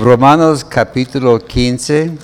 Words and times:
Romanos 0.00 0.64
capítulo 0.64 1.38
15. 1.38 2.16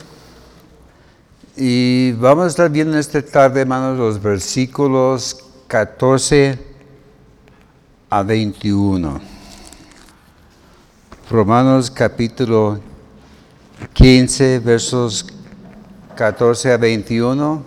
Y 1.55 2.13
vamos 2.13 2.45
a 2.45 2.49
estar 2.49 2.71
viendo 2.71 2.99
esta 2.99 3.21
tarde, 3.21 3.61
hermanos, 3.61 3.99
los 3.99 4.23
versículos 4.23 5.45
14 5.67 6.59
a 8.09 8.23
21. 8.23 9.21
Romanos 11.31 11.91
capítulo 11.91 12.81
15, 13.93 14.61
versos 14.61 15.27
14 16.17 16.73
a 16.73 16.77
21. 16.79 17.65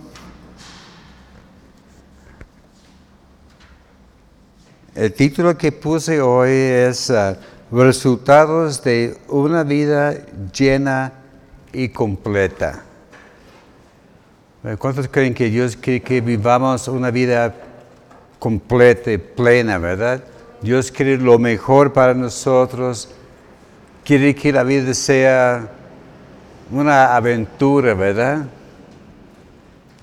El 4.95 5.13
título 5.13 5.55
que 5.55 5.71
puse 5.71 6.19
hoy 6.19 6.49
es 6.49 7.11
uh, 7.11 7.35
Resultados 7.71 8.83
de 8.83 9.17
una 9.29 9.63
vida 9.63 10.13
llena 10.51 11.13
y 11.71 11.87
completa. 11.87 12.83
¿Cuántos 14.77 15.07
creen 15.07 15.33
que 15.33 15.49
Dios 15.49 15.77
quiere 15.77 16.01
que 16.01 16.19
vivamos 16.19 16.89
una 16.89 17.09
vida 17.11 17.55
completa 18.39 19.09
y 19.11 19.17
plena, 19.17 19.77
verdad? 19.77 20.21
Dios 20.61 20.91
quiere 20.91 21.17
lo 21.17 21.39
mejor 21.39 21.93
para 21.93 22.13
nosotros, 22.13 23.07
quiere 24.03 24.35
que 24.35 24.51
la 24.51 24.63
vida 24.63 24.93
sea 24.93 25.69
una 26.69 27.15
aventura, 27.15 27.93
¿verdad? 27.93 28.47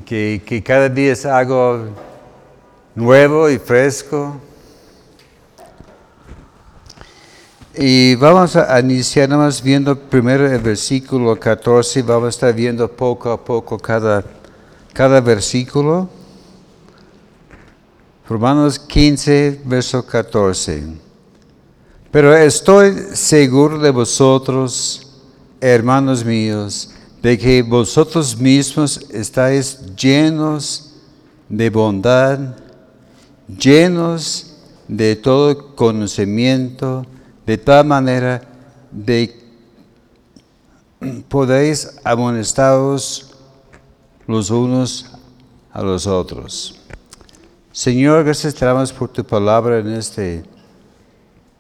Que, 0.07 0.41
que 0.45 0.63
cada 0.63 0.89
día 0.89 1.13
es 1.13 1.27
algo 1.27 1.91
nuevo 2.95 3.51
y 3.51 3.59
fresco. 3.59 4.41
Y 7.81 8.17
vamos 8.17 8.57
a 8.57 8.81
iniciar 8.81 9.29
más 9.29 9.63
viendo 9.63 9.97
primero 9.97 10.51
el 10.51 10.61
versículo 10.61 11.39
14, 11.39 12.03
vamos 12.03 12.27
a 12.27 12.29
estar 12.31 12.53
viendo 12.53 12.91
poco 12.91 13.31
a 13.31 13.45
poco 13.45 13.79
cada, 13.79 14.25
cada 14.93 15.21
versículo. 15.21 16.09
Romanos 18.29 18.81
15, 18.81 19.61
verso 19.65 20.05
14. 20.05 20.89
Pero 22.11 22.35
estoy 22.35 22.97
seguro 23.13 23.79
de 23.79 23.91
vosotros, 23.91 25.13
hermanos 25.61 26.25
míos, 26.25 26.91
de 27.23 27.39
que 27.39 27.63
vosotros 27.63 28.37
mismos 28.37 29.09
estáis 29.13 29.95
llenos 29.95 30.95
de 31.49 31.71
bondad, 31.71 32.57
llenos 33.47 34.57
de 34.89 35.15
todo 35.15 35.77
conocimiento, 35.77 37.07
de 37.49 37.57
tal 37.57 37.87
manera 37.87 38.43
de 38.91 39.35
podéis 41.31 41.99
amonestaros 42.05 43.35
los 44.27 44.51
unos 44.51 45.07
a 45.73 45.81
los 45.81 46.07
otros. 46.07 46.79
Señor, 47.73 48.23
gracias 48.25 48.55
te 48.55 48.67
por 48.93 49.09
tu 49.09 49.25
palabra 49.25 49.79
en, 49.79 49.95
este, 49.95 50.45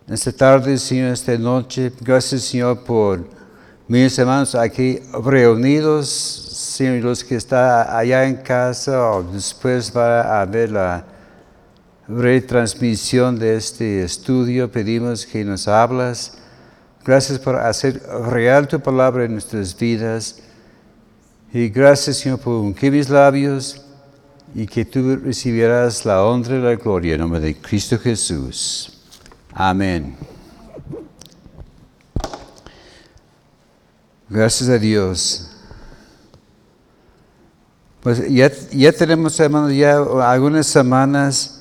en 0.06 0.12
esta 0.12 0.30
tarde, 0.30 0.76
Señor, 0.76 1.14
esta 1.14 1.38
noche. 1.38 1.90
Gracias, 2.02 2.42
Señor, 2.42 2.84
por 2.84 3.26
mis 3.86 4.18
hermanos 4.18 4.54
aquí 4.54 5.00
reunidos, 5.24 6.06
Señor, 6.06 7.02
los 7.02 7.24
que 7.24 7.36
están 7.36 7.88
allá 7.88 8.26
en 8.26 8.36
casa 8.36 9.10
o 9.10 9.22
después 9.22 9.90
va 9.96 10.42
a 10.42 10.44
ver 10.44 10.70
la 10.70 11.17
retransmisión 12.08 13.38
de 13.38 13.56
este 13.56 14.02
estudio. 14.02 14.70
Pedimos 14.70 15.26
que 15.26 15.44
nos 15.44 15.68
hablas. 15.68 16.38
Gracias 17.04 17.38
por 17.38 17.56
hacer 17.56 18.02
real 18.30 18.66
tu 18.66 18.80
palabra 18.80 19.24
en 19.24 19.32
nuestras 19.32 19.76
vidas. 19.76 20.40
Y 21.52 21.68
gracias, 21.68 22.18
Señor, 22.18 22.40
por 22.40 22.54
ungir 22.54 22.92
mis 22.92 23.08
labios 23.08 23.82
y 24.54 24.66
que 24.66 24.84
tú 24.84 25.16
recibirás 25.16 26.04
la 26.04 26.24
honra 26.24 26.56
y 26.56 26.62
la 26.62 26.74
gloria 26.76 27.14
en 27.14 27.20
nombre 27.20 27.40
de 27.40 27.56
Cristo 27.56 27.98
Jesús. 27.98 29.00
Amén. 29.52 30.16
Gracias 34.28 34.68
a 34.68 34.78
Dios. 34.78 35.50
Pues 38.02 38.28
ya, 38.28 38.50
ya 38.70 38.92
tenemos, 38.92 39.38
hermanos, 39.40 39.72
ya 39.74 39.96
algunas 39.96 40.66
semanas 40.66 41.57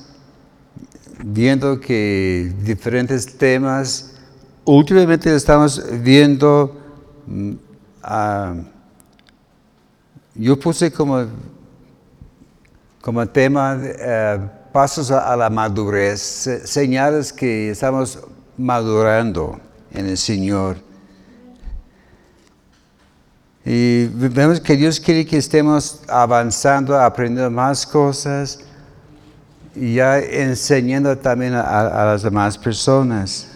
viendo 1.24 1.80
que 1.80 2.52
diferentes 2.62 3.26
temas, 3.36 4.14
últimamente 4.64 5.34
estamos 5.34 5.82
viendo, 6.02 6.76
mm, 7.26 7.52
yo 10.34 10.58
puse 10.58 10.92
como, 10.92 11.26
como 13.00 13.26
tema 13.26 13.78
eh, 13.82 14.38
pasos 14.72 15.10
a, 15.10 15.36
la 15.36 15.50
madurez, 15.50 16.20
señales 16.64 17.32
que 17.32 17.70
estamos 17.70 18.18
madurando 18.56 19.58
en 19.90 20.06
el 20.06 20.16
Señor. 20.16 20.76
Y 23.64 24.06
vemos 24.06 24.60
que 24.60 24.76
Dios 24.76 24.98
quiere 24.98 25.26
que 25.26 25.36
estemos 25.36 26.00
avanzando, 26.08 26.98
aprendiendo 26.98 27.50
más 27.50 27.86
cosas 27.86 28.60
ya 29.78 30.18
enseñando 30.18 31.16
también 31.18 31.54
a, 31.54 32.04
las 32.04 32.22
demás 32.22 32.58
personas. 32.58 33.48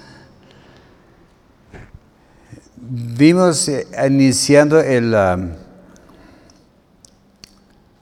Vimos 2.76 3.68
eh, 3.68 3.86
iniciando 4.06 4.80
el, 4.80 5.14
um, 5.14 5.50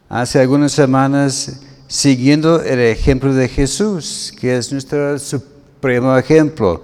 hace 0.09 0.41
algunas 0.41 0.73
semanas, 0.73 1.61
siguiendo 1.87 2.63
el 2.63 2.81
ejemplo 2.81 3.33
de 3.33 3.49
Jesús, 3.49 4.35
que 4.41 4.57
es 4.57 4.73
nuestro 4.73 5.19
supremo 5.19 6.17
ejemplo. 6.17 6.83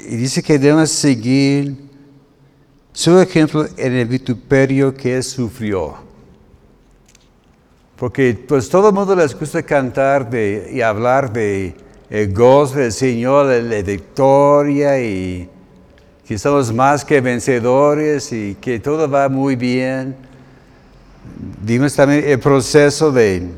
Y 0.00 0.16
dice 0.16 0.42
que 0.42 0.58
debemos 0.58 0.90
seguir 0.90 1.76
su 2.92 3.18
ejemplo 3.18 3.66
en 3.76 3.92
el 3.94 4.06
vituperio 4.06 4.94
que 4.94 5.22
sufrió. 5.22 6.11
Porque 8.02 8.34
pues 8.48 8.68
todo 8.68 8.88
el 8.88 8.94
mundo 8.94 9.14
les 9.14 9.32
gusta 9.32 9.62
cantar 9.62 10.28
y 10.34 10.80
hablar 10.80 11.32
de 11.32 11.72
el 12.10 12.34
gozo 12.34 12.80
del 12.80 12.90
Señor, 12.90 13.46
de 13.46 13.62
la 13.62 13.80
victoria 13.80 15.00
y 15.00 15.48
que 16.26 16.36
somos 16.36 16.72
más 16.72 17.04
que 17.04 17.20
vencedores 17.20 18.32
y 18.32 18.56
que 18.60 18.80
todo 18.80 19.08
va 19.08 19.28
muy 19.28 19.54
bien. 19.54 20.16
Vimos 21.62 21.94
también 21.94 22.24
el 22.26 22.40
proceso 22.40 23.12
de 23.12 23.52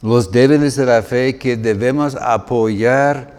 los 0.00 0.30
débiles 0.30 0.76
de 0.76 0.86
la 0.86 1.02
fe 1.02 1.36
que 1.36 1.56
debemos 1.56 2.14
apoyar 2.14 3.34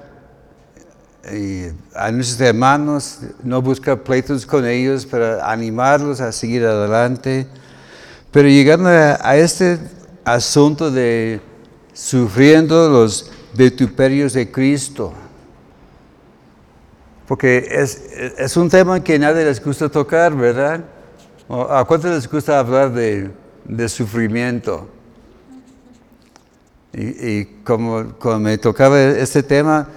eh, 1.24 1.72
a 1.96 2.12
nuestros 2.12 2.42
hermanos, 2.42 3.20
no 3.42 3.62
buscar 3.62 4.04
pleitos 4.04 4.46
con 4.46 4.66
ellos, 4.66 5.06
para 5.06 5.50
animarlos 5.50 6.20
a 6.20 6.34
seguir 6.34 6.66
adelante. 6.66 7.48
Pero 8.32 8.48
llegando 8.48 8.90
a, 8.90 9.38
este 9.38 9.80
asunto 10.24 10.92
de 10.92 11.42
sufriendo 11.94 12.90
los 12.90 13.32
vituperios 13.56 14.34
de 14.34 14.52
Cristo, 14.52 15.14
porque 17.28 17.68
es, 17.70 18.58
un 18.58 18.70
tema 18.70 19.04
que 19.04 19.18
nadie 19.18 19.46
les 19.46 19.64
gusta 19.64 19.90
tocar, 19.90 20.36
¿verdad? 20.36 20.84
¿A 21.48 21.84
cuántos 21.86 22.12
les 22.12 22.30
gusta 22.30 22.60
hablar 22.60 22.92
de, 22.92 23.32
sufrimiento? 23.90 24.88
Y, 26.94 27.46
como, 27.64 28.04
me 28.40 28.58
tocaba 28.60 29.00
este 29.00 29.42
tema, 29.42 29.88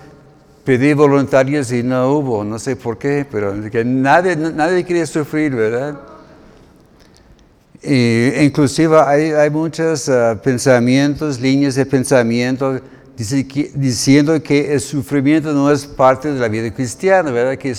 pedí 0.65 0.95
voluntarios 0.95 1.71
y 1.73 1.83
no 1.83 2.11
hubo, 2.13 2.45
no 2.45 2.59
sé 2.59 2.77
por 2.77 2.97
qué, 2.97 3.27
pero 3.31 3.55
que 3.71 3.85
nadie, 3.85 4.37
nadie 4.37 4.85
quería 4.85 5.07
sufrir, 5.07 5.55
¿verdad? 5.55 6.12
Inclusive 7.85 8.97
hay, 9.01 9.51
muchos 9.51 10.09
ah, 10.09 10.39
pensamientos, 10.43 11.41
líneas 11.41 11.75
de 11.75 11.85
pensamiento 11.87 12.81
diciendo 13.17 14.43
que 14.43 14.73
el 14.73 14.81
sufrimiento 14.81 15.53
no 15.53 15.71
es 15.71 15.87
parte 15.87 16.33
de 16.33 16.41
la 16.41 16.49
vida 16.49 16.73
cristiana, 16.73 17.31
¿verdad? 17.31 17.59
Que, 17.59 17.75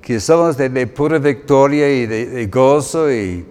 que 0.00 0.20
somos 0.20 0.56
de, 0.56 0.86
pura 0.86 1.18
victoria 1.18 1.90
y 1.90 2.06
de, 2.06 2.46
gozo 2.46 3.10
y, 3.12 3.44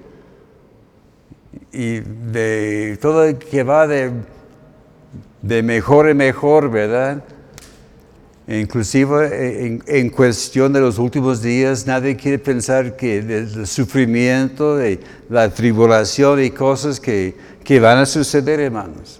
y, 1.72 2.00
de 2.00 2.98
todo 3.02 3.38
que 3.38 3.64
va 3.64 3.88
de, 3.88 4.12
de 5.42 5.64
mejor 5.64 6.10
en 6.10 6.18
mejor, 6.18 6.72
¿verdad? 6.72 7.24
Inclusive 8.48 9.30
eh, 9.34 9.80
en, 9.88 10.10
cuestión 10.10 10.72
de 10.72 10.80
los 10.80 10.98
últimos 11.00 11.42
días, 11.42 11.86
nadie 11.86 12.16
quiere 12.16 12.40
pensar 12.40 12.96
que 12.96 13.18
el 13.18 13.68
sufrimiento, 13.68 14.78
de 14.78 15.02
la 15.30 15.50
tribulación 15.50 16.42
y 16.42 16.52
cosas 16.52 16.98
que, 16.98 17.36
van 17.82 17.98
a 17.98 18.06
suceder, 18.06 18.62
hermanos. 18.62 19.20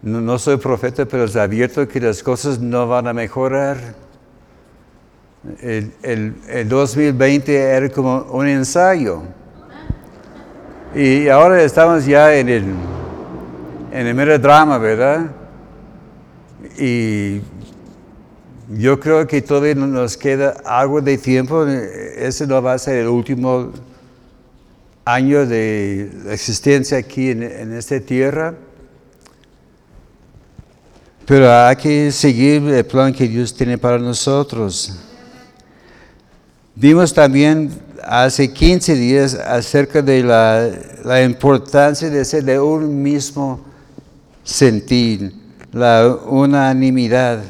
no, 0.00 0.38
soy 0.38 0.56
profeta, 0.56 1.04
pero 1.04 1.24
es 1.24 1.36
abierto 1.36 1.86
que 1.86 2.00
las 2.00 2.22
cosas 2.22 2.58
no 2.58 2.88
van 2.88 3.06
a 3.06 3.12
mejorar. 3.12 3.76
El, 5.60 5.92
el, 6.02 6.34
el 6.48 6.68
2020 6.70 7.54
era 7.54 7.88
como 7.90 8.22
un 8.32 8.46
ensayo. 8.46 9.24
Y 10.94 11.28
ahora 11.28 11.62
estamos 11.62 12.06
ya 12.06 12.34
en 12.34 12.48
el, 12.48 12.64
en 13.92 14.06
el 14.06 14.14
mero 14.14 14.38
drama, 14.38 14.78
¿verdad? 14.78 15.37
Y 16.78 17.40
yo 18.70 19.00
creo 19.00 19.26
que 19.26 19.42
todavía 19.42 19.74
nos 19.74 20.16
queda 20.16 20.56
algo 20.64 21.00
de 21.00 21.18
tiempo. 21.18 21.66
Ese 21.66 22.46
no 22.46 22.62
va 22.62 22.74
a 22.74 22.78
ser 22.78 22.98
el 22.98 23.08
último 23.08 23.72
año 25.04 25.46
de 25.46 26.10
existencia 26.30 26.98
aquí 26.98 27.30
en, 27.30 27.42
en 27.42 27.72
esta 27.72 27.98
tierra. 27.98 28.54
Pero 31.26 31.52
hay 31.52 31.76
que 31.76 32.10
seguir 32.12 32.62
el 32.62 32.86
plan 32.86 33.12
que 33.12 33.28
Dios 33.28 33.52
tiene 33.52 33.76
para 33.76 33.98
nosotros. 33.98 34.94
Vimos 36.74 37.12
también 37.12 37.70
hace 38.04 38.52
15 38.52 38.94
días 38.94 39.34
acerca 39.34 40.00
de 40.00 40.22
la, 40.22 40.70
la 41.04 41.22
importancia 41.22 42.08
de 42.08 42.24
ser 42.24 42.44
de 42.44 42.58
un 42.58 43.02
mismo 43.02 43.60
sentir, 44.44 45.34
la 45.72 46.18
unanimidad. 46.26 47.42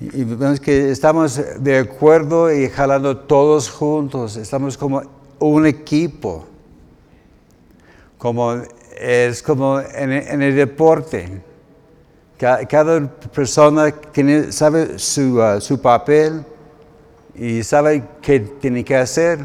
Y 0.00 0.24
vemos 0.24 0.60
que 0.60 0.90
estamos 0.90 1.40
de 1.58 1.78
acuerdo 1.78 2.52
y 2.52 2.68
jalando 2.68 3.16
todos 3.16 3.70
juntos, 3.70 4.36
estamos 4.36 4.76
como 4.76 5.02
un 5.38 5.66
equipo, 5.66 6.46
como 8.18 8.60
es 8.98 9.42
como 9.42 9.80
en, 9.80 10.42
el 10.42 10.54
deporte. 10.54 11.42
Cada, 12.38 13.06
persona 13.34 13.90
tiene, 13.90 14.52
sabe 14.52 14.98
su, 14.98 15.38
uh, 15.40 15.58
su, 15.58 15.80
papel 15.80 16.44
y 17.34 17.62
sabe 17.62 18.04
qué 18.20 18.40
tiene 18.40 18.84
que 18.84 18.96
hacer. 18.96 19.38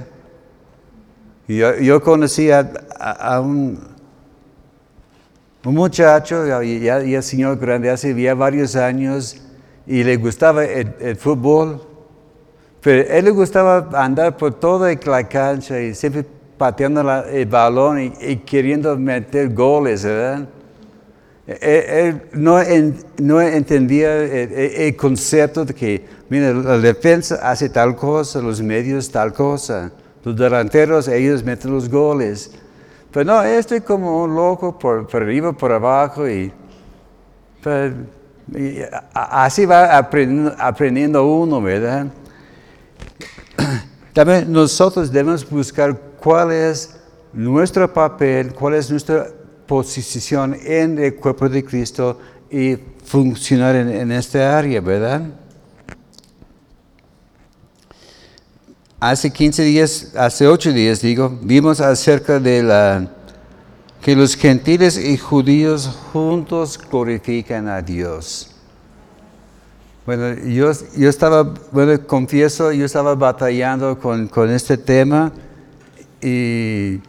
Yo, 1.48 1.78
yo 1.78 2.02
conocí 2.02 2.52
a, 2.52 2.70
a, 3.00 3.40
un, 3.40 3.80
un, 5.64 5.76
muchacho, 5.76 6.46
ya, 6.46 7.22
señor 7.22 7.58
grande, 7.58 7.90
hace 7.90 8.20
ya 8.20 8.34
varios 8.34 8.76
años, 8.76 9.38
y 9.86 10.04
le 10.04 10.16
gustaba 10.18 10.64
el, 10.66 11.16
fútbol, 11.16 11.82
pero 12.82 13.08
él 13.10 13.26
le 13.26 13.32
gustaba 13.32 13.90
andar 13.94 14.38
por 14.38 14.54
toda 14.54 14.94
la 14.94 15.28
cancha 15.28 15.80
y 15.80 15.94
siempre 15.94 16.26
pateando 16.58 17.02
el 17.26 17.46
balón 17.46 18.14
y, 18.20 18.38
queriendo 18.38 18.98
meter 18.98 19.54
goles, 19.54 20.04
¿verdad? 20.04 20.48
Él 21.48 22.22
no, 22.34 22.60
no 23.18 23.42
entendía 23.42 24.16
el, 24.24 24.96
concepto 24.96 25.66
de 25.66 25.74
que, 25.74 26.06
mira, 26.30 26.54
la 26.54 26.78
defensa 26.78 27.40
hace 27.44 27.70
tal 27.70 27.96
cosa, 27.96 28.42
los 28.42 28.62
medios 28.62 29.12
tal 29.12 29.34
cosa, 29.34 29.92
los 30.24 30.36
delanteros, 30.36 31.08
ellos 31.08 31.44
meten 31.44 31.72
los 31.72 31.90
goles. 31.90 32.52
Pero 33.12 33.26
no, 33.26 33.44
estoy 33.44 33.82
como 33.82 34.24
un 34.24 34.34
loco 34.34 34.78
por, 34.78 35.06
por 35.08 35.22
arriba, 35.22 35.52
por 35.52 35.72
abajo, 35.72 36.30
y, 36.30 36.52
pues, 37.62 37.94
así 39.14 39.66
va 39.66 39.98
aprendiendo, 39.98 41.26
uno, 41.26 41.62
¿verdad? 41.62 42.08
También 44.14 44.52
nosotros 44.52 45.12
debemos 45.12 45.50
buscar 45.50 45.98
cuál 46.22 46.52
es 46.52 46.98
nuestro 47.34 47.92
papel, 47.94 48.54
cuál 48.54 48.76
es 48.76 48.90
nuestra 48.90 49.28
posición 49.68 50.56
en 50.64 50.98
el 50.98 51.16
cuerpo 51.16 51.50
de 51.50 51.64
Cristo 51.64 52.18
y 52.50 52.78
funcionar 53.04 53.76
en, 53.76 53.90
en 53.90 54.12
esta 54.12 54.58
área, 54.58 54.80
¿verdad? 54.80 55.41
Hace 59.04 59.32
15 59.32 59.64
días, 59.64 60.12
hace 60.16 60.48
8 60.48 60.72
días 60.74 61.02
digo, 61.02 61.36
vimos 61.42 61.82
acerca 61.82 62.40
de 62.40 62.62
la 62.62 63.08
que 64.00 64.16
los 64.16 64.36
gentiles 64.36 64.96
y 64.96 65.18
judíos 65.18 65.88
juntos 66.14 66.78
glorifican 66.78 67.68
a 67.68 67.82
Dios. 67.82 68.52
Bueno, 70.06 70.36
yo, 70.46 70.72
yo 70.96 71.10
estaba, 71.10 71.52
bueno, 71.72 72.00
confieso, 72.06 72.72
yo 72.72 72.86
estaba 72.86 73.16
batallando 73.16 73.98
con, 73.98 74.28
con 74.28 74.52
este 74.52 74.78
tema 74.78 75.32
y 76.22 77.00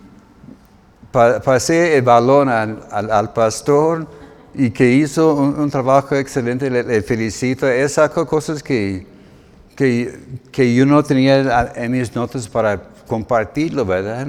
pasé 1.13 1.99
el 1.99 2.03
balón 2.03 2.49
al, 2.49 3.33
pastor 3.35 4.09
y 4.55 4.71
que 4.71 4.91
hizo 4.93 5.35
un, 5.35 5.69
trabajo 5.69 6.15
excelente, 6.15 6.71
le, 6.71 7.03
felicito. 7.03 7.69
Él 7.69 7.91
sacó 7.91 8.27
cosas 8.27 8.63
que, 8.63 9.12
que, 9.75 10.75
yo 10.75 10.87
no 10.87 11.03
tenía 11.03 11.73
en 11.75 11.93
mis 11.93 12.15
notas 12.15 12.49
para 12.49 12.83
compartirlo, 13.07 13.85
¿verdad? 13.85 14.29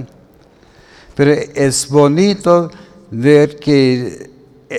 Pero 1.16 1.32
es 1.32 1.88
bonito 1.88 2.72
ver 3.12 3.58
que 3.58 4.30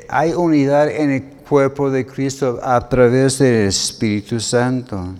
hay 0.08 0.32
unidad 0.32 0.90
en 0.90 1.10
el 1.10 1.22
cuerpo 1.48 1.90
de 1.90 2.04
Cristo 2.04 2.58
a 2.62 2.88
través 2.88 3.38
del 3.38 3.68
Espíritu 3.68 4.40
Santo. 4.40 5.14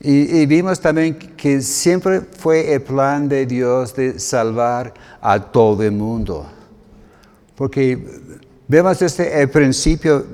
Y, 0.00 0.46
vimos 0.46 0.80
también 0.80 1.14
que 1.14 1.60
siempre 1.60 2.22
fue 2.22 2.74
el 2.74 2.82
plan 2.82 3.28
de 3.28 3.46
Dios 3.46 3.94
de 3.94 4.18
salvar 4.18 4.92
a 5.20 5.38
todo 5.38 5.82
el 5.84 5.92
mundo. 5.92 6.44
Porque 7.54 7.96
vemos 8.66 8.98
desde 8.98 9.40
el 9.40 9.48
principio 9.48 10.26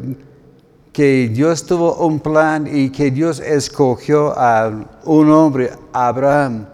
que 0.98 1.28
Dios 1.28 1.64
tuvo 1.64 1.94
un 2.04 2.18
plan 2.18 2.66
y 2.66 2.90
que 2.90 3.12
Dios 3.12 3.38
escogió 3.38 4.36
a 4.36 4.68
un 5.04 5.30
hombre, 5.30 5.70
Abraham, 5.92 6.66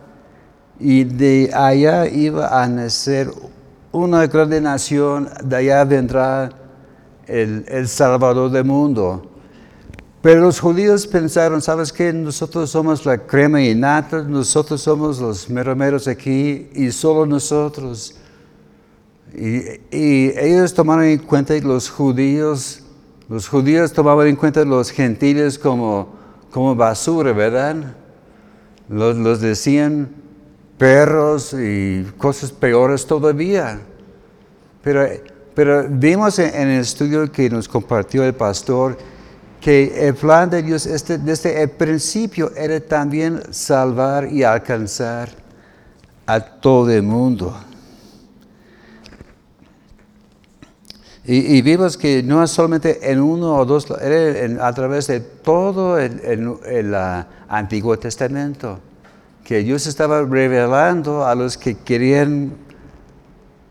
y 0.80 1.04
de 1.04 1.50
allá 1.52 2.06
iba 2.06 2.48
a 2.48 2.66
nacer 2.66 3.30
una 3.92 4.26
gran 4.26 4.62
nación, 4.62 5.28
de 5.44 5.56
allá 5.56 5.84
vendrá 5.84 6.48
el, 7.26 7.66
el 7.68 7.86
Salvador 7.86 8.50
del 8.50 8.64
mundo. 8.64 9.30
Pero 10.22 10.40
los 10.40 10.58
judíos 10.58 11.06
pensaron, 11.06 11.60
¿sabes 11.60 11.92
qué? 11.92 12.10
Nosotros 12.10 12.70
somos 12.70 13.04
la 13.04 13.18
crema 13.18 13.60
y 13.60 13.74
nata, 13.74 14.22
nosotros 14.22 14.80
somos 14.80 15.20
los 15.20 15.50
meromeros 15.50 16.08
aquí 16.08 16.70
y 16.72 16.90
solo 16.92 17.26
nosotros. 17.26 18.14
Y, 19.34 19.80
ellos 19.90 20.72
tomaron 20.72 21.04
en 21.04 21.18
cuenta 21.18 21.54
los 21.58 21.90
judíos, 21.90 22.83
los 23.28 23.48
judíos 23.48 23.92
tomaban 23.92 24.26
en 24.26 24.36
cuenta 24.36 24.64
los 24.64 24.90
gentiles 24.90 25.58
como, 25.58 26.14
como 26.50 26.74
basura, 26.74 27.32
¿verdad? 27.32 27.76
Los, 28.88 29.16
los 29.16 29.40
decían 29.40 30.10
perros 30.76 31.54
y 31.54 32.04
cosas 32.18 32.52
peores 32.52 33.06
todavía. 33.06 33.80
Pero, 34.82 35.08
pero 35.54 35.86
vimos 35.88 36.38
en, 36.38 36.54
en 36.54 36.68
el 36.68 36.80
estudio 36.80 37.30
que 37.32 37.48
nos 37.48 37.66
compartió 37.66 38.24
el 38.24 38.34
pastor, 38.34 38.98
que 39.60 40.06
el 40.06 40.14
plan 40.14 40.50
de 40.50 40.62
Dios 40.62 40.84
este, 40.84 41.16
desde 41.16 41.62
el 41.62 41.70
principio 41.70 42.52
era 42.54 42.78
también 42.80 43.40
salvar 43.50 44.30
y 44.30 44.42
alcanzar 44.42 45.30
a 46.26 46.38
todo 46.38 46.90
el 46.90 47.02
mundo. 47.02 47.56
Y, 51.26 51.62
vimos 51.62 51.96
que 51.96 52.22
no 52.22 52.42
es 52.42 52.50
solamente 52.50 53.10
en 53.10 53.18
uno 53.18 53.56
o 53.56 53.64
dos, 53.64 53.86
era 54.02 54.66
a 54.66 54.72
través 54.74 55.06
de 55.06 55.20
todo 55.20 55.98
el, 55.98 56.20
el, 56.66 56.94
Antiguo 57.48 57.98
Testamento, 57.98 58.78
que 59.42 59.60
Dios 59.60 59.86
estaba 59.86 60.22
revelando 60.22 61.24
a 61.24 61.34
los 61.34 61.56
que 61.56 61.76
querían 61.76 62.52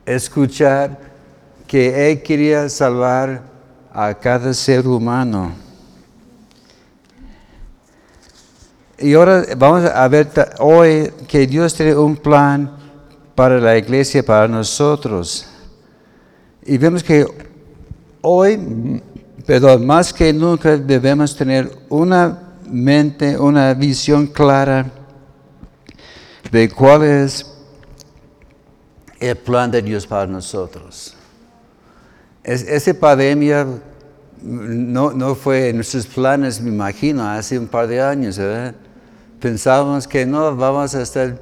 escuchar 0.03 0.97
que 1.67 2.11
Él 2.11 2.23
quería 2.23 2.67
salvar 2.69 3.43
a 3.93 4.15
cada 4.15 4.51
ser 4.55 4.87
humano. 4.87 5.51
Y 8.97 9.13
ahora 9.13 9.43
vamos 9.57 9.85
a 9.85 10.07
ver 10.07 10.27
hoy 10.57 11.11
que 11.27 11.45
Dios 11.45 11.75
tiene 11.75 11.95
un 11.95 12.15
plan 12.15 12.71
para 13.35 13.59
la 13.59 13.77
iglesia, 13.77 14.23
para 14.23 14.47
nosotros. 14.47 15.52
Y 16.65 16.77
vemos 16.77 17.03
que 17.03 17.25
hoy, 18.21 19.01
perdón, 19.45 19.85
más 19.85 20.13
que 20.13 20.31
nunca 20.31 20.77
debemos 20.77 21.35
tener 21.35 21.71
una 21.89 22.55
mente, 22.69 23.37
una 23.37 23.73
visión 23.73 24.27
clara 24.27 24.91
de 26.51 26.69
cuál 26.69 27.03
es 27.03 27.45
el 29.19 29.35
plan 29.37 29.71
de 29.71 29.81
Dios 29.81 30.07
para 30.07 30.27
nosotros. 30.27 31.15
Es, 32.43 32.63
esa 32.63 32.93
pandemia 32.93 33.67
no, 34.41 35.11
no 35.11 35.35
fue 35.35 35.69
en 35.69 35.77
nuestros 35.77 36.05
planes, 36.05 36.61
me 36.61 36.69
imagino, 36.69 37.27
hace 37.27 37.57
un 37.57 37.67
par 37.67 37.87
de 37.87 38.01
años, 38.01 38.37
¿verdad? 38.37 38.75
pensábamos 39.43 40.07
que 40.07 40.25
no, 40.25 40.55
vamos 40.55 40.95
a 40.95 41.01
estar 41.01 41.37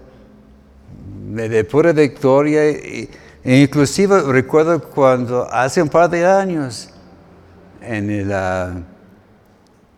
de, 1.35 1.63
pura 1.63 1.93
victoria. 1.93 2.63
E 2.65 3.07
inclusive 3.43 4.21
recuerdo 4.23 4.81
cuando 4.81 5.47
hace 5.51 5.81
un 5.81 5.89
par 5.89 6.09
de 6.09 6.25
años, 6.25 6.89
en 7.81 8.09
el, 8.09 8.31
ah, 8.31 8.73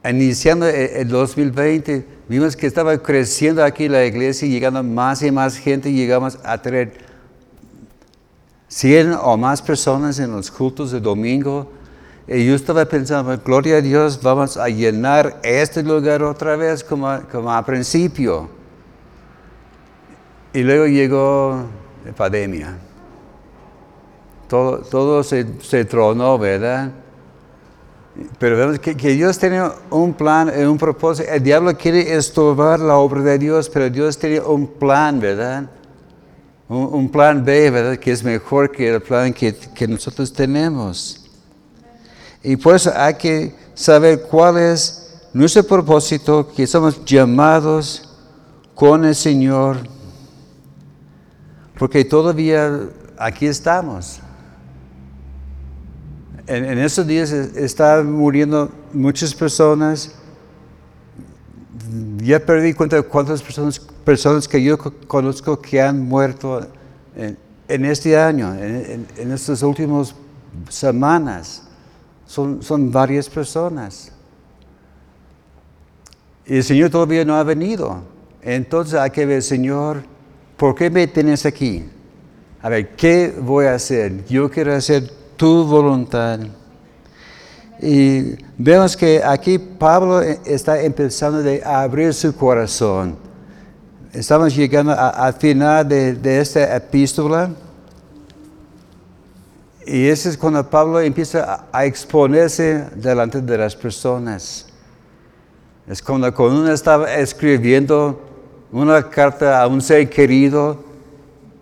iniciando 0.10 0.68
e, 0.68 1.02
el 1.02 1.08
2020, 1.08 2.06
vimos 2.28 2.56
que 2.56 2.68
estaba 2.68 2.98
creciendo 2.98 3.64
aquí 3.64 3.88
la 3.88 4.06
iglesia, 4.06 4.48
llegando 4.48 4.84
más 4.84 5.22
y 5.22 5.32
más 5.32 5.58
gente, 5.58 5.92
llegamos 5.92 6.38
a 6.44 6.58
tener 6.62 6.94
100 8.68 9.14
o 9.22 9.38
más 9.38 9.62
personas 9.62 10.20
en 10.20 10.32
los 10.32 10.50
cultos 10.50 10.92
de 10.92 11.00
domingo. 11.00 11.72
Y 12.28 12.46
yo 12.46 12.56
estaba 12.56 12.86
pensando, 12.86 13.38
gloria 13.44 13.78
a 13.78 13.82
Dios, 13.82 14.22
vamos 14.22 14.58
a 14.58 14.70
llenar 14.70 15.40
este 15.44 15.84
lugar 15.84 16.24
otra 16.24 16.56
vez 16.56 16.84
como, 16.84 17.20
como 17.30 17.52
a 17.52 17.64
principio. 17.66 18.50
Y 20.54 20.62
luego 20.64 20.86
llegó 20.88 21.66
la 22.06 22.14
pandemia. 22.14 22.78
Todo, 24.48 24.80
todo 24.80 25.24
se, 25.24 25.46
se 25.62 25.86
tronó, 25.86 26.38
¿verdad? 26.38 26.92
Pero 28.38 28.58
vemos 28.58 28.80
que, 28.80 28.94
Dios 28.94 29.40
tiene 29.40 29.62
un 29.90 30.14
plan, 30.14 30.52
y 30.56 30.64
un 30.64 30.78
propósito. 30.78 31.30
El 31.32 31.42
diablo 31.42 31.76
quiere 31.76 32.16
estorbar 32.16 32.80
la 32.80 32.98
obra 32.98 33.22
de 33.22 33.40
Dios, 33.40 33.70
pero 33.70 33.90
Dios 33.90 34.18
tiene 34.18 34.40
un 34.40 34.68
plan, 34.68 35.20
¿verdad? 35.20 35.70
Un, 36.70 37.10
plan 37.10 37.44
B, 37.44 37.72
¿verdad? 37.72 37.98
Que 37.98 38.12
es 38.12 38.24
mejor 38.24 38.72
que 38.72 38.94
el 38.94 39.02
plan 39.02 39.34
que, 39.34 39.56
que 39.56 39.88
nosotros 39.88 40.32
tenemos. 40.32 41.26
Y 42.44 42.56
por 42.56 42.76
eso 42.76 42.92
hay 42.96 43.16
que 43.16 43.56
saber 43.74 44.22
cuál 44.24 44.58
es 44.58 45.22
nuestro 45.34 45.64
propósito, 45.64 46.52
que 46.56 46.68
somos 46.68 47.04
llamados 47.06 48.10
con 48.76 49.06
el 49.06 49.16
Señor, 49.16 49.78
porque 51.78 52.06
todavía 52.06 52.90
aquí 53.18 53.48
estamos. 53.48 54.20
En, 56.46 56.66
en 56.66 56.80
estos 56.80 57.08
días 57.08 57.32
están 57.32 58.12
muriendo 58.12 58.70
muchas 58.92 59.34
personas. 59.34 60.14
Ya 62.18 62.40
perdí 62.40 62.74
cuenta 62.74 62.98
de 62.98 63.04
cuántas 63.04 63.42
personas, 63.42 63.80
personas 63.80 64.48
que 64.48 64.62
yo 64.62 64.78
conozco 65.08 65.60
que 65.62 65.82
han 65.82 66.02
muerto 66.02 66.68
en, 67.68 67.86
este 67.86 68.18
año, 68.18 68.54
en, 68.56 69.32
estas 69.32 69.64
últimas 69.64 70.16
semanas. 70.70 71.64
Son, 72.26 72.62
son 72.62 72.92
varias 72.92 73.30
personas. 73.30 74.12
Y 76.46 76.58
el 76.58 76.64
Señor 76.64 76.90
todavía 76.90 77.24
no 77.24 77.36
ha 77.36 77.44
venido. 77.44 78.02
Entonces 78.42 78.96
hay 78.96 79.12
que 79.12 79.26
ver, 79.26 79.42
Señor, 79.42 80.04
¿por 80.58 80.76
qué 80.76 80.90
me 80.90 81.08
tienes 81.08 81.46
aquí? 81.46 81.86
A 82.62 82.70
ver, 82.70 82.96
¿qué 82.96 83.34
voy 83.40 83.66
a 83.66 83.76
hacer? 83.76 84.26
Yo 84.26 84.50
quiero 84.50 84.74
hacer 84.74 85.23
tu 85.36 85.66
voluntad. 85.66 86.40
Y 87.82 88.38
vemos 88.58 88.96
que 88.96 89.22
aquí 89.24 89.58
Pablo 89.58 90.22
está 90.22 90.82
empezando 90.82 91.44
a 91.66 91.82
abrir 91.82 92.14
su 92.14 92.34
corazón. 92.36 93.18
Estamos 94.14 94.56
llegando 94.56 94.94
al 94.94 95.34
final 95.34 95.88
de, 95.88 96.40
esta 96.40 96.76
epístola. 96.76 97.50
Y 99.86 100.08
ese 100.08 100.30
es 100.30 100.38
cuando 100.38 100.64
Pablo 100.70 101.02
empieza 101.02 101.68
a, 101.72 101.86
exponerse 101.86 102.88
delante 102.96 103.42
de 103.42 103.58
las 103.58 103.76
personas. 103.76 104.68
Es 105.86 106.02
cuando, 106.02 106.34
cuando 106.34 106.62
uno 106.62 106.72
estaba 106.72 107.14
escribiendo 107.14 108.22
una 108.72 109.10
carta 109.10 109.62
a 109.62 109.68
un 109.68 109.82
ser 109.82 110.10
querido 110.10 110.93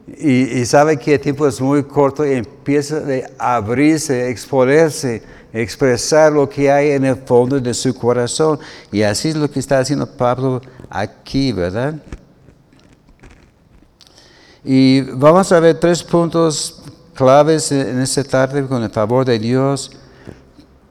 y, 0.07 0.65
sabe 0.65 0.97
que 0.97 1.13
el 1.13 1.19
tiempo 1.19 1.47
es 1.47 1.61
muy 1.61 1.83
corto 1.83 2.25
y 2.25 2.33
empieza 2.33 3.01
a 3.37 3.55
abrirse, 3.55 4.29
exponerse, 4.29 5.21
expresar 5.53 6.31
lo 6.31 6.49
que 6.49 6.71
hay 6.71 6.91
en 6.91 7.05
el 7.05 7.15
fondo 7.15 7.59
de 7.59 7.73
su 7.73 7.93
corazón. 7.93 8.59
Y 8.91 9.03
así 9.03 9.29
es 9.29 9.35
lo 9.35 9.49
que 9.49 9.59
está 9.59 9.79
haciendo 9.79 10.05
Pablo 10.05 10.61
aquí, 10.89 11.51
¿verdad? 11.51 11.95
Y 14.63 15.01
vamos 15.01 15.51
a 15.51 15.59
ver 15.59 15.79
tres 15.79 16.03
puntos 16.03 16.83
claves 17.13 17.71
en 17.71 17.99
esta 17.99 18.23
tarde 18.23 18.65
con 18.65 18.83
el 18.83 18.89
favor 18.89 19.25
de 19.25 19.39
Dios. 19.39 19.91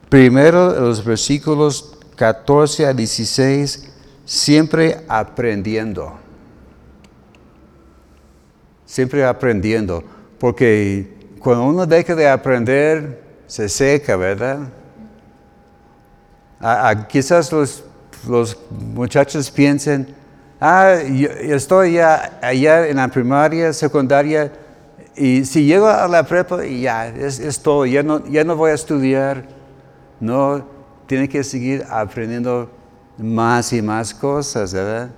Primero, 0.08 0.78
los 0.80 1.04
versículos 1.04 1.96
14 2.16 2.86
a 2.86 2.92
16, 2.92 3.88
siempre 4.24 5.04
aprendiendo 5.08 6.19
siempre 8.90 9.24
aprendiendo, 9.24 10.02
porque 10.40 11.08
cuando 11.38 11.64
uno 11.64 11.86
deja 11.86 12.16
de 12.16 12.28
aprender, 12.28 13.22
se 13.46 13.68
seca, 13.68 14.16
¿verdad? 14.16 14.68
quizás 17.08 17.52
los, 17.52 17.84
los, 18.28 18.58
muchachos 18.70 19.48
piensen, 19.48 20.08
ah, 20.60 20.96
yo, 21.08 21.28
estoy 21.28 21.92
ya 21.92 22.40
allá 22.42 22.88
en 22.88 22.96
la 22.96 23.06
primaria, 23.06 23.72
secundaria, 23.72 24.52
y 25.14 25.44
si 25.44 25.66
llego 25.66 25.86
a 25.86 26.08
la 26.08 26.24
prepa, 26.24 26.64
ya, 26.64 27.06
es, 27.06 27.38
es 27.38 27.60
todo, 27.60 27.86
ya 27.86 28.02
no, 28.02 28.26
ya 28.26 28.42
no 28.42 28.56
voy 28.56 28.72
a 28.72 28.74
estudiar. 28.74 29.44
No, 30.18 30.66
tiene 31.06 31.28
que 31.28 31.44
seguir 31.44 31.84
aprendiendo 31.88 32.68
más 33.16 33.72
y 33.72 33.82
más 33.82 34.12
cosas, 34.12 34.74
¿verdad? 34.74 35.10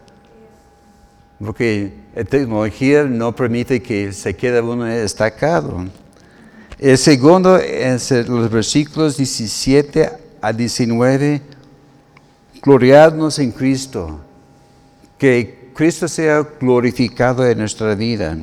porque 1.43 2.02
la 2.15 2.25
tecnología 2.25 3.05
no 3.05 3.35
permite 3.35 3.83
que 3.83 4.13
se 4.13 4.37
quede 4.37 4.61
uno 4.61 4.85
destacado. 4.85 5.87
El 6.79 6.99
segundo 6.99 7.57
es 7.57 8.11
los 8.29 8.51
versículos 8.51 9.17
17 9.17 10.11
a 10.41 10.53
19, 10.53 11.41
gloriarnos 12.61 13.39
en 13.39 13.53
Cristo, 13.53 14.21
que 15.17 15.71
Cristo 15.75 16.07
sea 16.07 16.47
glorificado 16.61 17.47
en 17.47 17.59
nuestra 17.59 17.95
vida. 17.95 18.37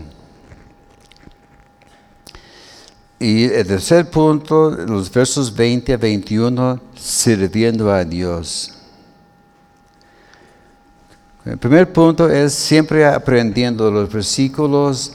Y 3.20 3.44
el 3.44 3.68
tercer 3.68 4.10
punto, 4.10 4.72
los 4.72 5.12
versos 5.12 5.54
20 5.54 5.94
a 5.94 5.98
21, 5.98 6.82
sirviendo 6.96 7.92
a 7.92 8.06
Dios. 8.06 8.79
El 11.50 11.58
primer 11.58 11.92
punto 11.92 12.30
es 12.30 12.54
siempre 12.54 13.04
aprendiendo 13.08 13.90
los 13.90 14.14
versículos 14.14 15.14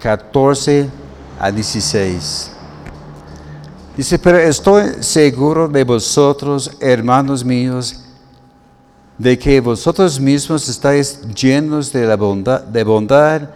14 0.00 0.90
a 1.38 1.52
16. 1.52 2.50
Dice, 3.96 4.18
pero 4.18 4.38
estoy 4.38 4.94
seguro 4.98 5.68
de 5.68 5.84
vosotros, 5.84 6.72
hermanos 6.80 7.44
míos, 7.44 8.00
de 9.16 9.38
que 9.38 9.60
vosotros 9.60 10.18
mismos 10.18 10.68
estáis 10.68 11.20
llenos 11.36 11.92
de 11.92 12.04
la 12.04 12.16
bondad, 12.16 12.64
de 12.64 12.82
bondad, 12.82 13.50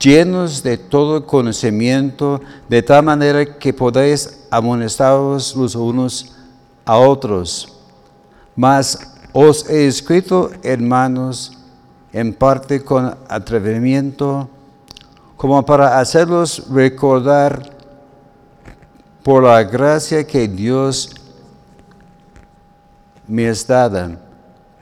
llenos 0.00 0.64
de 0.64 0.76
todo 0.76 1.24
conocimiento, 1.24 2.40
de 2.68 2.82
tal 2.82 3.04
manera 3.04 3.56
que 3.56 3.72
podáis 3.72 4.40
amonestaros 4.50 5.54
los 5.54 5.76
unos 5.76 6.34
a 6.84 6.98
otros. 6.98 7.72
Mas 8.56 9.15
os 9.38 9.68
he 9.68 9.86
escrito, 9.86 10.50
hermanos, 10.62 11.58
en 12.10 12.32
parte 12.32 12.82
con 12.82 13.14
atrevimiento, 13.28 14.48
como 15.36 15.62
para 15.62 15.98
hacerlos 15.98 16.70
recordar 16.70 17.70
por 19.22 19.42
la 19.42 19.62
gracia 19.62 20.26
que 20.26 20.48
Dios 20.48 21.10
me 23.28 23.46
es 23.46 23.66
dada, 23.66 24.18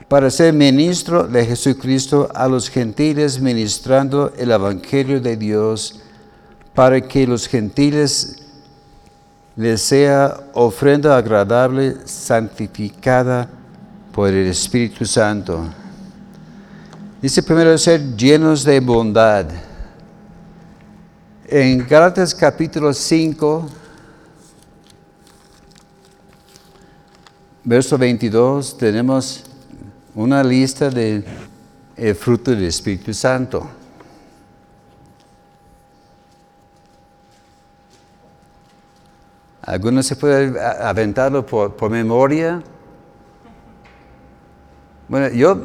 para 0.07 0.29
ser 0.29 0.53
ministro 0.53 1.27
de 1.27 1.45
Jesucristo 1.45 2.29
a 2.33 2.47
los 2.47 2.69
gentiles, 2.69 3.41
ministrando 3.41 4.31
el 4.37 4.51
Evangelio 4.51 5.19
de 5.19 5.35
Dios, 5.35 5.99
para 6.73 7.01
que 7.01 7.27
los 7.27 7.45
gentiles 7.45 8.41
les 9.57 9.81
sea 9.81 10.39
ofrenda 10.53 11.17
agradable, 11.17 11.97
santificada, 12.05 13.49
por 14.15 14.29
el 14.29 14.47
Espíritu 14.47 15.05
Santo. 15.05 15.65
Dice 17.21 17.43
primero 17.43 17.77
ser 17.77 18.15
llenos 18.15 18.63
de 18.63 18.79
bondad. 18.79 19.45
En 21.45 21.85
Gálatas 21.85 22.33
capítulo 22.33 22.93
5, 22.93 23.67
verso 27.65 27.97
22, 27.97 28.77
tenemos 28.77 29.43
una 30.13 30.41
lista 30.41 30.89
de 30.89 31.25
el 31.97 32.15
fruto 32.15 32.51
del 32.51 32.63
Espíritu 32.63 33.13
Santo. 33.13 33.69
Algunos 39.61 40.05
se 40.05 40.15
pueden 40.15 40.55
aventarlo 40.57 41.45
por 41.45 41.89
memoria. 41.89 42.63
Bueno, 45.07 45.29
yo, 45.29 45.61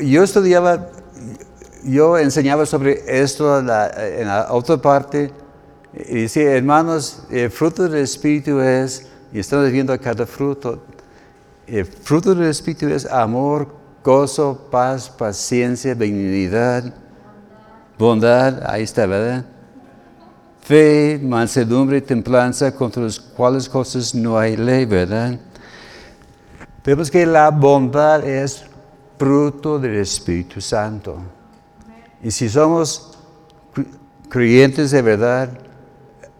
yo, 0.00 0.22
estudiaba, 0.24 0.88
yo 1.84 2.18
enseñaba 2.18 2.66
sobre 2.66 3.02
esto 3.06 3.60
en 3.60 3.66
la 3.66 4.48
otra 4.50 4.76
parte. 4.76 5.32
Y 5.94 6.22
decía, 6.22 6.56
hermanos, 6.56 7.22
el 7.30 7.50
fruto 7.50 7.88
del 7.88 8.02
Espíritu 8.02 8.60
es, 8.60 9.06
y 9.32 9.38
estamos 9.38 9.70
viendo 9.70 9.98
cada 10.00 10.26
fruto, 10.26 10.82
el 11.66 11.84
fruto 11.84 12.34
del 12.34 12.48
Espíritu 12.48 12.88
es 12.88 13.06
amor, 13.06 13.68
gozo, 14.02 14.68
paz, 14.70 15.08
paciencia, 15.08 15.94
benignidad, 15.94 16.92
bondad, 17.98 18.62
ahí 18.66 18.82
está, 18.82 19.06
¿verdad? 19.06 19.44
Fe, 20.62 21.20
mansedumbre, 21.22 22.00
templanza, 22.00 22.74
contra 22.74 23.02
las 23.02 23.20
cuales 23.20 23.68
cosas 23.68 24.14
no 24.14 24.38
hay 24.38 24.56
ley, 24.56 24.86
¿verdad? 24.86 25.38
Vemos 26.84 27.10
que 27.10 27.24
la 27.26 27.50
bondad 27.50 28.26
es 28.26 28.64
fruto 29.22 29.78
del 29.78 29.94
Espíritu 29.98 30.60
Santo. 30.60 31.16
Y 32.24 32.32
si 32.32 32.48
somos 32.48 33.16
creyentes 34.28 34.90
de 34.90 35.00
verdad, 35.00 35.48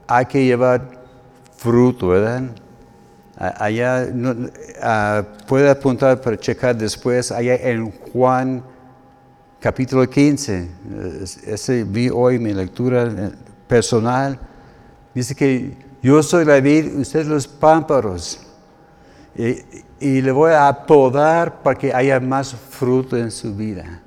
hay 0.09 0.27
que 0.27 0.45
llevar 0.45 1.05
fruto, 1.57 2.09
¿verdad? 2.09 2.43
Allá 3.37 4.09
ah, 4.83 5.23
puede 5.47 5.71
apuntar 5.71 6.21
para 6.21 6.37
checar 6.37 6.77
después, 6.77 7.31
allá 7.31 7.55
en 7.55 7.89
Juan 8.12 8.65
capítulo 9.61 10.11
15, 10.11 10.69
ese 11.47 11.85
vi 11.85 12.11
hoy 12.11 12.41
mi 12.41 12.53
lectura 12.53 13.05
eh, 13.05 13.31
personal, 13.69 14.37
dice 15.15 15.37
que 15.37 15.77
yo 16.03 16.21
soy 16.21 16.45
la 16.45 16.59
vid, 16.59 16.97
ustedes 16.97 17.29
los 17.29 17.47
pámparos, 17.47 18.41
y, 19.37 19.59
y 20.03 20.21
le 20.21 20.33
voy 20.33 20.53
a 20.53 20.69
apodar 20.69 21.63
para 21.63 21.79
que 21.79 21.95
haya 21.95 22.19
más 22.19 22.55
fruto 22.55 23.17
en 23.17 23.31
su 23.31 23.55
vida. 23.55 24.01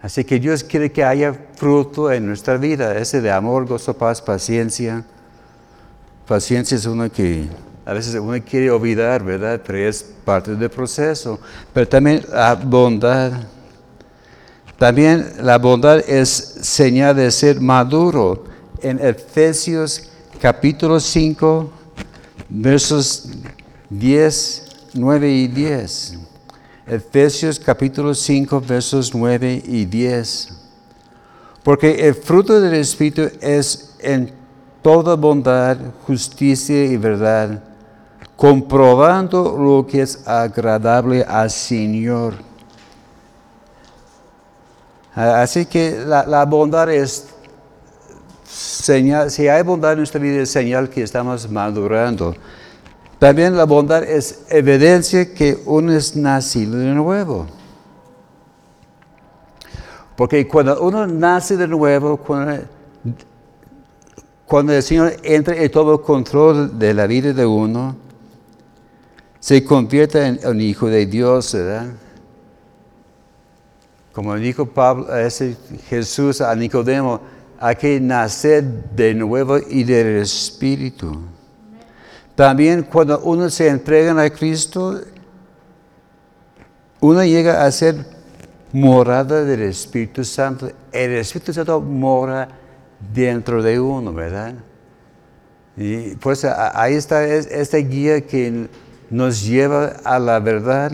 Así 0.00 0.24
que 0.24 0.38
Dios 0.38 0.62
quiere 0.62 0.90
que 0.92 1.04
haya 1.04 1.34
fruto 1.56 2.10
en 2.10 2.26
nuestra 2.26 2.56
vida, 2.56 2.96
ese 2.96 3.20
de 3.20 3.30
amor, 3.30 3.66
gozo, 3.66 3.94
paz, 3.94 4.22
paciencia. 4.22 5.04
Paciencia 6.26 6.76
es 6.76 6.86
uno 6.86 7.10
que 7.10 7.48
a 7.84 7.92
veces 7.92 8.14
uno 8.14 8.36
quiere 8.44 8.70
olvidar, 8.70 9.24
¿verdad? 9.24 9.60
Pero 9.64 9.78
es 9.78 10.02
parte 10.24 10.54
del 10.54 10.70
proceso. 10.70 11.40
Pero 11.72 11.88
también 11.88 12.24
la 12.32 12.54
bondad. 12.54 13.32
También 14.78 15.32
la 15.40 15.58
bondad 15.58 15.98
es 16.08 16.28
señal 16.28 17.16
de 17.16 17.30
ser 17.30 17.60
maduro. 17.60 18.44
En 18.80 18.98
Efesios 18.98 20.10
capítulo 20.40 20.98
5, 20.98 21.70
versos 22.48 23.28
10, 23.90 24.61
9 24.94 25.28
y 25.28 25.48
10. 25.48 26.18
Efesios 26.86 27.58
capítulo 27.58 28.14
5, 28.14 28.60
versos 28.60 29.14
9 29.14 29.62
y 29.64 29.84
10. 29.84 30.58
Porque 31.62 32.08
el 32.08 32.14
fruto 32.14 32.60
del 32.60 32.74
Espíritu 32.74 33.22
es 33.40 33.96
en 34.00 34.32
toda 34.82 35.14
bondad, 35.14 35.78
justicia 36.06 36.84
y 36.84 36.96
verdad 36.96 37.62
comprobando 38.42 39.56
lo 39.56 39.86
que 39.86 40.02
es 40.02 40.26
agradable 40.26 41.22
al 41.22 41.48
Señor. 41.48 42.34
Así 45.14 45.64
que 45.64 46.02
la, 46.04 46.44
bondad 46.44 46.90
es 46.90 47.28
señal, 48.44 49.30
si 49.30 49.46
hay 49.46 49.62
bondad 49.62 49.92
en 49.92 49.98
nuestra 49.98 50.20
vida 50.20 50.42
es 50.42 50.50
señal 50.50 50.90
que 50.90 51.04
estamos 51.04 51.48
madurando. 51.48 52.34
También 53.22 53.56
la 53.56 53.66
bondad 53.66 54.02
es 54.02 54.46
evidencia 54.48 55.32
que 55.32 55.56
uno 55.64 55.92
es 55.92 56.16
nacido 56.16 56.76
de 56.76 56.92
nuevo. 56.92 57.46
Porque 60.16 60.48
cuando 60.48 60.82
uno 60.82 61.06
nace 61.06 61.56
de 61.56 61.68
nuevo, 61.68 62.16
cuando, 62.16 62.64
el 64.72 64.82
Señor 64.82 65.12
entra 65.22 65.54
en 65.54 65.70
todo 65.70 66.02
control 66.02 66.76
de 66.76 66.94
la 66.94 67.06
vida 67.06 67.32
de 67.32 67.46
uno, 67.46 67.94
se 69.38 69.62
convierte 69.62 70.26
en 70.26 70.40
un 70.44 70.60
hijo 70.60 70.88
de 70.88 71.06
Dios, 71.06 71.54
¿verdad? 71.54 71.92
Como 74.12 74.34
dijo 74.34 74.66
Pablo, 74.66 75.16
ese 75.16 75.56
Jesús 75.88 76.40
a 76.40 76.52
Nicodemo, 76.56 77.20
hay 77.60 77.76
que 77.76 78.00
nacer 78.00 78.64
de 78.64 79.14
nuevo 79.14 79.58
y 79.58 79.84
del 79.84 80.22
Espíritu. 80.22 81.20
También 82.34 82.82
cuando 82.82 83.20
uno 83.20 83.50
se 83.50 83.68
entrega 83.68 84.20
a 84.20 84.30
Cristo, 84.30 85.00
uno 87.00 87.24
llega 87.24 87.64
a 87.64 87.70
ser 87.70 88.06
morada 88.72 89.44
del 89.44 89.62
Espíritu 89.62 90.24
Santo. 90.24 90.70
El 90.90 91.12
Espíritu 91.12 91.52
Santo 91.52 91.80
mora 91.80 92.48
dentro 93.12 93.62
de 93.62 93.78
uno, 93.78 94.12
¿verdad? 94.12 94.54
Y 95.76 96.16
pues 96.16 96.44
ahí 96.44 96.94
está 96.94 97.24
esta 97.24 97.78
guía 97.78 98.20
que 98.22 98.68
nos 99.10 99.44
lleva 99.44 99.96
a 100.04 100.18
la 100.18 100.38
verdad. 100.38 100.92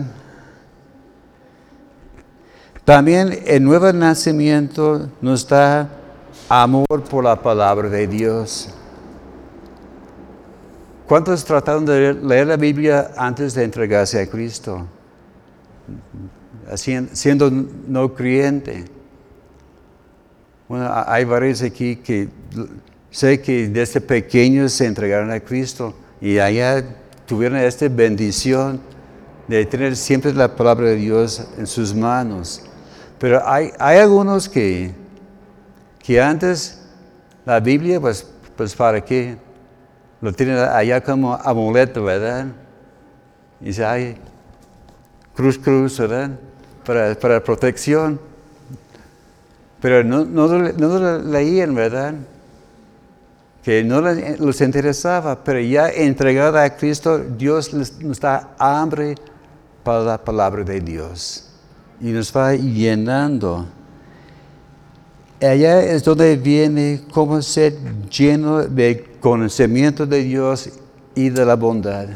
También 2.83 3.43
el 3.45 3.63
nuevo 3.63 3.93
nacimiento 3.93 5.09
nos 5.21 5.47
da 5.47 5.89
amor 6.49 7.03
por 7.09 7.23
la 7.23 7.41
palabra 7.41 7.87
de 7.87 8.07
Dios. 8.07 8.73
¿Cuántos 11.09 11.43
trataron 11.43 11.87
de 11.87 12.13
leer 12.13 12.45
la 12.45 12.55
Biblia 12.55 13.09
antes 13.17 13.55
de 13.55 13.63
entregarse 13.63 14.21
a 14.21 14.27
Cristo? 14.27 14.85
Siendo 16.75 17.49
no 17.49 18.13
creyente. 18.13 18.85
Bueno, 20.67 20.87
hay 21.07 21.25
varios 21.25 21.63
aquí 21.63 21.95
que 21.95 22.29
sé 23.09 23.41
que 23.41 23.69
desde 23.69 24.01
pequeños 24.01 24.71
se 24.73 24.85
entregaron 24.85 25.31
a 25.31 25.39
Cristo 25.39 25.95
y 26.21 26.37
allá 26.37 26.85
tuvieron 27.25 27.57
esta 27.57 27.89
bendición 27.89 28.79
de 29.47 29.65
tener 29.65 29.95
siempre 29.95 30.31
la 30.31 30.55
palabra 30.55 30.89
de 30.89 30.95
Dios 30.97 31.43
en 31.57 31.65
sus 31.65 31.91
manos. 31.91 32.61
Pero 33.17 33.41
hay, 33.49 33.71
hay 33.79 33.97
algunos 33.97 34.47
que, 34.47 34.91
que 36.03 36.21
antes 36.21 36.83
la 37.47 37.59
Biblia, 37.59 37.99
pues, 37.99 38.27
pues 38.55 38.75
para 38.75 39.03
qué, 39.03 39.48
lo 40.21 40.33
tienen 40.33 40.57
allá 40.57 41.01
como 41.01 41.33
amuleto, 41.33 42.03
¿verdad? 42.03 42.47
Y 43.61 43.65
dice, 43.65 43.85
ay, 43.85 44.17
cruz, 45.35 45.57
cruz, 45.57 45.97
¿verdad? 45.99 46.31
Para, 46.85 47.15
para 47.15 47.43
protección. 47.43 48.19
Pero 49.81 50.03
no, 50.03 50.25
no, 50.25 50.47
no 50.47 50.99
lo 50.99 51.19
leían, 51.19 51.73
¿verdad? 51.73 52.15
que 53.63 53.83
no 53.83 54.01
les 54.01 54.61
interesaba, 54.61 55.43
pero 55.43 55.59
ya 55.59 55.89
entregada 55.89 56.63
a 56.63 56.75
Cristo, 56.75 57.19
Dios 57.19 57.73
nos 57.73 58.19
da 58.19 58.55
hambre 58.57 59.15
para 59.83 60.03
la 60.03 60.17
palabra 60.17 60.63
de 60.63 60.79
Dios 60.79 61.49
y 61.99 62.07
nos 62.11 62.35
va 62.35 62.55
llenando. 62.55 63.67
Allá 65.41 65.81
es 65.81 66.03
donde 66.03 66.35
viene 66.35 67.01
cómo 67.11 67.41
ser 67.41 67.73
lleno 68.09 68.63
de 68.63 69.05
conocimiento 69.21 70.05
de 70.05 70.23
Dios 70.23 70.69
y 71.15 71.29
de 71.29 71.45
la 71.45 71.55
bondad. 71.55 72.07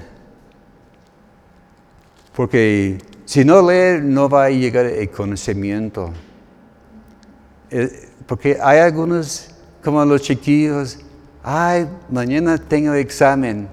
Porque 2.35 2.97
si 3.23 3.45
no 3.45 3.61
lee, 3.61 4.01
no 4.01 4.27
va 4.27 4.45
a 4.45 4.49
llegar 4.49 4.85
el 4.85 5.09
conocimiento. 5.09 6.11
Eh, 7.71 8.09
porque 8.25 8.57
hay 8.61 8.79
algunos, 8.79 9.51
como 9.81 10.03
los 10.03 10.21
chiquillos, 10.21 10.99
ay, 11.43 11.87
mañana 12.09 12.57
tengo 12.57 12.93
examen. 12.93 13.69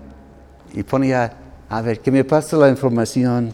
Y 0.72 0.84
pone 0.84 1.12
a, 1.12 1.32
a 1.68 1.82
ver, 1.82 1.98
que 1.98 2.12
me 2.12 2.22
pasa 2.22 2.56
la 2.56 2.68
información. 2.68 3.52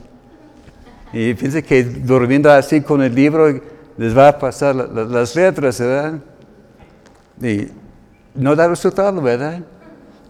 Y 1.11 1.32
piensa 1.32 1.62
que 1.62 1.85
durmiendo 1.85 2.50
así 2.50 2.82
con 2.82 3.00
el 3.00 3.14
libro 3.14 3.75
les 3.96 4.16
va 4.16 4.28
a 4.28 4.38
pasar 4.38 4.74
las 4.74 5.35
letras, 5.35 5.80
¿verdad? 5.80 6.18
Y 7.40 7.68
no 8.35 8.54
da 8.54 8.68
resultado, 8.68 9.20
¿verdad? 9.20 9.61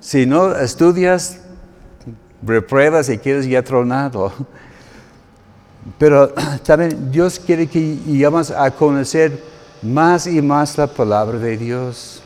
Si 0.01 0.27
no 0.27 0.55
estudias, 0.55 1.41
repruebas 2.43 3.09
y 3.09 3.19
quieres 3.19 3.47
ya 3.47 3.63
tronado. 3.63 4.33
Pero 5.99 6.29
también 6.65 7.11
Dios 7.11 7.39
quiere 7.39 7.67
que 7.67 7.97
llegamos 7.97 8.51
a 8.51 8.71
conocer 8.71 9.43
más 9.83 10.27
y 10.27 10.41
más 10.41 10.77
la 10.79 10.87
palabra 10.87 11.39
de 11.39 11.57
Dios. 11.57 12.23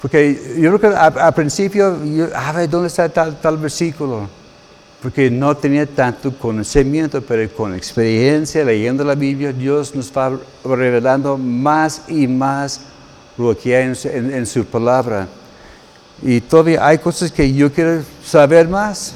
Porque 0.00 0.56
yo 0.58 0.76
creo 0.76 0.80
que 0.80 0.96
al 0.98 1.34
principio, 1.34 1.96
a 2.34 2.52
ver, 2.52 2.68
¿dónde 2.68 2.88
está 2.88 3.08
tal, 3.08 3.40
tal 3.40 3.56
versículo? 3.56 4.28
Porque 5.02 5.28
no 5.28 5.56
tenía 5.56 5.84
tanto 5.84 6.32
conocimiento, 6.38 7.20
pero 7.20 7.52
con 7.52 7.74
experiencia, 7.74 8.64
leyendo 8.64 9.02
la 9.02 9.16
Biblia, 9.16 9.52
Dios 9.52 9.92
nos 9.96 10.16
va 10.16 10.38
revelando 10.64 11.36
más 11.36 12.02
y 12.06 12.28
más 12.28 12.82
lo 13.36 13.58
que 13.58 13.76
hay 13.76 13.92
en, 14.04 14.46
su 14.46 14.64
palabra. 14.64 15.26
Y 16.22 16.40
todavía 16.40 16.86
hay 16.86 16.98
cosas 16.98 17.32
que 17.32 17.52
yo 17.52 17.72
quiero 17.72 18.04
saber 18.24 18.68
más. 18.68 19.14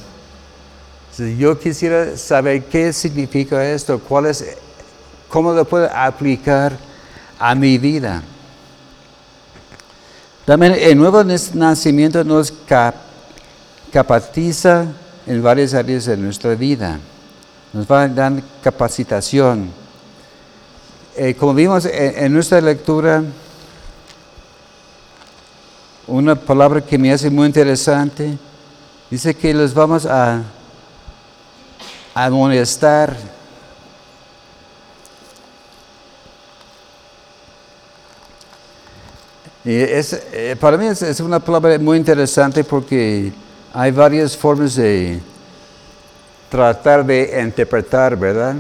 Yo 1.38 1.56
quisiera 1.56 2.16
saber 2.16 2.64
qué 2.64 2.92
significa 2.92 3.64
esto, 3.64 4.00
cuál 4.00 4.26
es, 4.26 4.44
cómo 5.28 5.52
lo 5.52 5.64
puedo 5.64 5.88
aplicar 5.94 6.76
a 7.38 7.54
mi 7.54 7.78
vida. 7.78 8.24
También 10.44 10.74
el 10.80 10.98
nuevo 10.98 11.22
nacimiento 11.22 12.24
nos 12.24 12.52
capacitiza 13.92 14.92
en 15.26 15.42
varias 15.42 15.74
áreas 15.74 16.04
de 16.04 16.16
nuestra 16.16 16.54
vida. 16.54 16.98
Nos 17.72 17.90
va 17.90 18.02
a 18.02 18.08
dar 18.08 18.32
capacitación. 18.62 19.70
Eh, 21.16 21.34
como 21.34 21.54
vimos 21.54 21.86
en, 21.86 22.32
nuestra 22.32 22.60
lectura, 22.60 23.22
una 26.06 26.34
palabra 26.34 26.80
que 26.80 26.98
me 26.98 27.12
hace 27.12 27.30
muy 27.30 27.46
interesante, 27.46 28.38
dice 29.10 29.34
que 29.34 29.52
los 29.52 29.74
vamos 29.74 30.06
a 30.06 30.42
amonestar 32.14 33.16
Y 39.66 39.74
es, 39.74 40.12
eh, 40.32 40.54
para 40.60 40.76
mí 40.76 40.86
es, 40.86 41.18
una 41.18 41.40
palabra 41.40 41.76
muy 41.80 41.98
interesante 41.98 42.62
porque 42.62 43.32
hay 43.78 43.90
varias 43.90 44.34
formas 44.34 44.74
de 44.74 45.20
tratar 46.48 47.04
de 47.04 47.42
interpretar, 47.42 48.16
¿verdad? 48.16 48.54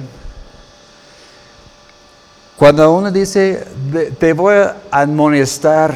Cuando 2.54 2.92
uno 2.92 3.10
dice, 3.10 3.66
te 4.18 4.34
voy 4.34 4.56
a 4.56 4.76
amonestar, 4.90 5.94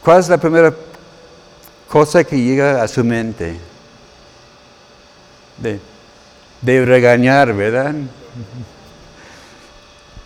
¿cuál 0.00 0.20
es 0.20 0.28
la 0.28 0.38
primera 0.38 0.72
cosa 1.88 2.22
que 2.22 2.40
llega 2.40 2.84
a 2.84 2.86
su 2.86 3.02
mente? 3.02 3.58
De, 5.58 5.80
de 6.60 6.84
regañar, 6.84 7.52
¿verdad? 7.52 7.96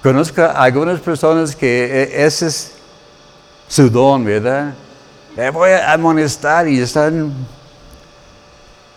Conozco 0.02 0.42
a 0.42 0.62
algunas 0.62 1.00
personas 1.00 1.56
que 1.56 2.02
e, 2.02 2.26
ese 2.26 2.48
es 2.48 2.72
su 3.66 3.88
don, 3.88 4.26
¿verdad? 4.26 4.74
Le 5.36 5.50
voy 5.50 5.70
a 5.70 5.92
amonestar 5.92 6.68
y 6.68 6.78
están 6.78 7.32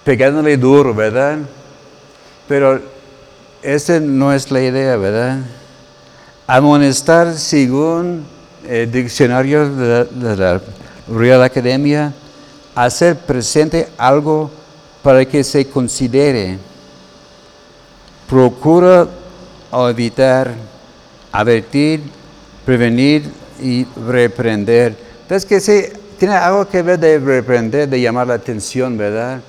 pegándole 0.03 0.55
duro, 0.55 0.93
¿verdad? 0.93 1.39
Pero 2.47 2.79
esa 3.63 3.99
no 3.99 4.31
es 4.31 4.51
la 4.51 4.61
idea, 4.61 4.97
¿verdad? 4.97 5.39
Amonestar 6.45 7.33
según 7.33 8.23
el 8.67 8.91
diccionario 8.91 9.67
de 9.67 10.35
la, 10.35 10.61
Real 11.07 11.41
Academia, 11.41 12.13
hacer 12.75 13.17
presente 13.17 13.87
algo 13.97 14.51
para 15.01 15.25
que 15.25 15.43
se 15.43 15.67
considere. 15.67 16.59
Procura 18.29 19.07
evitar, 19.89 20.53
advertir, 21.31 22.03
prevenir 22.63 23.31
y 23.59 23.85
reprender. 24.05 24.95
Entonces 25.23 25.45
que 25.45 25.59
sí, 25.59 25.96
tiene 26.17 26.35
algo 26.35 26.67
que 26.67 26.81
ver 26.81 26.99
de 26.99 27.19
reprender, 27.19 27.87
de 27.87 28.01
llamar 28.01 28.27
la 28.27 28.35
atención, 28.35 28.97
¿verdad? 28.97 29.41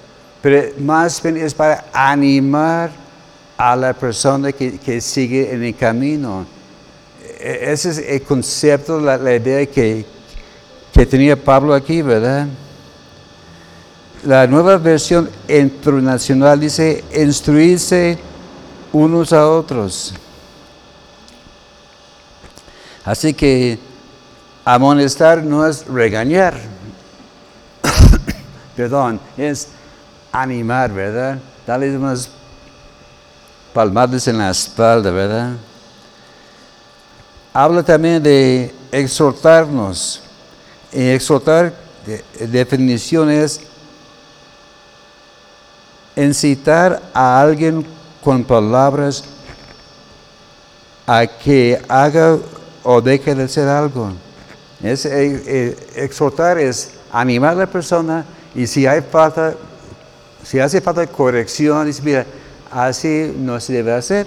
Pero 0.42 0.72
más 0.78 1.22
bien 1.22 1.36
es 1.36 1.54
para 1.54 1.86
animar 1.92 2.90
a 3.56 3.74
la 3.74 3.92
persona 3.92 4.52
que, 4.52 5.00
sigue 5.00 5.52
en 5.52 5.64
el 5.64 5.74
camino. 5.74 6.46
E, 7.40 7.72
ese 7.72 7.90
es 7.90 7.98
el 7.98 8.22
concepto, 8.22 9.00
la, 9.00 9.34
idea 9.34 9.66
que, 9.66 10.04
que 10.92 11.06
tenía 11.06 11.36
Pablo 11.36 11.74
aquí, 11.74 12.02
¿verdad? 12.02 12.46
La 14.24 14.46
nueva 14.46 14.76
versión 14.78 15.30
internacional 15.48 16.60
dice 16.60 17.04
instruirse 17.14 18.18
unos 18.92 19.32
a 19.32 19.48
otros. 19.48 20.14
Así 23.04 23.32
que 23.32 23.78
Amonestar 24.70 25.42
no 25.42 25.66
es 25.66 25.86
regañar, 25.86 26.54
perdón, 28.76 29.18
es 29.38 29.68
animar, 30.30 30.92
¿verdad? 30.92 31.38
Darles 31.66 31.96
unas 31.96 32.28
palmadas 33.72 34.28
en 34.28 34.36
la 34.36 34.50
espalda, 34.50 35.10
¿verdad? 35.10 35.52
Habla 37.54 37.82
también 37.82 38.22
de 38.22 38.74
exhortarnos. 38.92 40.20
Exhortar, 40.92 41.72
de, 42.04 42.22
definición 42.48 43.30
es 43.30 43.62
incitar 46.14 47.00
a 47.14 47.40
alguien 47.40 47.86
con 48.22 48.44
palabras 48.44 49.24
a 51.06 51.26
que 51.26 51.82
haga 51.88 52.36
o 52.82 53.00
deje 53.00 53.34
de 53.34 53.44
hacer 53.44 53.66
algo. 53.66 54.27
Es, 54.82 55.04
eh, 55.06 55.42
eh, 55.46 55.76
exhortar 55.96 56.58
es 56.58 56.90
animar 57.12 57.52
a 57.52 57.60
la 57.60 57.66
persona 57.66 58.24
y 58.54 58.66
si 58.66 58.86
hay 58.86 59.00
falta, 59.00 59.54
si 60.44 60.60
hace 60.60 60.80
falta 60.80 61.06
corrección, 61.06 61.86
dice, 61.86 62.02
mira, 62.02 62.26
así 62.70 63.34
no 63.36 63.58
se 63.60 63.72
debe 63.72 63.92
hacer. 63.92 64.26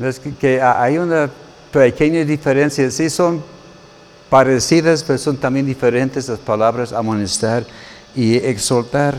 Es 0.00 0.18
que, 0.18 0.60
hay 0.60 0.98
una 0.98 1.30
pequeña 1.70 2.24
diferencia, 2.24 2.90
sí 2.90 3.08
son 3.08 3.42
parecidas, 4.28 5.02
pero 5.02 5.18
son 5.18 5.36
también 5.36 5.66
diferentes 5.66 6.28
las 6.28 6.38
palabras 6.38 6.92
amonestar 6.92 7.64
y 8.14 8.36
exhortar. 8.36 9.16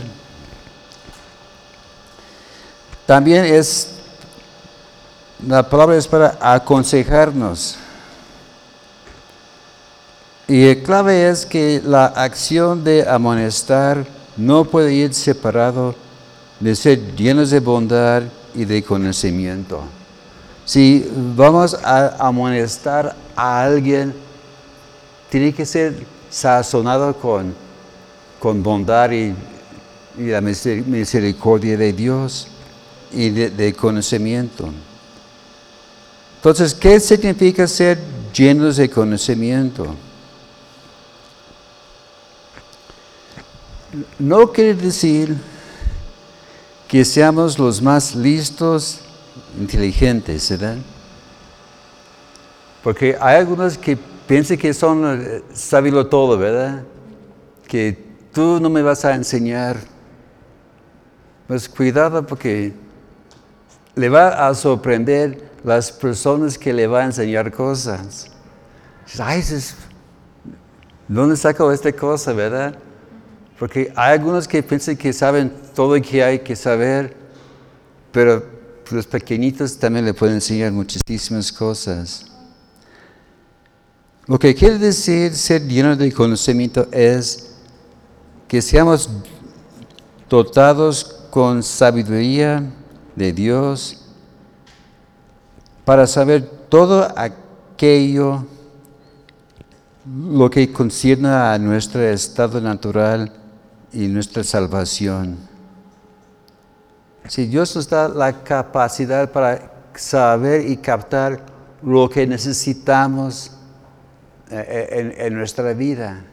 También 3.06 3.44
es, 3.44 3.90
la 5.46 5.68
palabra 5.68 5.96
es 5.96 6.08
para 6.08 6.38
aconsejarnos. 6.40 7.78
Y 10.46 10.64
el 10.64 10.82
clave 10.82 11.30
es 11.30 11.46
que 11.46 11.80
la 11.82 12.06
acción 12.06 12.84
de 12.84 13.08
amonestar 13.08 14.04
no 14.36 14.64
puede 14.64 14.92
ir 14.92 15.14
separado 15.14 15.94
de 16.60 16.76
ser 16.76 17.16
llenos 17.16 17.50
de 17.50 17.60
bondad 17.60 18.22
y 18.54 18.64
de 18.64 18.82
conocimiento. 18.82 19.82
Si 20.66 21.10
vamos 21.34 21.74
a 21.82 22.16
amonestar 22.18 23.16
a 23.34 23.64
alguien, 23.64 24.14
tiene 25.30 25.52
que 25.52 25.64
ser 25.64 26.06
sazonado 26.30 27.14
con, 27.16 27.54
con 28.38 28.62
bondad 28.62 29.10
y, 29.12 29.34
la 30.16 30.40
misericordia 30.40 31.76
de 31.76 31.92
Dios 31.92 32.46
y 33.12 33.30
de 33.30 33.74
conocimiento. 33.74 34.70
Entonces, 36.36 36.72
¿qué 36.72 37.00
significa 37.00 37.66
ser 37.66 37.98
llenos 38.32 38.76
de 38.76 38.88
conocimiento? 38.88 39.96
No 44.18 44.52
quiere 44.52 44.74
decir 44.74 45.36
que 46.88 47.04
seamos 47.04 47.58
los 47.58 47.80
más 47.82 48.14
listos, 48.14 49.00
inteligentes, 49.58 50.50
¿verdad? 50.50 50.76
Porque 52.82 53.16
hay 53.20 53.36
algunos 53.38 53.78
que 53.78 53.96
piensan 54.26 54.58
que 54.58 54.74
son 54.74 55.20
eh, 55.20 55.42
sabilo 55.52 56.06
todo, 56.06 56.36
¿verdad? 56.36 56.82
Que 57.66 57.98
tú 58.32 58.60
no 58.60 58.68
me 58.68 58.82
vas 58.82 59.04
a 59.04 59.14
enseñar. 59.14 59.78
Pues 61.46 61.68
cuidado 61.68 62.26
porque 62.26 62.72
le 63.94 64.08
va 64.08 64.48
a 64.48 64.54
sorprender 64.54 65.50
las 65.62 65.90
personas 65.90 66.58
que 66.58 66.72
le 66.72 66.86
va 66.86 67.00
a 67.00 67.04
enseñar 67.06 67.50
cosas. 67.50 68.30
Ay, 69.18 69.42
¿dónde 71.08 71.36
saco 71.36 71.70
esta 71.72 71.92
cosa, 71.92 72.32
verdad? 72.32 72.76
Porque 73.58 73.92
hay 73.94 74.12
algunos 74.14 74.48
que 74.48 74.62
piensan 74.62 74.96
que 74.96 75.12
saben 75.12 75.52
todo 75.74 75.96
lo 75.96 76.02
que 76.02 76.22
hay 76.22 76.40
que 76.40 76.56
saber, 76.56 77.16
pero 78.10 78.44
los 78.90 79.06
pequeñitos 79.06 79.78
también 79.78 80.04
le 80.04 80.14
pueden 80.14 80.36
enseñar 80.36 80.72
muchísimas 80.72 81.52
cosas. 81.52 82.26
Lo 84.26 84.38
que 84.38 84.54
quiere 84.54 84.78
decir 84.78 85.34
ser 85.34 85.62
lleno 85.66 85.94
de 85.96 86.10
conocimiento 86.12 86.88
es 86.90 87.50
que 88.48 88.60
seamos 88.62 89.08
dotados 90.28 91.04
con 91.30 91.62
sabiduría 91.62 92.72
de 93.14 93.32
Dios 93.32 94.00
para 95.84 96.06
saber 96.06 96.42
todo 96.68 97.06
aquello 97.16 98.46
lo 100.06 100.50
que 100.50 100.72
concierne 100.72 101.28
a 101.28 101.58
nuestro 101.58 102.02
estado 102.02 102.60
natural 102.60 103.43
y 103.94 104.08
nuestra 104.08 104.44
salvación. 104.44 105.38
Si 107.28 107.46
Dios 107.46 107.74
nos 107.74 107.88
da 107.88 108.08
la 108.08 108.44
capacidad 108.44 109.30
para 109.30 109.72
saber 109.94 110.68
y 110.68 110.76
captar 110.76 111.40
lo 111.82 112.08
que 112.08 112.26
necesitamos 112.26 113.52
eh, 114.50 114.64
eh, 114.68 115.14
en, 115.18 115.34
nuestra 115.34 115.72
vida. 115.72 116.24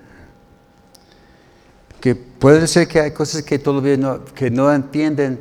Que 1.99 2.15
puede 2.15 2.67
ser 2.67 2.87
que 2.87 2.99
hay 2.99 3.11
cosas 3.11 3.43
que 3.43 3.59
todavía 3.59 3.97
no, 3.97 4.25
que 4.25 4.49
no 4.49 4.73
entienden, 4.73 5.39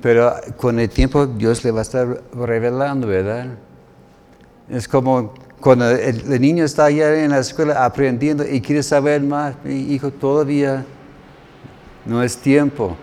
pero 0.00 0.34
con 0.56 0.78
el 0.78 0.90
tiempo 0.90 1.26
Dios 1.26 1.64
le 1.64 1.70
va 1.70 1.80
a 1.80 1.82
estar 1.82 2.22
revelando, 2.34 3.06
¿verdad? 3.06 3.46
Es 4.68 4.86
como 4.86 5.34
cuando 5.60 5.88
el, 5.90 6.32
el 6.32 6.40
niño 6.40 6.64
está 6.64 6.86
allá 6.86 7.24
en 7.24 7.30
la 7.30 7.38
escuela 7.38 7.84
aprendiendo 7.84 8.44
y 8.44 8.60
quiere 8.60 8.82
saber 8.82 9.22
más, 9.22 9.54
mi 9.64 9.92
hijo 9.92 10.10
todavía 10.10 10.84
no 12.04 12.22
es 12.22 12.36
tiempo. 12.36 12.96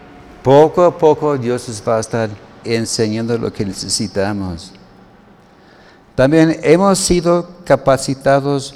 Poco 0.43 0.83
a 0.83 0.97
poco 0.97 1.37
Dios 1.37 1.67
nos 1.67 1.81
va 1.87 1.97
a 1.97 1.99
estar 1.99 2.29
enseñando 2.63 3.37
lo 3.37 3.51
que 3.51 3.65
necesitamos. 3.65 4.71
También 6.15 6.59
hemos 6.63 6.99
sido 6.99 7.49
capacitados 7.63 8.75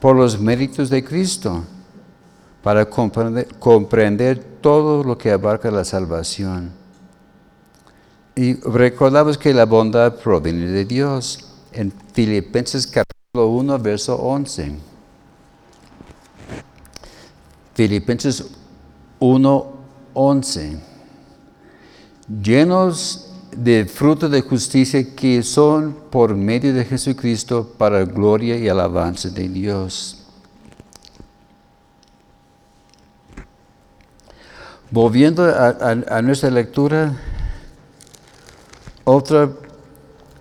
por 0.00 0.16
los 0.16 0.38
méritos 0.38 0.90
de 0.90 1.04
Cristo 1.04 1.64
para 2.62 2.84
comprender, 2.84 4.44
todo 4.60 5.04
lo 5.04 5.16
que 5.16 5.30
abarca 5.30 5.70
la 5.70 5.84
salvación. 5.84 6.72
Y 8.34 8.54
recordamos 8.54 9.38
que 9.38 9.54
la 9.54 9.64
bondad 9.64 10.16
proviene 10.16 10.66
de 10.66 10.84
Dios 10.84 11.48
en 11.70 11.92
Filipenses 12.12 12.84
capítulo 12.84 13.46
1, 13.50 13.78
verso 13.78 14.16
11. 14.16 14.74
Filipenses 17.74 18.44
1, 19.18 19.66
11. 20.14 20.78
Llenos 22.42 23.26
de 23.56 23.86
fruto 23.86 24.28
de 24.28 24.42
justicia 24.42 25.14
que 25.14 25.42
son 25.42 25.96
por 26.10 26.34
medio 26.34 26.74
de 26.74 26.84
Jesucristo 26.84 27.74
para 27.78 28.04
gloria 28.04 28.56
y 28.58 28.68
alabanza 28.68 29.30
de 29.30 29.48
Dios. 29.48 30.22
Volviendo 34.90 35.44
a, 35.44 36.22
nuestra 36.22 36.50
lectura, 36.50 37.16
otro 39.04 39.60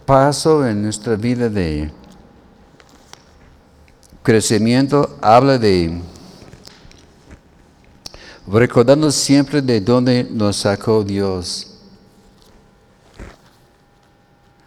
paso 0.06 0.68
en 0.68 0.84
nuestra 0.84 1.16
vida 1.16 1.50
de 1.50 1.92
crecimiento 4.22 5.18
habla 5.22 5.58
de 5.58 6.00
recordando 8.48 9.12
siempre 9.12 9.62
de 9.62 9.82
dónde 9.82 10.24
nos 10.24 10.58
sacó 10.58 11.04
Dios. 11.04 11.72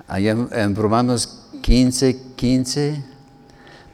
Allá 0.06 0.36
en 0.52 0.74
Romanos 0.74 1.46
15, 1.62 2.34
15. 2.34 3.04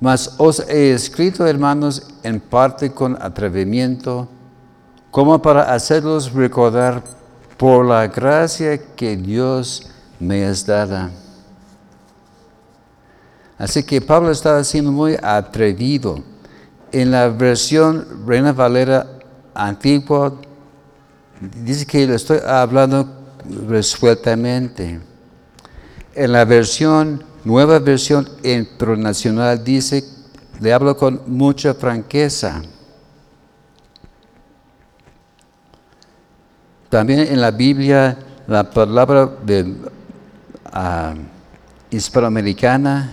Mas 0.00 0.34
os 0.38 0.60
he 0.68 0.92
escrito, 0.92 1.46
hermanos, 1.46 2.06
en 2.22 2.40
parte 2.40 2.90
con 2.90 3.20
atrevimiento, 3.20 4.28
como 5.10 5.40
para 5.40 5.72
hacerlos 5.72 6.32
recordar 6.32 7.02
por 7.56 7.84
la 7.86 8.06
gracia 8.08 8.78
que 8.96 9.16
Dios 9.16 9.86
me 10.18 10.48
es 10.48 10.66
dada. 10.66 11.10
Así 13.56 13.82
que 13.82 14.00
Pablo 14.00 14.30
estaba 14.30 14.62
siendo 14.64 14.90
muy 14.90 15.16
atrevido. 15.22 16.22
En 16.92 17.10
la 17.10 17.28
versión 17.28 18.24
Reina 18.26 18.52
Valera 18.52 19.13
antiguo, 19.54 20.40
dice 21.40 21.86
que 21.86 22.06
lo 22.06 22.14
estoy 22.14 22.38
hablando 22.46 23.08
resueltamente. 23.68 25.00
En 26.14 26.32
la 26.32 26.44
versión, 26.44 27.22
nueva 27.44 27.78
versión 27.78 28.28
internacional 28.42 29.62
dice, 29.62 30.04
le 30.60 30.72
hablo 30.72 30.96
con 30.96 31.20
mucha 31.26 31.74
franqueza. 31.74 32.62
También 36.88 37.20
en 37.20 37.40
la 37.40 37.50
Biblia, 37.50 38.16
la 38.46 38.70
palabra 38.70 39.28
de, 39.44 39.74
ah, 40.72 41.14
hispanoamericana, 41.90 43.12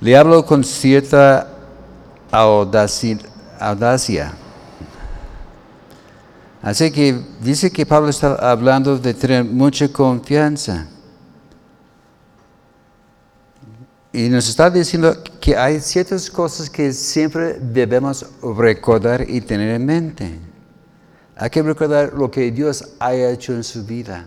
le 0.00 0.16
hablo 0.16 0.44
con 0.44 0.62
cierta 0.62 1.48
audacia. 2.30 3.18
Así 6.68 6.90
que 6.90 7.18
dice 7.40 7.70
que 7.70 7.86
Pablo 7.86 8.10
está 8.10 8.34
hablando 8.34 8.98
de 8.98 9.14
tener 9.14 9.42
mucha 9.42 9.88
confianza. 9.90 10.86
Y 14.12 14.28
nos 14.28 14.46
está 14.50 14.68
diciendo 14.68 15.16
que 15.40 15.56
hay 15.56 15.80
ciertas 15.80 16.30
cosas 16.30 16.68
que 16.68 16.92
siempre 16.92 17.54
debemos 17.58 18.26
recordar 18.42 19.24
y 19.26 19.40
tener 19.40 19.76
en 19.76 19.86
mente. 19.86 20.38
Hay 21.36 21.48
que 21.48 21.62
recordar 21.62 22.12
lo 22.12 22.30
que 22.30 22.50
Dios 22.50 22.84
ha 23.00 23.14
hecho 23.14 23.54
en 23.54 23.64
su 23.64 23.86
vida. 23.86 24.26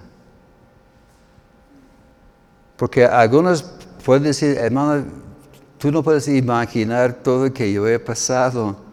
Porque 2.75 3.05
algunos 3.05 3.63
pueden 4.03 4.23
decir, 4.23 4.57
hermano, 4.57 5.05
tú 5.77 5.91
no 5.91 6.01
puedes 6.01 6.27
imaginar 6.27 7.13
todo 7.21 7.45
lo 7.45 7.53
que 7.53 7.71
yo 7.71 7.87
he 7.87 7.99
pasado. 7.99 8.90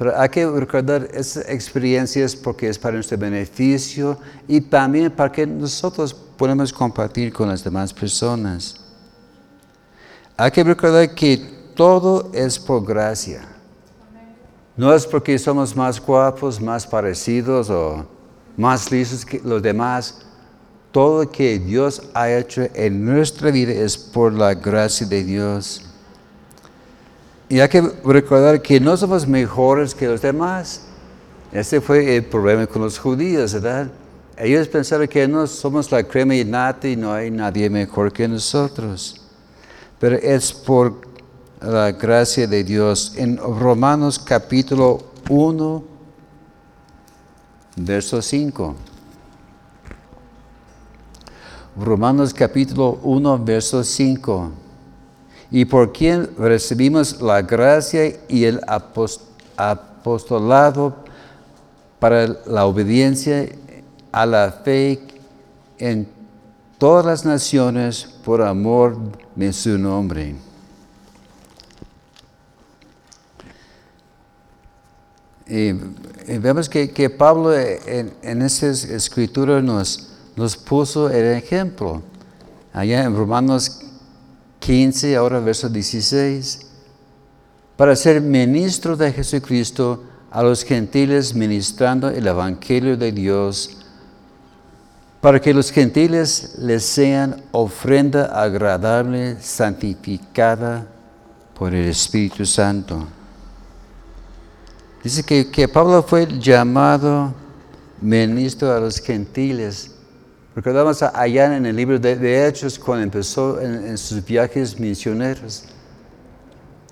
Pero 0.00 0.18
hay 0.18 0.30
que 0.30 0.46
recordar 0.46 1.08
esas 1.12 1.46
experiencias 1.46 2.34
porque 2.34 2.70
es 2.70 2.78
para 2.78 2.94
nuestro 2.94 3.18
beneficio 3.18 4.16
y 4.48 4.58
también 4.58 5.10
para 5.10 5.30
que 5.30 5.46
nosotros 5.46 6.14
podamos 6.14 6.72
compartir 6.72 7.30
con 7.30 7.50
las 7.50 7.62
demás 7.62 7.92
personas. 7.92 8.80
Hay 10.38 10.50
que 10.52 10.64
recordar 10.64 11.14
que 11.14 11.36
todo 11.76 12.30
es 12.32 12.58
por 12.58 12.82
gracia. 12.82 13.46
No 14.74 14.94
es 14.94 15.06
porque 15.06 15.38
somos 15.38 15.76
más 15.76 16.00
guapos, 16.00 16.58
más 16.58 16.86
parecidos 16.86 17.68
o 17.68 18.06
más 18.56 18.90
listos 18.90 19.22
que 19.22 19.38
los 19.44 19.60
demás. 19.60 20.22
Todo 20.92 21.24
lo 21.24 21.30
que 21.30 21.58
Dios 21.58 22.00
ha 22.14 22.30
hecho 22.30 22.62
en 22.72 23.04
nuestra 23.04 23.50
vida 23.50 23.72
es 23.72 23.98
por 23.98 24.32
la 24.32 24.54
gracia 24.54 25.06
de 25.06 25.22
Dios. 25.22 25.89
Y 27.50 27.58
hay 27.58 27.68
que 27.68 27.80
recordar 28.04 28.62
que 28.62 28.78
no 28.78 28.96
somos 28.96 29.26
mejores 29.26 29.92
que 29.92 30.06
los 30.06 30.22
demás. 30.22 30.82
Ese 31.50 31.80
fue 31.80 32.16
el 32.16 32.24
problema 32.24 32.64
con 32.64 32.80
los 32.80 32.96
judíos, 32.96 33.54
¿verdad? 33.54 33.88
Ellos 34.36 34.68
pensaron 34.68 35.08
que 35.08 35.26
no 35.26 35.44
somos 35.48 35.90
la 35.90 36.04
crema 36.04 36.36
y 36.36 36.44
nata 36.44 36.86
y 36.86 36.94
no 36.94 37.12
hay 37.12 37.28
nadie 37.28 37.68
mejor 37.68 38.12
que 38.12 38.28
nosotros. 38.28 39.20
Pero 39.98 40.14
es 40.14 40.52
por 40.52 41.00
la 41.60 41.90
gracia 41.90 42.46
de 42.46 42.62
Dios. 42.62 43.14
En 43.16 43.36
Romanos 43.36 44.16
capítulo 44.20 45.02
1, 45.28 45.84
verso 47.78 48.22
5. 48.22 48.76
Romanos 51.80 52.32
capítulo 52.32 53.00
1, 53.02 53.44
verso 53.44 53.82
5 53.82 54.52
y 55.50 55.64
por 55.64 55.92
quien 55.92 56.30
recibimos 56.38 57.20
la 57.20 57.42
gracia 57.42 58.16
y 58.28 58.44
el 58.44 58.60
apostolado 59.56 60.94
para 61.98 62.28
la 62.46 62.66
obediencia 62.66 63.48
a 64.12 64.26
la 64.26 64.52
fe 64.52 65.00
en 65.78 66.06
todas 66.78 67.04
las 67.04 67.24
naciones 67.24 68.04
por 68.24 68.42
amor 68.42 68.96
de 69.34 69.52
su 69.52 69.76
nombre. 69.76 70.36
Y, 75.46 75.72
vemos 76.38 76.68
que, 76.68 77.10
Pablo 77.10 77.52
en, 77.52 78.14
en 78.22 78.42
esa 78.42 78.68
escritura 78.68 79.60
nos, 79.60 80.10
nos 80.36 80.56
puso 80.56 81.10
el 81.10 81.26
ejemplo. 81.36 82.02
Allá 82.72 83.02
en 83.02 83.16
Romanos 83.16 83.89
15, 84.60 85.16
ahora 85.16 85.40
verso 85.40 85.68
16, 85.68 86.60
para 87.76 87.96
ser 87.96 88.20
ministro 88.20 88.96
de 88.96 89.12
Jesucristo 89.12 90.04
a 90.30 90.42
los 90.42 90.62
gentiles 90.62 91.34
ministrando 91.34 92.08
el 92.08 92.26
Evangelio 92.26 92.96
de 92.96 93.10
Dios, 93.10 93.78
para 95.20 95.40
que 95.40 95.52
los 95.52 95.70
gentiles 95.70 96.54
les 96.58 96.84
sean 96.84 97.42
ofrenda 97.50 98.26
agradable, 98.26 99.36
santificada 99.40 100.86
por 101.54 101.74
el 101.74 101.88
Espíritu 101.88 102.46
Santo. 102.46 103.06
Dice 105.02 105.22
que, 105.22 105.50
que 105.50 105.66
Pablo 105.68 106.02
fue 106.02 106.26
llamado 106.38 107.34
ministro 108.00 108.72
a 108.72 108.80
los 108.80 108.98
gentiles 108.98 109.89
Recordamos 110.62 111.02
allá 111.02 111.56
en 111.56 111.64
el 111.64 111.74
libro 111.74 111.98
de, 111.98 112.46
Hechos 112.46 112.78
cuando 112.78 113.04
empezó 113.04 113.58
en, 113.62 113.96
sus 113.96 114.22
viajes 114.22 114.78
misioneros. 114.78 115.64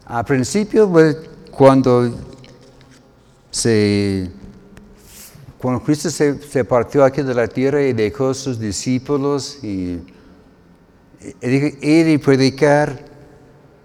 Al 0.07 0.25
principio, 0.25 0.91
cuando 1.51 2.15
se 3.51 4.31
cuando 5.59 5.83
Cristo 5.85 6.09
se, 6.09 6.65
partió 6.65 7.05
aquí 7.05 7.21
de 7.21 7.35
la 7.35 7.47
tierra 7.47 7.83
y 7.83 7.93
dejó 7.93 8.31
a 8.31 8.35
sus 8.35 8.59
discípulos 8.59 9.63
y, 9.63 10.01
dijo 11.43 11.77
ir 11.83 12.09
y 12.09 12.17
predicar, 12.17 13.05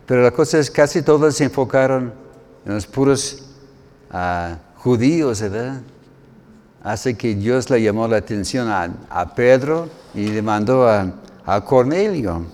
pero 0.06 0.22
la 0.22 0.32
cosa 0.32 0.60
es 0.60 0.72
casi 0.72 1.02
todos 1.02 1.36
se 1.36 1.44
enfocaron 1.44 2.14
en 2.66 2.74
los 2.74 2.88
puros 2.88 3.44
ah, 4.10 4.60
judíos, 4.78 5.42
¿verdad? 5.42 5.82
Hace 6.84 7.16
que 7.16 7.34
Dios 7.34 7.70
le 7.70 7.82
llamó 7.82 8.08
la 8.08 8.18
atención 8.18 8.68
a, 8.70 9.34
Pedro 9.36 9.90
y 10.14 10.28
le 10.28 10.42
mandó 10.42 10.88
a, 10.88 11.66
Cornelio. 11.66 12.46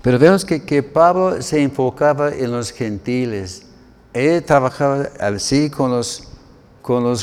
Pero 0.00 0.18
vemos 0.18 0.44
que, 0.44 0.82
Pablo 0.82 1.42
se 1.42 1.62
enfocaba 1.62 2.32
en 2.32 2.52
los 2.52 2.70
gentiles. 2.70 3.66
Él 4.12 4.44
trabajaba 4.44 5.08
así 5.18 5.70
con 5.70 5.90
los, 5.90 6.28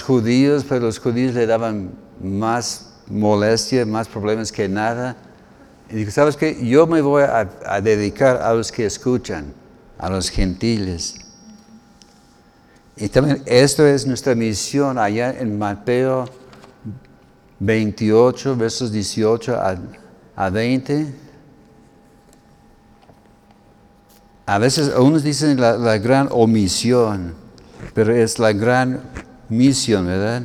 judíos, 0.02 0.66
pero 0.68 0.82
los 0.82 1.00
judíos 1.00 1.34
le 1.34 1.46
daban 1.46 1.92
más 2.22 2.94
molestia, 3.08 3.86
más 3.86 4.08
problemas 4.08 4.52
que 4.52 4.68
nada. 4.68 5.16
Y 5.90 5.96
dijo, 5.96 6.12
¿sabes 6.12 6.36
qué? 6.36 6.66
Yo 6.66 6.88
me 6.88 7.02
voy 7.02 7.24
a 7.24 7.82
dedicar 7.82 8.42
a 8.42 8.54
los 8.54 8.72
que 8.72 8.86
escuchan, 8.86 9.54
a 9.98 10.10
los 10.10 10.30
gentiles. 10.30 11.21
Y 13.02 13.10
también 13.10 13.42
esto 13.48 13.84
es 13.84 14.06
nuestra 14.06 14.36
misión 14.36 15.00
allá 15.00 15.32
en 15.32 15.58
Mateo 15.58 16.26
28, 17.58 18.56
versos 18.56 18.92
18 18.92 19.56
a, 19.56 19.76
a 20.36 20.50
20. 20.52 21.12
A 24.46 24.60
veces 24.60 24.92
unos 24.96 25.24
dicen 25.24 25.60
la, 25.60 25.98
gran 25.98 26.28
omisión, 26.30 27.34
pero 27.96 28.14
es 28.14 28.38
la 28.38 28.54
gran 28.54 29.02
misión, 29.50 30.06
¿verdad? 30.06 30.44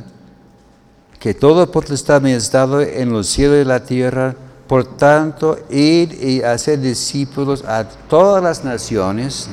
Que 1.19 1.35
todo 1.35 1.71
potestad 1.71 2.23
me 2.23 2.35
es 2.35 2.51
dado 2.51 2.81
en 2.81 3.11
los 3.11 3.27
cielos 3.27 3.61
y 3.61 3.65
la 3.65 3.83
tierra, 3.83 4.35
por 4.65 4.97
tanto, 4.97 5.59
ir 5.69 6.11
y 6.23 6.41
hacer 6.41 6.81
discípulos 6.81 7.63
a 7.63 7.83
todas 7.87 8.41
las 8.41 8.63
naciones, 8.63 9.47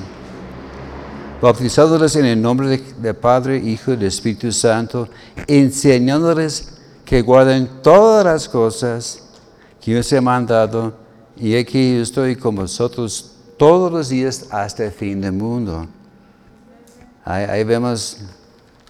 bautizándoles 1.44 2.16
en 2.16 2.24
el 2.24 2.40
nombre 2.40 2.68
del 2.68 3.02
de 3.02 3.12
Padre, 3.12 3.58
Hijo 3.58 3.92
y 3.92 4.02
Espíritu 4.06 4.50
Santo, 4.50 5.10
enseñándoles 5.46 6.72
que 7.04 7.20
guarden 7.20 7.68
todas 7.82 8.24
las 8.24 8.48
cosas 8.48 9.22
que 9.78 9.90
yo 9.92 10.00
os 10.00 10.10
he 10.10 10.22
mandado, 10.22 10.94
y 11.36 11.54
aquí 11.54 11.96
estoy 11.96 12.34
con 12.36 12.56
vosotros 12.56 13.32
todos 13.58 13.92
los 13.92 14.08
días 14.08 14.46
hasta 14.48 14.86
el 14.86 14.92
fin 14.92 15.20
del 15.20 15.32
mundo. 15.32 15.86
Ahí, 17.26 17.62
vemos 17.62 18.20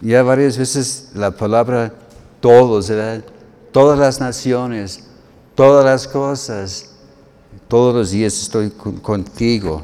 ya 0.00 0.22
varias 0.22 0.56
veces 0.56 1.10
la 1.12 1.32
palabra 1.32 1.92
todos, 2.38 2.88
todas 3.72 3.98
las 3.98 4.20
naciones, 4.20 5.02
todas 5.56 5.84
las 5.84 6.06
cosas, 6.06 6.90
todos 7.66 7.92
los 7.96 8.12
días 8.12 8.40
estoy 8.40 8.70
con- 8.70 8.98
contigo. 8.98 9.82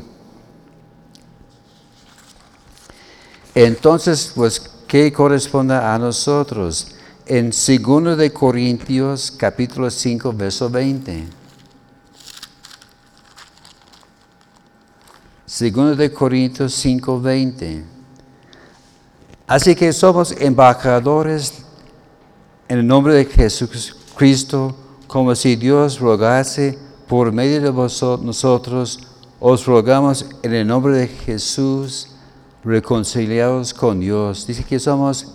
Entonces, 3.63 4.33
pues, 4.35 4.59
¿qué 4.87 5.13
corresponde 5.13 5.75
a 5.75 5.99
nosotros? 5.99 6.95
En 7.27 7.51
2 7.51 8.17
de 8.17 8.33
Corintios, 8.33 9.31
capítulo 9.31 9.91
5, 9.91 10.33
verso 10.33 10.71
20. 10.71 11.27
2 15.47 15.99
de 15.99 16.11
Corintios 16.11 16.73
5, 16.73 17.21
20. 17.21 17.85
Así 19.47 19.75
que 19.75 19.93
somos 19.93 20.33
embajadores 20.41 21.63
en 22.67 22.79
el 22.79 22.87
nombre 22.87 23.13
de 23.13 23.27
Jesucristo, 23.27 24.75
como 25.07 25.35
si 25.35 25.57
Dios 25.57 26.01
rogase 26.01 26.79
por 27.07 27.31
medio 27.31 27.61
de 27.61 27.69
vosotros, 27.69 28.25
nosotros, 28.25 29.01
os 29.39 29.67
rogamos 29.67 30.25
en 30.43 30.55
el 30.55 30.67
nombre 30.67 30.97
de 30.97 31.09
Jesús, 31.09 32.09
reconciliados 32.65 33.73
con 33.73 34.01
Dios. 34.01 34.47
Dice 34.47 34.65
que 34.65 34.79
somos 34.79 35.35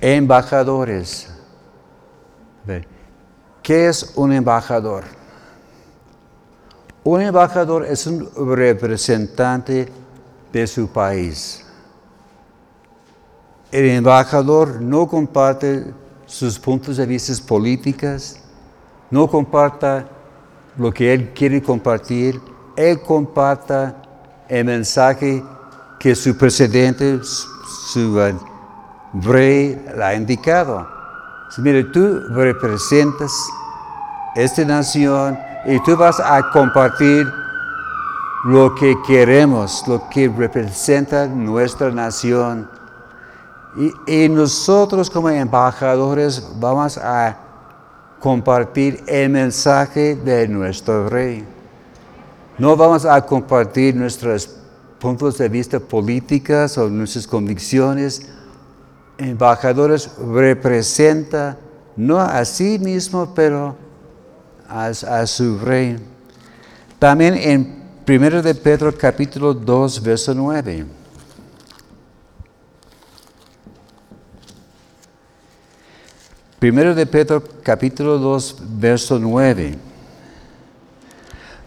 embajadores. 0.00 1.28
¿Qué 3.62 3.88
es 3.88 4.12
un 4.16 4.32
embajador? 4.32 5.04
Un 7.04 7.20
embajador 7.22 7.86
es 7.86 8.06
un 8.06 8.28
representante 8.56 9.88
de 10.52 10.66
su 10.66 10.88
país. 10.88 11.64
El 13.70 13.86
embajador 13.86 14.80
no 14.80 15.06
comparte 15.06 15.92
sus 16.26 16.58
puntos 16.58 16.96
de 16.96 17.06
vista 17.06 17.32
políticos, 17.46 18.36
no 19.10 19.28
comparta 19.28 20.08
lo 20.76 20.92
que 20.92 21.12
él 21.12 21.32
quiere 21.34 21.62
compartir, 21.62 22.40
él 22.76 23.00
comparta 23.00 24.02
el 24.48 24.64
mensaje 24.64 25.42
que 25.98 26.14
su 26.14 26.36
presidente, 26.36 27.20
su, 27.22 28.20
eh, 28.20 28.34
rey 29.22 29.84
le 29.96 30.04
ha 30.04 30.14
indicado. 30.14 30.86
Dice, 31.48 31.62
Mire, 31.62 31.84
tú 31.84 32.20
representas 32.30 33.32
esta 34.36 34.64
nación 34.64 35.38
y 35.66 35.82
tú 35.82 35.96
vas 35.96 36.20
a 36.20 36.50
compartir 36.50 37.26
lo 38.44 38.74
que 38.74 38.96
queremos, 39.06 39.82
lo 39.88 40.08
que 40.08 40.28
representa 40.28 41.26
nuestra 41.26 41.90
nación. 41.90 42.70
Y, 43.76 44.24
y 44.24 44.28
nosotros 44.28 45.10
como 45.10 45.28
embajadores 45.28 46.46
vamos 46.58 46.96
a 46.98 47.36
compartir 48.20 49.02
el 49.06 49.30
mensaje 49.30 50.16
de 50.16 50.46
nuestro 50.48 51.08
rey. 51.08 51.44
No 52.58 52.76
vamos 52.76 53.04
a 53.04 53.20
compartir 53.24 53.94
nuestros 53.94 54.57
puntos 54.98 55.38
de 55.38 55.48
vista 55.48 55.78
políticos 55.80 56.76
o 56.78 56.88
nuestras 56.88 57.26
convicciones. 57.26 58.22
Embajadores 59.18 60.10
representa 60.18 61.58
no 61.96 62.20
a 62.20 62.44
sí 62.44 62.78
mismo, 62.78 63.32
pero 63.34 63.76
a, 64.68 64.86
a 64.86 65.26
su 65.26 65.58
rey. 65.58 65.96
También 66.98 67.34
en 67.34 67.78
1 68.06 68.42
de 68.42 68.54
Pedro 68.54 68.96
capítulo 68.96 69.52
2, 69.52 70.02
verso 70.02 70.34
9. 70.34 70.86
Primero 76.58 76.92
de 76.92 77.06
Pedro 77.06 77.42
capítulo 77.62 78.18
2, 78.18 78.56
verso 78.80 79.18
9. 79.18 79.78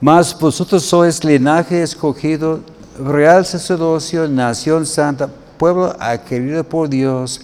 Mas 0.01 0.37
vosotros 0.37 0.83
sois 0.83 1.23
linaje 1.23 1.81
escogido, 1.81 2.59
real 3.05 3.45
sacerdocio, 3.45 4.27
nación 4.27 4.85
santa, 4.85 5.29
pueblo 5.57 5.95
adquirido 5.99 6.63
por 6.63 6.89
Dios, 6.89 7.41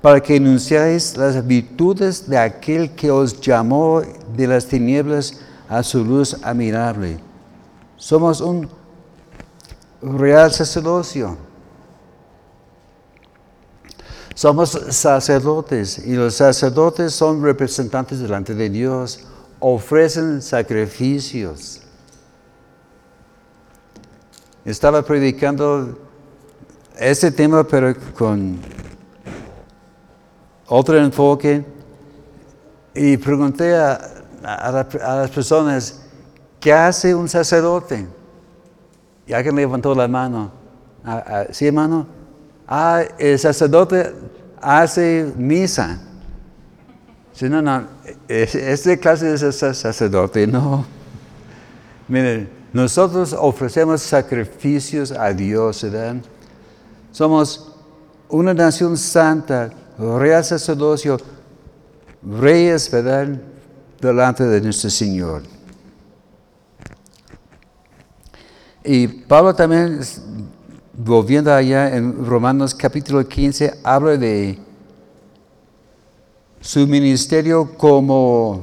para 0.00 0.20
que 0.20 0.36
enunciáis 0.36 1.16
las 1.16 1.46
virtudes 1.46 2.28
de 2.28 2.36
aquel 2.36 2.90
que 2.90 3.10
os 3.10 3.40
llamó 3.40 4.02
de 4.36 4.46
las 4.46 4.66
tinieblas 4.66 5.38
a 5.68 5.82
su 5.82 6.04
luz 6.04 6.36
admirable. 6.42 7.18
Somos 7.96 8.40
un 8.40 8.68
real 10.02 10.50
sacerdocio. 10.52 11.36
Somos 14.34 14.70
sacerdotes 14.88 15.98
y 15.98 16.14
los 16.14 16.34
sacerdotes 16.34 17.12
son 17.12 17.42
representantes 17.42 18.18
delante 18.18 18.54
de 18.54 18.70
Dios, 18.70 19.20
ofrecen 19.60 20.42
sacrificios. 20.42 21.81
Estaba 24.64 25.02
predicando 25.02 25.98
este 26.98 27.30
tema, 27.32 27.64
pero 27.64 27.94
con 28.16 28.58
otro 30.68 30.96
enfoque, 30.98 31.64
y 32.94 33.16
pregunté 33.16 33.74
a, 33.74 33.94
a 34.44 34.70
la- 34.70 34.88
a 35.04 35.16
las 35.16 35.30
personas, 35.30 36.02
¿qué 36.60 36.72
hace 36.72 37.14
un 37.14 37.28
sacerdote? 37.28 38.06
Y 39.26 39.32
alguien 39.32 39.56
levantó 39.56 39.94
la 39.94 40.06
mano. 40.08 40.50
Ah, 41.04 41.24
ah, 41.26 41.44
¿Sí, 41.50 41.66
hermano? 41.66 42.06
Ah, 42.68 43.02
el 43.18 43.38
sacerdote 43.38 44.12
hace 44.60 45.32
misa. 45.36 46.00
Sí, 47.32 47.48
no, 47.48 47.60
no, 47.62 47.86
es- 48.28 48.54
esta 48.54 48.96
clase 48.96 49.26
de 49.26 49.34
sac- 49.36 49.74
sacerdote, 49.74 50.46
no. 50.46 50.84
Miren, 52.08 52.48
nosotros 52.72 53.36
ofrecemos 53.38 54.00
sacrificios 54.00 55.12
a 55.12 55.32
Dios, 55.32 55.82
¿verdad? 55.82 56.16
Somos 57.10 57.72
una 58.28 58.54
nación 58.54 58.96
santa, 58.96 59.70
real 59.98 60.42
sacerdocio, 60.42 61.18
reyes, 62.22 62.90
¿verdad? 62.90 63.28
Delante 64.00 64.44
de 64.44 64.60
nuestro 64.60 64.88
Señor. 64.88 65.42
Y 68.84 69.06
Pablo 69.06 69.54
también, 69.54 70.00
volviendo 70.94 71.52
allá 71.52 71.94
en 71.94 72.24
Romanos 72.24 72.74
capítulo 72.74 73.26
15, 73.26 73.80
habla 73.84 74.16
de 74.16 74.58
su 76.60 76.86
ministerio 76.86 77.76
como 77.76 78.62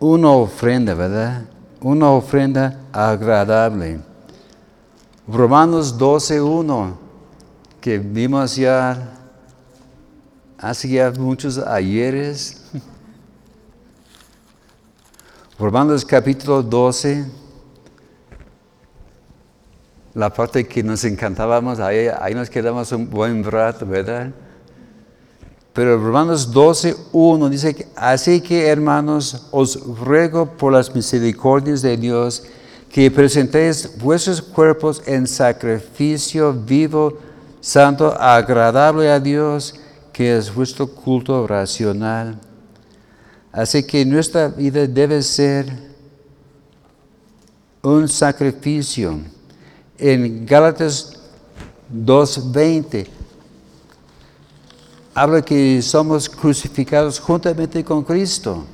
una 0.00 0.30
ofrenda, 0.30 0.94
¿verdad? 0.94 1.44
Una 1.82 2.10
ofrenda 2.10 2.78
agradable. 2.92 4.00
Romanos 5.26 5.98
12.1, 5.98 6.94
que 7.80 7.98
vimos 7.98 8.54
ya 8.54 9.18
hace 10.56 10.88
ya 10.88 11.10
muchos 11.10 11.58
ayeres. 11.58 12.70
Romanos 15.58 16.04
capítulo 16.04 16.62
12, 16.62 17.24
la 20.14 20.30
parte 20.32 20.66
que 20.66 20.84
nos 20.84 21.02
encantábamos, 21.04 21.80
ahí, 21.80 22.06
ahí 22.20 22.34
nos 22.34 22.48
quedamos 22.48 22.92
un 22.92 23.10
buen 23.10 23.42
rato, 23.42 23.84
¿verdad? 23.84 24.30
Pero 25.72 25.98
Romanos 25.98 26.50
12, 26.50 26.96
1 27.12 27.48
dice, 27.48 27.88
así 27.96 28.40
que 28.40 28.66
hermanos, 28.66 29.46
os 29.50 29.80
ruego 29.98 30.44
por 30.44 30.72
las 30.72 30.94
misericordias 30.94 31.80
de 31.80 31.96
Dios 31.96 32.42
que 32.90 33.10
presentéis 33.10 33.96
vuestros 33.96 34.42
cuerpos 34.42 35.02
en 35.06 35.26
sacrificio 35.26 36.52
vivo, 36.52 37.16
santo, 37.62 38.12
agradable 38.20 39.10
a 39.10 39.18
Dios, 39.18 39.74
que 40.12 40.36
es 40.36 40.54
vuestro 40.54 40.86
culto 40.86 41.46
racional. 41.46 42.38
Así 43.50 43.82
que 43.82 44.04
nuestra 44.04 44.48
vida 44.48 44.86
debe 44.86 45.22
ser 45.22 45.72
un 47.80 48.08
sacrificio. 48.08 49.20
En 49.96 50.44
Gálatas 50.44 51.18
2.20 51.90 53.21
habla 55.14 55.42
que 55.42 55.82
somos 55.82 56.28
crucificados 56.28 57.20
juntamente 57.20 57.84
con 57.84 58.02
Cristo. 58.02 58.64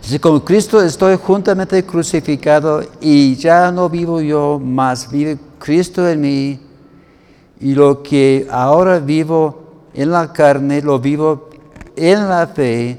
Si 0.00 0.18
con 0.18 0.40
Cristo 0.40 0.80
estoy 0.80 1.16
juntamente 1.16 1.84
crucificado 1.84 2.82
y 3.00 3.36
ya 3.36 3.70
no 3.70 3.88
vivo 3.88 4.20
yo, 4.20 4.58
más 4.58 5.10
vive 5.10 5.38
Cristo 5.58 6.08
en 6.08 6.20
mí. 6.20 6.60
Y 7.60 7.74
lo 7.74 8.02
que 8.02 8.46
ahora 8.50 8.98
vivo 8.98 9.84
en 9.92 10.10
la 10.10 10.32
carne, 10.32 10.80
lo 10.80 10.98
vivo 10.98 11.50
en 11.94 12.28
la 12.28 12.46
fe 12.46 12.98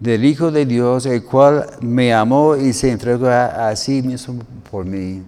del 0.00 0.24
Hijo 0.24 0.50
de 0.50 0.66
Dios, 0.66 1.06
el 1.06 1.22
cual 1.22 1.66
me 1.80 2.12
amó 2.12 2.56
y 2.56 2.72
se 2.72 2.90
entregó 2.90 3.28
a, 3.28 3.74
sí 3.76 4.02
mismo 4.02 4.42
por 4.70 4.84
mí. 4.84 5.22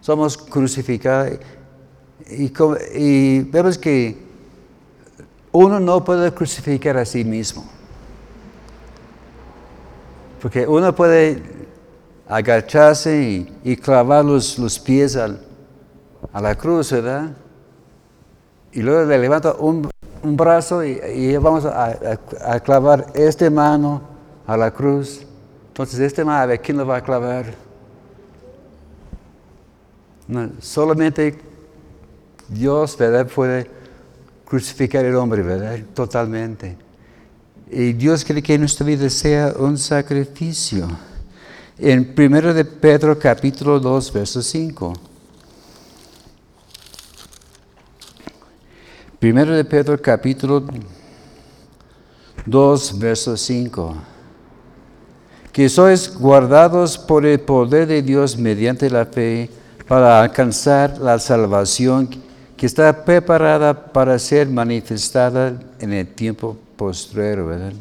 Somos 0.00 0.38
crucificados 0.38 1.38
y, 2.30 3.40
vemos 3.40 3.78
que 3.78 4.16
uno 5.52 5.78
no 5.78 6.04
puede 6.04 6.32
crucificar 6.32 6.96
a 6.96 7.04
sí 7.04 7.24
mismo. 7.24 7.64
Porque 10.40 10.66
uno 10.66 10.94
puede 10.94 11.42
agacharse 12.28 13.48
y, 13.62 13.76
clavar 13.76 14.24
los, 14.24 14.78
pies 14.80 15.16
a 15.16 16.40
la 16.40 16.54
cruz, 16.54 16.92
¿verdad? 16.92 17.30
Y 18.72 18.82
luego 18.82 19.04
le 19.04 19.18
levanta 19.18 19.54
un, 19.54 19.88
brazo 20.22 20.82
y, 20.82 21.36
vamos 21.36 21.64
a, 21.64 22.60
clavar 22.60 23.06
esta 23.14 23.48
mano 23.50 24.02
a 24.46 24.56
la 24.56 24.70
cruz. 24.70 25.24
Entonces, 25.68 26.00
este 26.00 26.24
mano, 26.24 26.42
a 26.42 26.46
ver, 26.46 26.60
¿quién 26.60 26.76
lo 26.76 26.86
va 26.86 26.96
a 26.96 27.02
clavar? 27.02 27.64
solamente 30.58 31.38
Dios, 32.48 32.96
¿verdad? 32.96 33.26
Puede 33.26 33.70
crucificar 34.44 35.04
al 35.04 35.16
hombre, 35.16 35.42
¿verdad? 35.42 35.78
Totalmente. 35.94 36.76
Y 37.70 37.92
Dios 37.92 38.24
quiere 38.24 38.42
que 38.42 38.58
nuestra 38.58 38.86
vida 38.86 39.08
sea 39.08 39.54
un 39.58 39.78
sacrificio. 39.78 40.86
En 41.78 42.14
1 42.16 42.54
de 42.54 42.64
Pedro 42.64 43.18
capítulo 43.18 43.80
2, 43.80 44.12
verso 44.12 44.42
5. 44.42 44.92
Primero 49.18 49.56
de 49.56 49.64
Pedro 49.64 50.00
capítulo 50.00 50.62
2, 52.46 52.98
verso 52.98 53.36
5. 53.36 53.96
Que 55.50 55.68
sois 55.68 56.14
guardados 56.14 56.98
por 56.98 57.24
el 57.24 57.40
poder 57.40 57.86
de 57.86 58.02
Dios 58.02 58.36
mediante 58.36 58.90
la 58.90 59.06
fe 59.06 59.50
para 59.88 60.20
alcanzar 60.20 60.98
la 60.98 61.18
salvación 61.18 62.23
que 62.64 62.68
está 62.68 63.04
preparada 63.04 63.74
para 63.74 64.18
ser 64.18 64.48
manifestada 64.48 65.52
en 65.78 65.92
el 65.92 66.08
tiempo 66.14 66.56
postrero, 66.78 67.48
¿verdad? 67.48 67.74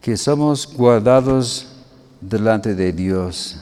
Que 0.00 0.16
somos 0.16 0.72
guardados 0.72 1.66
delante 2.20 2.76
de 2.76 2.92
Dios. 2.92 3.58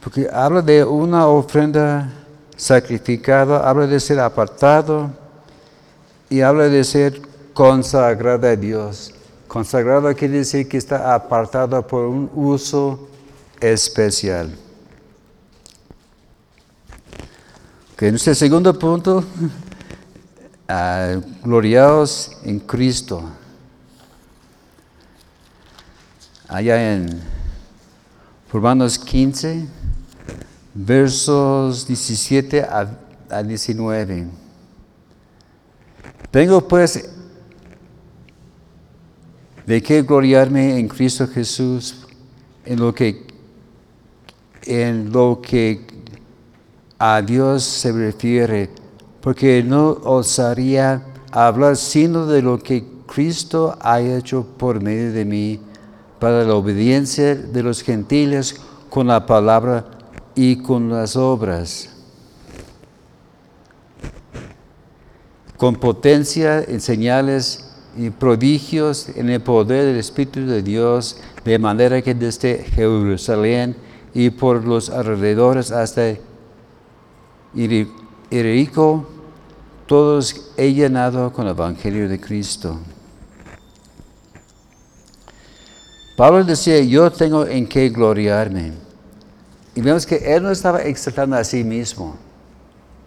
Porque 0.00 0.28
habla 0.32 0.62
de 0.62 0.84
una 0.84 1.26
ofrenda 1.26 2.08
sacrificada, 2.56 3.68
habla 3.68 3.88
de 3.88 3.98
ser 3.98 4.20
apartado 4.20 5.10
y 6.30 6.40
habla 6.40 6.68
de 6.68 6.84
ser 6.84 7.20
consagrada 7.52 8.50
a 8.50 8.54
Dios. 8.54 9.12
Consagrado 9.52 10.16
quiere 10.16 10.38
decir 10.38 10.66
que 10.66 10.78
está 10.78 11.14
apartado 11.14 11.86
por 11.86 12.06
un 12.06 12.30
uso 12.34 13.06
especial. 13.60 14.50
En 17.98 18.12
nuestro 18.12 18.34
segundo 18.34 18.78
punto, 18.78 19.18
uh, 20.70 21.20
gloriados 21.44 22.32
en 22.44 22.60
Cristo. 22.60 23.24
Allá 26.48 26.94
en 26.94 27.20
Romanos 28.50 28.98
15, 28.98 29.68
versos 30.72 31.86
17 31.86 32.62
a, 32.62 32.88
a 33.28 33.42
19. 33.42 34.28
Tengo 36.30 36.66
pues 36.66 37.21
¿De 39.66 39.80
qué 39.80 40.02
gloriarme 40.02 40.78
en 40.78 40.88
Cristo 40.88 41.28
Jesús 41.28 42.06
en 42.64 42.80
lo 42.80 42.92
que, 42.92 43.24
en 44.64 45.12
lo 45.12 45.40
que 45.40 45.86
a 46.98 47.22
Dios 47.22 47.62
se 47.62 47.92
refiere? 47.92 48.70
Porque 49.20 49.62
no 49.62 49.90
osaría 50.02 51.04
hablar 51.30 51.76
sino 51.76 52.26
de 52.26 52.42
lo 52.42 52.58
que 52.58 52.84
Cristo 53.06 53.78
ha 53.80 54.00
hecho 54.00 54.44
por 54.58 54.82
medio 54.82 55.12
de 55.12 55.24
mí 55.24 55.60
para 56.18 56.42
la 56.44 56.54
obediencia 56.54 57.36
de 57.36 57.62
los 57.62 57.82
gentiles 57.82 58.56
con 58.90 59.06
la 59.06 59.26
palabra 59.26 59.84
y 60.34 60.56
con 60.56 60.90
las 60.90 61.14
obras. 61.14 61.88
Con 65.56 65.76
potencia 65.76 66.64
en 66.64 66.80
señales 66.80 67.71
y 67.96 68.10
prodigios 68.10 69.08
en 69.16 69.30
el 69.30 69.40
poder 69.40 69.86
del 69.86 69.96
Espíritu 69.96 70.46
de 70.46 70.62
Dios, 70.62 71.18
de 71.44 71.58
manera 71.58 72.00
que 72.00 72.14
desde 72.14 72.64
Jerusalén 72.74 73.76
y 74.14 74.30
por 74.30 74.64
los 74.64 74.90
alrededores 74.90 75.70
hasta 75.70 76.14
Irico, 77.54 79.06
todos 79.86 80.52
he 80.56 80.72
llenado 80.72 81.32
con 81.32 81.46
el 81.46 81.52
Evangelio 81.52 82.08
de 82.08 82.20
Cristo. 82.20 82.78
Pablo 86.16 86.44
decía, 86.44 86.80
yo 86.80 87.10
tengo 87.10 87.46
en 87.46 87.66
qué 87.66 87.88
gloriarme. 87.88 88.72
Y 89.74 89.80
vemos 89.80 90.06
que 90.06 90.16
él 90.16 90.42
no 90.42 90.50
estaba 90.50 90.82
exaltando 90.82 91.36
a 91.36 91.44
sí 91.44 91.64
mismo. 91.64 92.16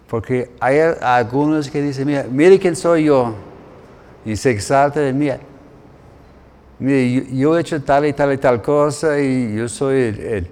Porque 0.10 0.52
hay 0.60 0.80
algunos 1.02 1.70
que 1.70 1.82
dicen, 1.82 2.08
mira, 2.08 2.26
mire 2.30 2.60
quién 2.60 2.76
soy 2.76 3.06
yo 3.06 3.34
y 4.26 4.36
se 4.36 4.50
exalta 4.52 5.00
de 5.00 5.14
mí. 5.14 5.30
Mire, 6.80 7.26
yo, 7.34 7.58
he 7.58 7.62
hecho 7.62 7.82
tal 7.82 8.06
y 8.06 8.14
tal 8.14 8.34
y 8.34 8.38
tal 8.38 8.62
cosa 8.62 9.20
y 9.20 9.56
yo 9.56 9.70
soy 9.70 9.98
el, 9.98 10.48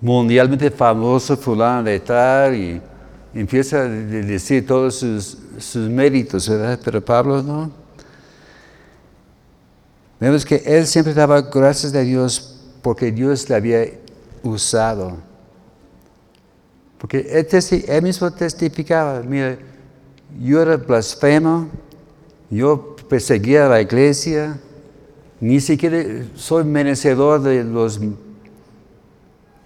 mundialmente 0.00 0.70
famoso 0.70 1.36
fulano 1.36 1.84
de 1.84 2.00
tal 2.00 2.56
y 2.56 2.80
empieza 3.32 3.82
a 3.82 3.88
decir 3.88 4.66
todos 4.66 4.96
sus, 4.96 5.38
sus 5.58 5.88
méritos, 5.88 6.48
¿verdad? 6.48 6.80
Pero 6.84 7.04
Pablo 7.04 7.42
no. 7.42 7.70
Vemos 10.18 10.44
que 10.44 10.56
él 10.64 10.86
siempre 10.86 11.14
daba 11.14 11.42
gracias 11.42 11.94
a 11.94 12.00
Dios 12.00 12.60
porque 12.82 13.12
Dios 13.12 13.48
le 13.48 13.54
había 13.54 13.86
usado. 14.42 15.16
Porque 16.98 17.18
él, 17.18 17.84
él 17.88 18.02
mismo 18.02 18.30
testificaba, 18.32 19.20
mira, 19.22 19.58
yo 20.40 20.62
era 20.62 20.76
blasfemo, 20.76 21.68
yo 22.50 22.91
perseguía 23.12 23.66
a 23.66 23.68
la 23.68 23.80
iglesia, 23.82 24.58
ni 25.38 25.60
siquiera 25.60 26.24
soy 26.34 26.64
merecedor 26.64 27.42
de 27.42 27.62
las 27.62 28.00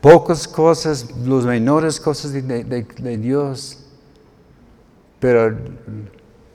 pocas 0.01 0.49
cosas, 0.49 1.07
las 1.25 1.45
menores 1.45 2.01
cosas 2.01 2.33
de, 2.33 3.17
Dios, 3.19 3.79
pero 5.21 5.57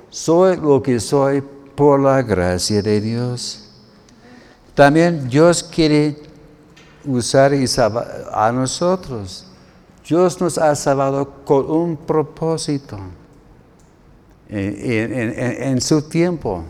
soy 0.09 0.57
lo 0.57 0.83
que 0.83 0.99
soy 0.99 1.41
por 1.75 2.01
la 2.01 2.21
gracia 2.21 2.81
de 2.81 2.99
Dios. 2.99 3.69
También 4.75 5.29
Dios 5.29 5.63
quiere 5.63 6.17
usar 7.05 7.53
a 8.33 8.51
nosotros. 8.51 9.47
Dios 10.05 10.41
nos 10.41 10.57
ha 10.57 10.75
salvado 10.75 11.45
con 11.45 11.71
un 11.71 11.95
propósito 11.95 12.99
en 14.49 15.79
su 15.79 16.01
tiempo. 16.01 16.65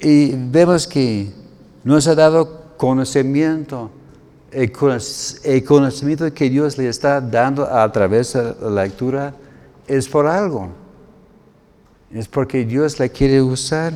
Y 0.00 0.32
vemos 0.34 0.86
que 0.86 1.32
nos 1.84 2.06
ha 2.06 2.14
dado 2.14 2.76
conocimiento, 2.76 3.90
el 4.52 4.72
conocimiento 5.64 6.32
que 6.32 6.50
Dios 6.50 6.76
le 6.76 6.88
está 6.88 7.20
dando 7.20 7.64
a 7.64 7.90
través 7.92 8.32
de 8.32 8.54
la 8.60 8.84
lectura 8.84 9.34
es 9.86 10.08
por 10.08 10.26
algo. 10.26 10.70
Es 12.12 12.26
porque 12.26 12.64
Dios 12.64 12.98
la 12.98 13.08
quiere 13.08 13.40
usar. 13.40 13.92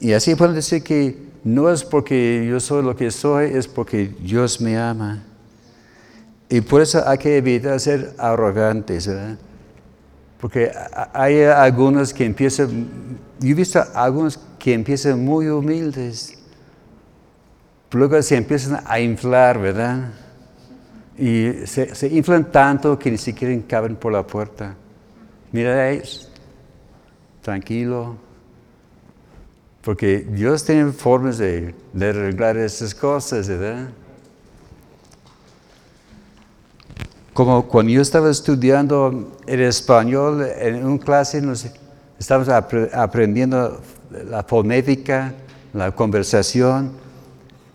Y 0.00 0.12
así 0.12 0.34
pueden 0.34 0.54
decir 0.54 0.82
que 0.82 1.30
no 1.44 1.70
es 1.70 1.84
porque 1.84 2.46
yo 2.48 2.58
soy 2.58 2.82
lo 2.82 2.96
que 2.96 3.10
soy, 3.10 3.50
es 3.52 3.68
porque 3.68 4.12
Dios 4.20 4.60
me 4.60 4.78
ama. 4.78 5.22
Y 6.48 6.60
por 6.62 6.82
eso 6.82 7.06
hay 7.06 7.18
que 7.18 7.36
evitar 7.36 7.78
ser 7.78 8.14
arrogantes, 8.18 9.06
¿verdad? 9.06 9.38
Porque 10.40 10.72
hay 11.12 11.42
algunos 11.42 12.14
que 12.14 12.24
empiezan, 12.24 12.86
yo 13.40 13.50
he 13.50 13.54
visto 13.54 13.82
algunos 13.94 14.38
que 14.58 14.72
empiezan 14.72 15.22
muy 15.22 15.48
humildes, 15.48 16.38
luego 17.90 18.20
se 18.22 18.36
empiezan 18.36 18.82
a 18.86 18.98
inflar, 19.00 19.58
¿verdad? 19.58 20.12
Y 21.18 21.66
se, 21.66 22.08
inflan 22.10 22.50
tanto 22.50 22.98
que 22.98 23.10
ni 23.10 23.18
siquiera 23.18 23.54
caben 23.68 23.96
por 23.96 24.12
la 24.12 24.26
puerta. 24.26 24.74
Mira, 25.52 25.92
tranquilo, 27.42 28.16
porque 29.82 30.26
Dios 30.30 30.64
tiene 30.64 30.90
formas 30.92 31.36
de, 31.36 31.74
de 31.92 32.08
arreglar 32.08 32.56
esas 32.56 32.94
cosas, 32.94 33.46
¿verdad? 33.46 33.88
Como 37.32 37.68
cuando 37.68 37.92
yo 37.92 38.02
estaba 38.02 38.30
estudiando 38.30 39.32
el 39.46 39.60
español 39.60 40.46
en 40.58 40.84
una 40.84 40.98
clase, 40.98 41.40
nos, 41.40 41.66
estábamos 42.18 42.48
aprendiendo 42.92 43.80
la 44.28 44.42
fonética, 44.42 45.32
la 45.72 45.94
conversación. 45.94 46.90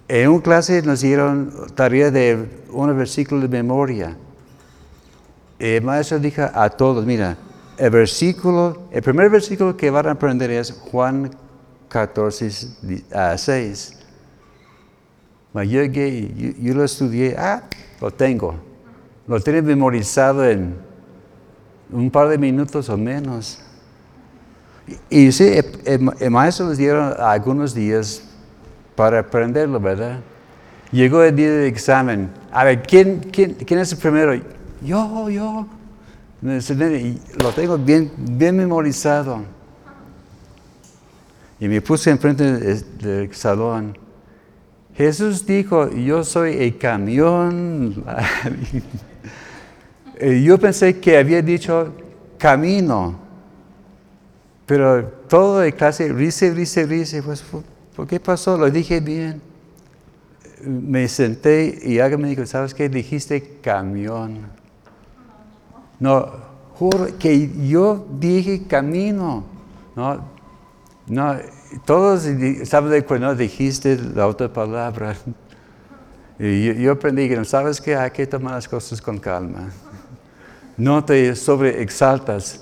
En 0.08 0.30
una 0.30 0.44
clase 0.44 0.82
nos 0.82 1.02
dieron 1.02 1.54
tarea 1.74 2.12
de 2.12 2.48
un 2.72 2.96
versículo 2.98 3.42
de 3.42 3.48
memoria. 3.48 4.18
El 5.58 5.82
maestro 5.84 6.20
dijo 6.20 6.42
a 6.54 6.70
todos, 6.70 7.06
mira, 7.06 7.38
el 7.78 7.90
versículo, 7.90 8.84
el 8.92 9.02
primer 9.02 9.30
versículo 9.30 9.76
que 9.78 9.90
van 9.90 10.08
a 10.08 10.12
aprender 10.12 10.52
es 10.52 10.72
Juan 10.72 11.32
14, 11.88 12.52
6. 13.38 14.00
Yo, 15.54 15.84
yo 15.84 16.74
lo 16.74 16.84
estudié, 16.84 17.36
ah, 17.38 17.64
lo 18.02 18.12
tengo. 18.12 18.75
Lo 19.28 19.40
tiene 19.40 19.62
memorizado 19.62 20.48
en 20.48 20.76
un 21.92 22.12
par 22.12 22.30
de 22.30 22.38
minutos 22.38 22.90
o 22.90 22.98
menos. 22.98 23.60
Y, 25.10 25.32
sí, 25.32 25.52
el, 25.86 26.32
maestro 26.32 26.70
les 26.70 26.78
dieron 26.78 27.14
algunos 27.20 27.74
días 27.74 28.24
para 28.96 29.20
aprenderlo, 29.20 29.80
¿verdad? 29.80 30.20
Llegó 30.92 31.24
el 31.24 31.36
día 31.36 31.52
del 31.52 31.66
examen. 31.66 32.30
A 32.52 32.64
ver, 32.64 32.84
¿quién, 32.84 33.20
quién, 33.32 33.56
quién 33.56 33.80
es 33.80 33.92
el 33.92 33.98
primero? 33.98 34.36
Yo, 34.84 35.30
yo. 35.30 35.68
Lo 36.42 37.52
tengo 37.52 37.78
bien, 37.80 38.12
bien 38.18 38.56
memorizado. 38.56 39.42
Y 41.60 41.68
me 41.68 41.82
puse 41.82 42.12
enfrente 42.12 42.44
del 42.44 43.34
salón. 43.34 43.98
Jesús 44.96 45.46
dijo, 45.46 45.90
yo 45.90 46.24
soy 46.24 46.58
el 46.58 46.78
camión. 46.78 48.04
yo 50.20 50.58
pensé 50.58 51.00
que 51.00 51.18
había 51.18 51.42
dicho 51.42 51.94
camino, 52.38 53.16
pero 54.66 55.06
todo 55.28 55.60
de 55.60 55.74
clase, 55.74 56.12
rice, 56.12 56.52
rice, 56.52 56.86
rice, 56.86 57.22
pues, 57.22 57.44
¿por 57.96 58.08
qué 58.08 58.20
pasó? 58.20 58.58
Lo 58.58 58.70
dije 58.70 59.00
bien. 59.00 59.42
Me 60.64 61.08
senté 61.08 61.80
y 61.84 62.00
alguien 62.00 62.22
me 62.22 62.30
dijo, 62.30 62.46
¿sabes 62.46 62.74
qué? 62.74 62.90
Dijiste 62.90 63.60
camión. 63.62 64.48
No, 66.00 66.32
juro 66.74 67.08
que 67.20 67.50
yo 67.68 68.08
dije 68.20 68.66
camino. 68.68 69.44
No, 69.96 70.22
no, 71.08 71.36
todos 71.86 72.28
saben 72.64 72.92
de 72.92 73.06
cuando 73.06 73.36
dijiste 73.36 73.98
la 73.98 74.28
otra 74.28 74.52
palabra. 74.52 75.16
Y 76.38 76.84
yo, 76.84 76.92
aprendí 76.92 77.30
que, 77.30 77.46
¿sabes 77.46 77.80
qué? 77.80 77.96
Hay 77.96 78.12
que 78.12 78.28
tomar 78.28 78.56
las 78.56 78.68
cosas 78.68 79.02
con 79.02 79.18
calma. 79.18 79.72
No 80.78 81.04
te 81.04 81.36
sobreexaltas. 81.36 82.62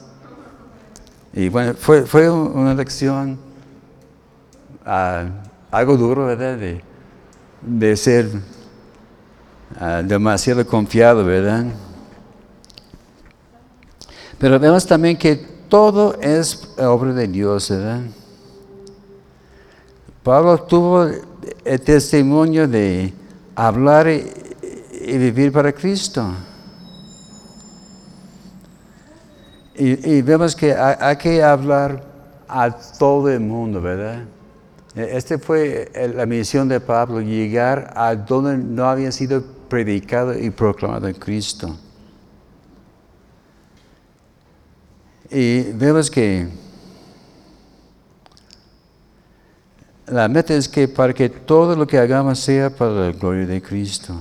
Y 1.33 1.49
bueno, 1.49 1.73
fue, 1.73 2.05
fue 2.05 2.29
una 2.29 2.73
lección 2.73 3.39
uh, 4.85 5.29
algo 5.71 5.97
duro, 5.97 6.27
¿verdad? 6.27 6.57
De, 6.57 6.81
de 7.61 7.97
ser 7.97 8.27
uh, 9.79 10.03
demasiado 10.05 10.65
confiado, 10.65 11.25
¿verdad? 11.25 11.65
Pero 14.37 14.59
vemos 14.59 14.85
también 14.85 15.17
que 15.17 15.35
todo 15.69 16.19
es 16.21 16.75
obra 16.77 17.13
de 17.13 17.27
Dios, 17.27 17.69
¿verdad? 17.69 18.01
Pablo 20.21 20.57
tuvo 20.57 21.09
el 21.65 21.81
testimonio 21.81 22.67
de 22.67 23.13
hablar 23.55 24.07
y, 24.07 25.17
vivir 25.17 25.51
para 25.51 25.71
Cristo. 25.73 26.33
Y, 29.75 30.21
vemos 30.21 30.55
que 30.55 30.73
hay, 30.73 31.15
que 31.17 31.41
hablar 31.41 32.03
a 32.47 32.69
todo 32.71 33.29
el 33.29 33.39
mundo, 33.39 33.81
¿verdad? 33.81 34.23
Esta 34.95 35.39
fue 35.39 35.91
la 36.15 36.27
misión 36.27 36.69
de 36.69 36.79
Pablo, 36.79 37.19
llegar 37.21 37.91
a 37.95 38.15
donde 38.15 38.57
no 38.57 38.85
había 38.85 39.11
sido 39.11 39.43
predicado 39.67 40.37
y 40.37 40.51
proclamado 40.51 41.07
en 41.07 41.15
Cristo. 41.15 41.75
Y 45.31 45.71
vemos 45.71 46.11
que 46.11 46.47
La 50.07 50.27
meta 50.27 50.53
es 50.53 50.67
que 50.67 50.87
para 50.87 51.13
que 51.13 51.29
todo 51.29 51.75
lo 51.75 51.87
que 51.87 51.97
hagamos 51.97 52.39
sea 52.39 52.69
para 52.69 52.91
la 52.91 53.11
gloria 53.11 53.47
de 53.47 53.61
Cristo. 53.61 54.19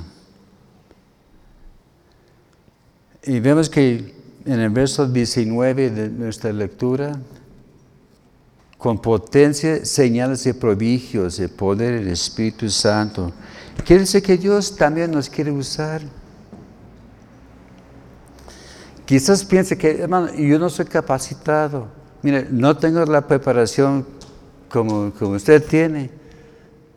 Y 3.24 3.40
vemos 3.40 3.68
que 3.68 4.14
en 4.44 4.60
el 4.60 4.70
verso 4.70 5.06
19 5.06 5.90
de 5.90 6.08
nuestra 6.08 6.52
lectura, 6.52 7.12
con 8.78 9.00
potencia, 9.00 9.84
señales 9.84 10.44
y 10.46 10.52
prodigios, 10.52 11.38
el 11.38 11.50
poder 11.50 12.00
del 12.00 12.08
Espíritu 12.08 12.68
Santo. 12.68 13.32
Quiere 13.84 14.00
decir 14.00 14.22
que 14.22 14.36
Dios 14.36 14.76
también 14.76 15.10
nos 15.10 15.30
quiere 15.30 15.52
usar. 15.52 16.02
Quizás 19.04 19.44
piense 19.44 19.76
que, 19.76 20.00
hermano, 20.00 20.32
yo 20.34 20.58
no 20.58 20.68
soy 20.68 20.86
capacitado. 20.86 21.88
Mire, 22.22 22.46
no 22.50 22.76
tengo 22.76 23.04
la 23.04 23.26
preparación 23.26 24.06
como, 24.68 25.12
usted 25.20 25.64
tiene. 25.64 26.10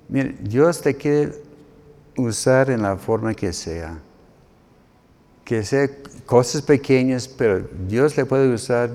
Mire, 0.07 0.35
Dios 0.41 0.81
te 0.81 0.95
quiere 0.95 1.33
usar 2.15 2.69
en 2.69 2.81
la 2.81 2.95
forma 2.95 3.33
que 3.33 3.51
sea. 3.51 3.99
Que 5.43 5.63
sea 5.63 5.89
cosas 6.25 6.61
pequeñas, 6.61 7.27
pero 7.27 7.67
Dios 7.87 8.17
le 8.17 8.25
puede 8.25 8.53
usar 8.53 8.89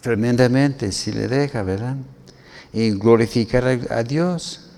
tremendamente 0.00 0.92
si 0.92 1.12
le 1.12 1.28
deja, 1.28 1.62
¿verdad? 1.62 1.96
Y 2.72 2.90
glorificar 2.90 3.64
a, 3.64 4.02
Dios. 4.02 4.70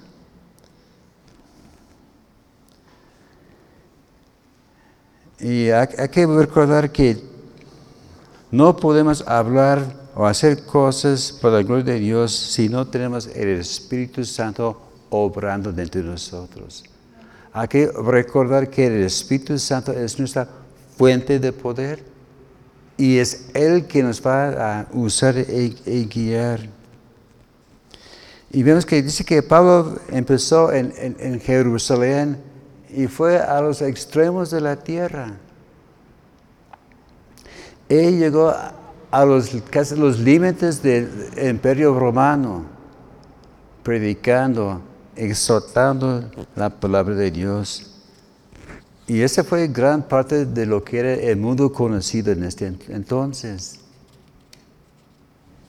Y 5.40 5.70
hay, 5.70 6.08
que 6.10 6.26
recordar 6.26 6.92
que 6.92 7.18
no 8.50 8.76
podemos 8.76 9.26
hablar 9.26 9.84
o 10.14 10.26
hacer 10.26 10.64
cosas 10.64 11.32
por 11.32 11.52
la 11.52 11.62
gloria 11.62 11.94
de 11.94 12.00
Dios 12.00 12.32
si 12.32 12.68
no 12.68 12.86
tenemos 12.86 13.26
el 13.26 13.48
Espíritu 13.48 14.24
Santo 14.24 14.80
obrando 15.10 15.72
dentro 15.72 16.02
de 16.02 16.08
nosotros. 16.08 16.84
Hay 17.52 17.68
que 17.68 17.90
recordar 17.90 18.68
que 18.68 18.86
el 18.86 19.02
Espíritu 19.04 19.58
Santo 19.58 19.92
es 19.92 20.18
nuestra 20.18 20.46
fuente 20.96 21.38
de 21.38 21.52
poder 21.52 22.02
y 22.96 23.18
es 23.18 23.48
Él 23.54 23.86
que 23.86 24.02
nos 24.02 24.24
va 24.24 24.80
a 24.80 24.86
usar 24.92 25.36
y, 25.38 26.04
guiar. 26.06 26.60
Y 28.50 28.62
vemos 28.62 28.86
que 28.86 29.02
dice 29.02 29.24
que 29.24 29.42
Pablo 29.42 29.98
empezó 30.08 30.72
en, 30.72 30.92
en 30.96 31.40
Jerusalén 31.40 32.38
y 32.88 33.06
fue 33.06 33.38
a 33.38 33.60
los 33.60 33.82
extremos 33.82 34.50
de 34.50 34.60
la 34.60 34.76
tierra. 34.76 35.36
Él 37.88 38.18
llegó 38.18 38.48
a 38.48 38.74
a 39.10 39.24
los, 39.24 39.50
casi 39.70 39.96
los 39.96 40.18
límites 40.18 40.82
del 40.82 41.08
imperio 41.42 41.98
romano, 41.98 42.64
predicando, 43.82 44.80
exhortando 45.14 46.30
la 46.54 46.68
palabra 46.68 47.14
de 47.14 47.30
Dios. 47.30 47.95
Y 49.08 49.22
esa 49.22 49.44
fue 49.44 49.68
gran 49.68 50.02
parte 50.02 50.46
de 50.46 50.66
lo 50.66 50.82
que 50.82 50.98
era 50.98 51.14
el 51.14 51.36
mundo 51.36 51.72
conocido 51.72 52.32
en 52.32 52.42
este 52.42 52.72
entonces. 52.88 53.78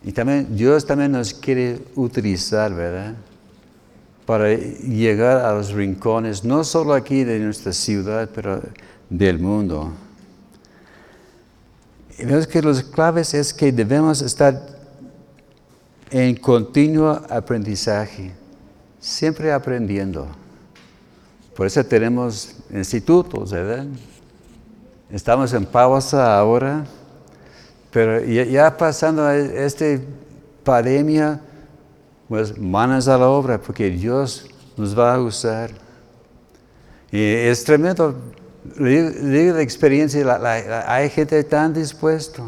Y 0.03 0.11
también 0.11 0.55
Dios 0.55 0.85
también 0.85 1.11
nos 1.11 1.33
quiere 1.33 1.79
utilizar, 1.95 2.73
¿verdad? 2.73 3.15
Para 4.25 4.55
llegar 4.55 5.45
a 5.45 5.53
los 5.53 5.71
rincones, 5.71 6.43
no 6.43 6.63
solo 6.63 6.93
aquí 6.93 7.23
de 7.23 7.39
nuestra 7.39 7.73
ciudad, 7.73 8.29
pero 8.33 8.61
del 9.09 9.39
mundo. 9.39 9.93
Y 12.17 12.25
vemos 12.25 12.47
que 12.47 12.61
los 12.61 12.81
claves 12.83 13.33
es 13.33 13.53
que 13.53 13.71
debemos 13.71 14.21
estar 14.21 14.59
en 16.09 16.35
continuo 16.37 17.21
aprendizaje, 17.29 18.31
siempre 18.99 19.51
aprendiendo. 19.51 20.27
Por 21.55 21.67
eso 21.67 21.83
tenemos 21.85 22.56
institutos, 22.71 23.51
¿verdad? 23.51 23.85
Estamos 25.09 25.53
en 25.53 25.65
pausa 25.65 26.37
ahora, 26.37 26.85
pero 27.91 28.23
ya, 28.23 28.75
pasando 28.75 29.29
esta 29.31 29.85
pandemia, 30.63 31.39
pues 32.27 32.57
manos 32.57 33.07
a 33.07 33.17
la 33.17 33.29
obra, 33.29 33.57
porque 33.57 33.89
Dios 33.89 34.47
nos 34.75 34.97
va 34.97 35.15
a 35.15 35.21
usar. 35.21 35.71
Y 37.11 37.21
es 37.21 37.63
tremendo 37.63 38.15
digo 38.75 39.55
la 39.55 39.61
experiencia, 39.61 40.83
hay 40.87 41.09
gente 41.09 41.43
tan 41.43 41.73
dispuesta. 41.73 42.43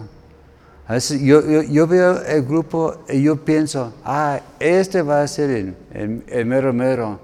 A 0.88 0.94
veces 0.94 1.22
yo, 1.22 1.88
veo 1.88 2.22
el 2.24 2.44
grupo 2.44 3.04
y 3.08 3.22
yo 3.22 3.38
pienso, 3.38 3.94
ah, 4.04 4.40
este 4.60 5.02
va 5.02 5.22
a 5.22 5.28
ser 5.28 5.76
el, 5.94 6.46
mero 6.46 6.74
mero. 6.74 7.20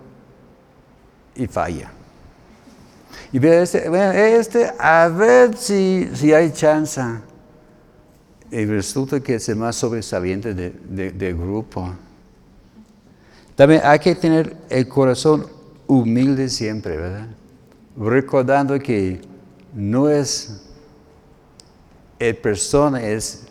Y 1.35 1.47
falla. 1.47 1.91
Y 3.35 3.39
veo 3.39 3.63
este, 3.63 4.39
este 4.39 4.71
a 4.79 5.09
ver 5.09 5.57
si, 5.57 6.09
si 6.13 6.31
hay 6.31 6.53
chance. 6.53 7.01
Y 8.49 8.63
resulta 8.63 9.19
que 9.19 9.35
es 9.35 9.49
el 9.49 9.57
más 9.57 9.75
sobresaliente 9.75 10.53
del 10.53 11.17
de, 11.17 11.33
grupo. 11.33 11.93
También 13.57 13.81
hay 13.83 13.99
que 13.99 14.15
tener 14.15 14.55
el 14.69 14.87
corazón 14.87 15.47
humilde 15.85 16.47
siempre, 16.47 16.95
¿verdad? 16.95 17.27
recordando 17.97 18.79
que 18.79 19.19
no 19.73 20.07
es 20.07 20.61
el 22.17 22.37
persona, 22.37 23.03
es, 23.03 23.47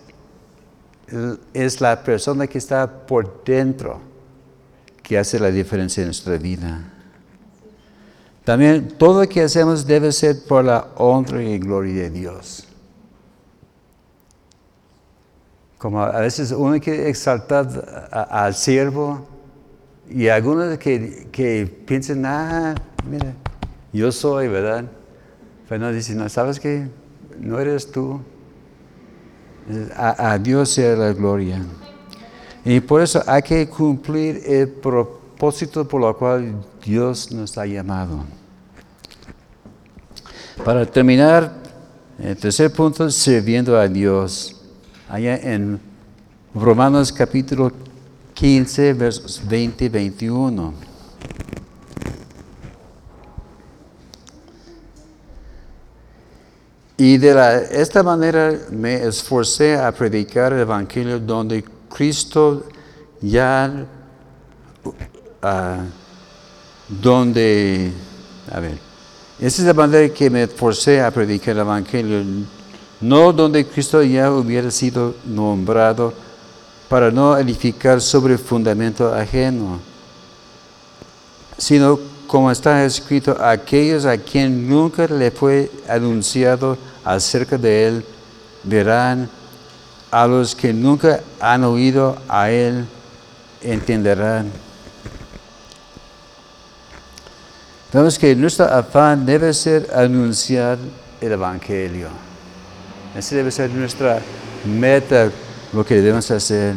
es 1.52 1.80
la 1.82 2.02
persona 2.02 2.46
que 2.46 2.56
está 2.56 3.04
por 3.04 3.44
dentro 3.44 4.00
que 5.02 5.18
hace 5.18 5.38
la 5.38 5.50
diferencia 5.50 6.00
en 6.00 6.06
nuestra 6.06 6.38
vida. 6.38 6.93
También 8.44 8.88
todo 8.98 9.22
lo 9.22 9.28
que 9.28 9.42
hacemos 9.42 9.86
debe 9.86 10.12
ser 10.12 10.44
por 10.46 10.64
la 10.64 10.88
honra 10.96 11.42
y 11.42 11.58
gloria 11.58 12.02
de 12.02 12.10
Dios. 12.10 12.66
Como 15.78 16.02
a 16.02 16.20
veces 16.20 16.52
uno 16.52 16.78
quiere 16.80 17.08
exaltar 17.08 17.66
al 18.10 18.54
siervo 18.54 19.26
y 20.08 20.28
algunos 20.28 20.78
que, 20.78 21.28
que 21.32 21.66
piensan, 21.86 22.24
ah, 22.26 22.74
mira, 23.08 23.34
yo 23.92 24.10
soy, 24.12 24.48
¿verdad? 24.48 24.84
Pero 25.68 25.92
dice, 25.92 26.14
no, 26.14 26.28
¿sabes 26.28 26.60
qué? 26.60 26.88
No 27.40 27.58
eres 27.58 27.90
tú. 27.90 28.20
A, 29.96 30.36
Dios 30.38 30.70
sea 30.70 30.94
la 30.94 31.12
gloria. 31.12 31.62
Y 32.64 32.80
por 32.80 33.00
eso 33.00 33.22
hay 33.26 33.42
que 33.42 33.68
cumplir 33.68 34.42
el 34.46 34.68
propósito 34.68 35.88
por 35.88 36.02
lo 36.02 36.16
cual 36.16 36.54
Dios 36.84 37.32
nos 37.32 37.56
ha 37.56 37.64
llamado. 37.64 38.24
Para 40.64 40.84
terminar, 40.84 41.52
el 42.18 42.36
tercer 42.36 42.70
punto, 42.72 43.10
sirviendo 43.10 43.78
a 43.78 43.88
Dios. 43.88 44.60
Allá 45.08 45.36
en 45.36 45.80
Romanos 46.54 47.10
capítulo 47.10 47.72
15, 48.34 48.92
versos 48.92 49.42
20 49.48 49.84
y 49.86 49.88
21. 49.88 50.74
Y 56.96 57.18
de 57.18 57.68
esta 57.72 58.02
manera 58.02 58.52
me 58.70 58.94
esforcé 59.04 59.76
a 59.76 59.90
predicar 59.90 60.52
el 60.52 60.60
Evangelio 60.60 61.18
donde 61.18 61.64
Cristo 61.88 62.66
ya, 63.20 63.86
uh, 64.84 64.92
donde, 66.88 67.92
a 68.52 68.60
ver, 68.60 68.78
esa 69.40 69.62
es 69.62 69.66
la 69.66 69.74
manera 69.74 70.12
que 70.12 70.30
me 70.30 70.42
esforcé 70.44 71.00
a 71.02 71.10
predicar 71.10 71.54
el 71.54 71.60
Evangelio, 71.60 72.22
no 73.00 73.32
donde 73.32 73.66
Cristo 73.66 74.02
ya 74.02 74.30
hubiera 74.30 74.70
sido 74.70 75.14
nombrado 75.24 76.12
para 76.88 77.10
no 77.10 77.36
edificar 77.36 78.00
sobre 78.00 78.38
fundamento 78.38 79.12
ajeno, 79.12 79.80
sino 81.58 81.98
como 82.26 82.50
está 82.50 82.84
escrito, 82.84 83.36
aquellos 83.40 84.06
a 84.06 84.16
quien 84.16 84.68
nunca 84.68 85.06
le 85.06 85.30
fue 85.30 85.70
anunciado 85.88 86.76
acerca 87.04 87.58
de 87.58 87.86
él, 87.86 88.04
verán, 88.62 89.28
a 90.10 90.26
los 90.26 90.54
que 90.54 90.72
nunca 90.72 91.20
han 91.40 91.64
oído 91.64 92.16
a 92.28 92.50
él, 92.50 92.86
entenderán. 93.60 94.63
Vemos 97.94 98.18
que 98.18 98.34
nuestro 98.34 98.64
afán 98.64 99.24
debe 99.24 99.54
ser 99.54 99.88
anunciar 99.94 100.78
el 101.20 101.30
Evangelio. 101.30 102.08
Esa 103.16 103.36
debe 103.36 103.52
ser 103.52 103.70
nuestra 103.70 104.20
meta, 104.64 105.30
lo 105.72 105.86
que 105.86 105.94
debemos 105.94 106.28
hacer. 106.32 106.74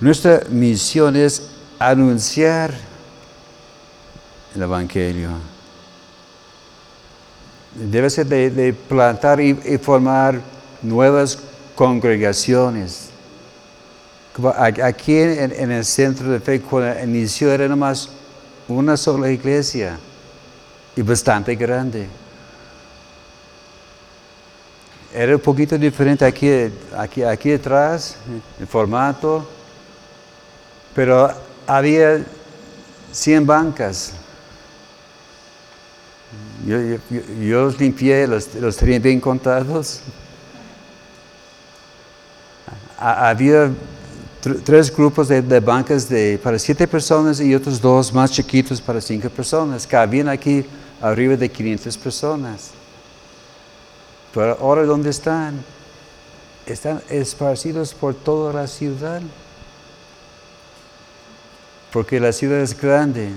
Nuestra 0.00 0.40
misión 0.48 1.16
es 1.16 1.50
anunciar 1.78 2.72
el 4.54 4.62
Evangelio. 4.62 5.32
Debe 7.74 8.08
ser 8.08 8.24
de, 8.24 8.72
plantar 8.72 9.38
y, 9.38 9.52
formar 9.76 10.40
nuevas 10.80 11.38
congregaciones. 11.74 13.10
Aquí 14.56 15.14
en, 15.14 15.70
el 15.70 15.84
centro 15.84 16.30
de 16.30 16.40
fe, 16.40 16.58
cuando 16.62 16.98
inició, 17.04 17.52
era 17.52 17.68
nomás 17.68 18.08
una 18.76 18.96
sola 18.96 19.30
iglesia 19.30 19.98
y 20.96 21.02
bastante 21.02 21.54
grande. 21.54 22.08
Era 25.14 25.34
un 25.36 25.42
poquito 25.42 25.76
diferente 25.76 26.24
aquí, 26.24 26.48
aquí, 26.96 27.22
aquí 27.22 27.50
detrás, 27.50 28.16
el 28.58 28.66
formato, 28.66 29.46
pero 30.94 31.30
había 31.66 32.24
100 33.12 33.46
bancas 33.46 34.14
yo, 36.66 37.64
los 37.64 37.78
limpié, 37.80 38.26
los, 38.26 38.54
los 38.54 38.76
tenía 38.76 38.98
bien 38.98 39.20
contados. 39.20 40.00
Había 42.98 43.70
tres 44.42 44.94
grupos 44.94 45.28
de, 45.28 45.60
bancas 45.60 46.08
de, 46.08 46.38
para 46.42 46.58
siete 46.58 46.88
personas 46.88 47.40
y 47.40 47.54
otros 47.54 47.80
dos 47.80 48.12
más 48.12 48.32
chiquitos 48.32 48.80
para 48.80 49.00
cinco 49.00 49.30
personas. 49.30 49.86
Cabían 49.86 50.28
aquí 50.28 50.64
arriba 51.00 51.36
de 51.36 51.48
500 51.48 51.96
personas. 51.96 52.70
Pero 54.34 54.58
ahora, 54.60 54.84
¿dónde 54.84 55.10
están? 55.10 55.64
Están 56.66 57.00
esparcidos 57.08 57.94
por 57.94 58.14
toda 58.14 58.52
la 58.52 58.66
ciudad. 58.66 59.22
Porque 61.92 62.18
la 62.18 62.32
ciudad 62.32 62.58
es 62.58 62.78
grande. 62.78 63.30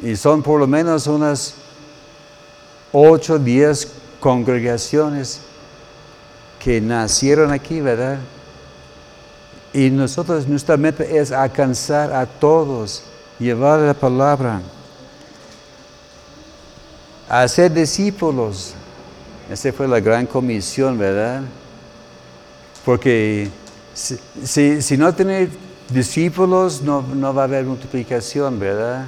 Y 0.00 0.16
son 0.16 0.42
por 0.42 0.58
lo 0.58 0.66
menos 0.66 1.06
unas 1.06 1.54
8, 2.92 3.38
10 3.38 3.92
congregaciones 4.18 5.42
que 6.58 6.80
nacieron 6.80 7.52
aquí, 7.52 7.80
¿verdad? 7.80 8.18
Y 9.78 9.90
nosotros, 9.90 10.48
nuestra 10.48 10.76
meta 10.76 11.04
es 11.04 11.30
alcanzar 11.30 12.12
a 12.12 12.26
todos, 12.26 13.04
llevar 13.38 13.78
la 13.78 13.94
palabra, 13.94 14.60
hacer 17.28 17.72
discípulos. 17.72 18.74
Esa 19.48 19.72
fue 19.72 19.86
la 19.86 20.00
gran 20.00 20.26
comisión, 20.26 20.98
¿verdad? 20.98 21.42
Porque 22.84 23.50
si, 23.94 24.96
no 24.96 25.14
tener 25.14 25.48
discípulos, 25.88 26.82
no, 26.82 27.02
no 27.14 27.32
va 27.32 27.42
a 27.42 27.44
haber 27.44 27.64
multiplicación, 27.64 28.58
¿verdad? 28.58 29.06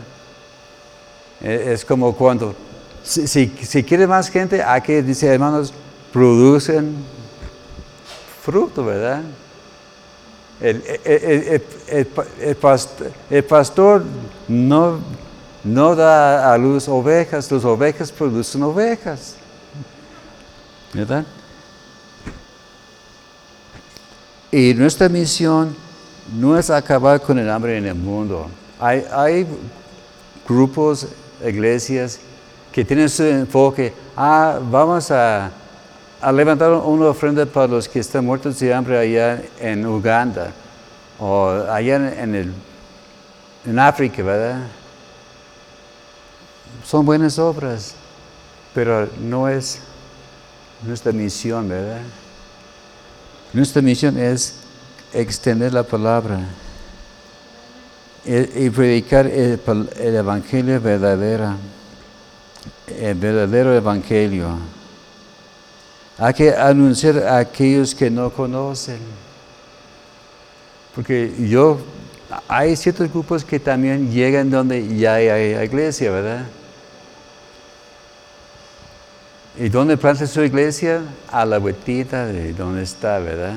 Eh, 1.41 1.73
es 1.73 1.85
como 1.85 2.15
cuando, 2.15 2.55
si, 3.03 3.27
si, 3.27 3.83
quiere 3.83 4.07
más 4.07 4.29
gente, 4.29 4.63
hay 4.63 4.83
que, 4.83 5.03
dice 5.03 5.27
hermanos, 5.27 5.75
producen 6.13 6.95
fruto, 8.41 8.85
¿verdad? 8.85 9.25
El, 10.61 10.83
pastor, 13.49 14.05
no, 14.47 15.01
no 15.65 15.97
da 15.97 16.53
a 16.53 16.59
luz 16.59 16.87
ovejas, 16.89 17.51
las 17.51 17.65
ovejas 17.65 18.13
producen 18.13 18.63
ovejas. 18.63 19.37
¿Verdad? 20.93 21.25
Y 24.51 24.75
nuestra 24.75 25.09
misión 25.09 25.75
no 26.35 26.59
es 26.59 26.69
acabar 26.71 27.21
con 27.21 27.39
el 27.39 27.49
hambre 27.49 27.79
en 27.79 27.87
el 27.87 27.95
mundo. 27.95 28.49
Hay, 28.79 29.05
hay 29.13 29.47
grupos, 30.47 31.07
iglesias 31.47 32.19
que 32.73 32.85
tienen 32.85 33.09
su 33.09 33.25
enfoque, 33.25 33.93
ah, 34.17 34.61
vamos 34.71 35.11
a, 35.11 35.51
a 36.21 36.33
levantar 36.33 36.73
una 36.73 37.07
ofrenda 37.07 37.47
para 37.47 37.67
los 37.67 37.89
que 37.89 38.01
están 38.01 38.25
muertos 38.25 38.59
de 38.59 38.75
hambre 38.75 38.99
allá 38.99 39.43
en 39.59 39.87
Uganda 39.87 40.53
o 41.19 41.49
allá 41.49 41.97
en, 41.97 42.35
el, 42.35 42.53
en 43.67 43.79
África, 43.79 44.23
¿verdad? 44.23 44.67
Son 46.85 47.07
buenas 47.07 47.39
obras, 47.39 47.95
pero 48.75 49.09
no 49.21 49.49
es 49.49 49.81
nuestra 50.83 51.13
misión, 51.13 51.69
¿verdad? 51.69 52.03
Nuestra 53.53 53.83
misión 53.83 54.19
es 54.19 54.57
extender 55.13 55.73
la 55.73 55.83
palabra 55.83 56.41
y, 58.25 58.69
predicar 58.71 59.27
el, 59.27 59.59
evangelio 59.99 60.81
verdadero, 60.81 61.55
el 62.87 63.15
verdadero 63.15 63.75
evangelio. 63.75 64.80
Hay 66.21 66.35
que 66.35 66.55
anunciar 66.55 67.17
a 67.27 67.39
aquellos 67.39 67.95
que 67.95 68.11
no 68.11 68.29
conocen. 68.29 68.99
Porque 70.95 71.33
yo, 71.49 71.79
hay 72.47 72.77
ciertos 72.77 73.11
grupos 73.11 73.43
que 73.43 73.59
también 73.59 74.13
llegan 74.13 74.51
donde 74.51 74.87
ya 74.99 75.15
hay 75.15 75.65
iglesia, 75.65 76.11
¿verdad? 76.11 76.45
¿Y 79.59 79.71
dónde 79.71 79.97
planta 79.97 80.27
su 80.27 80.43
iglesia? 80.43 81.01
A 81.33 81.47
la 81.47 81.57
vueltita 81.57 82.27
de 82.27 82.53
donde 82.53 82.83
está, 82.83 83.19
¿verdad? 83.19 83.57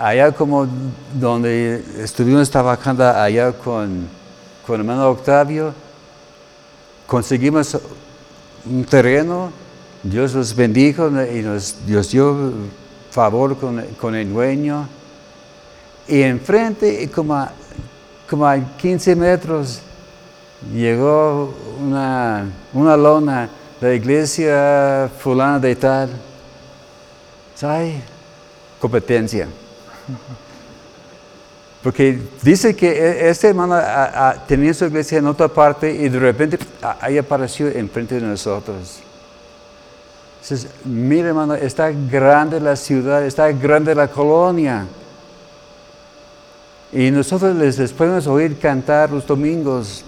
Allá 0.00 0.32
como 0.32 0.66
donde 1.14 1.82
estuvimos 1.98 2.50
trabajando 2.50 3.08
allá 3.08 3.52
con, 3.52 4.08
con 4.66 4.80
hermano 4.80 5.10
Octavio, 5.10 5.72
conseguimos 7.06 7.78
un 8.68 8.84
terreno, 8.84 9.52
Dios 10.10 10.34
los 10.34 10.54
bendijo 10.54 11.08
y 11.08 11.42
nos 11.42 11.86
Dios 11.86 12.10
dio 12.10 12.52
favor 13.10 13.56
con, 13.56 14.14
el 14.14 14.32
dueño. 14.32 14.88
Y 16.08 16.22
enfrente, 16.22 17.10
como 17.10 17.34
a, 17.34 17.52
como 18.28 18.46
a 18.46 18.58
15 18.58 19.16
metros, 19.16 19.80
llegó 20.72 21.54
una, 21.80 22.46
una 22.72 22.96
lona 22.96 23.50
la 23.80 23.92
iglesia 23.92 25.10
fulana 25.18 25.58
de 25.58 25.76
tal, 25.76 26.10
hay 27.62 28.02
competencia. 28.80 29.48
Porque 31.82 32.20
dice 32.42 32.74
que 32.74 32.88
e, 32.88 33.28
este 33.28 33.48
hermano 33.48 33.78
tenía 34.48 34.72
su 34.74 34.86
iglesia 34.86 35.18
en 35.18 35.26
otra 35.26 35.48
parte 35.48 35.92
y 35.92 36.08
de 36.08 36.18
repente 36.18 36.58
ahí 37.00 37.18
apareció 37.18 37.68
enfrente 37.68 38.14
de 38.16 38.22
nosotros. 38.22 39.00
Dices, 40.48 40.68
mire 40.84 41.28
hermano, 41.28 41.54
está 41.54 41.90
grande 41.90 42.60
la 42.60 42.76
ciudad, 42.76 43.24
está 43.24 43.50
grande 43.50 43.94
la 43.96 44.06
colonia. 44.06 44.86
Y 46.92 47.10
nosotros 47.10 47.56
les 47.56 47.92
podemos 47.92 48.28
oír 48.28 48.56
cantar 48.56 49.10
los 49.10 49.26
domingos. 49.26 50.04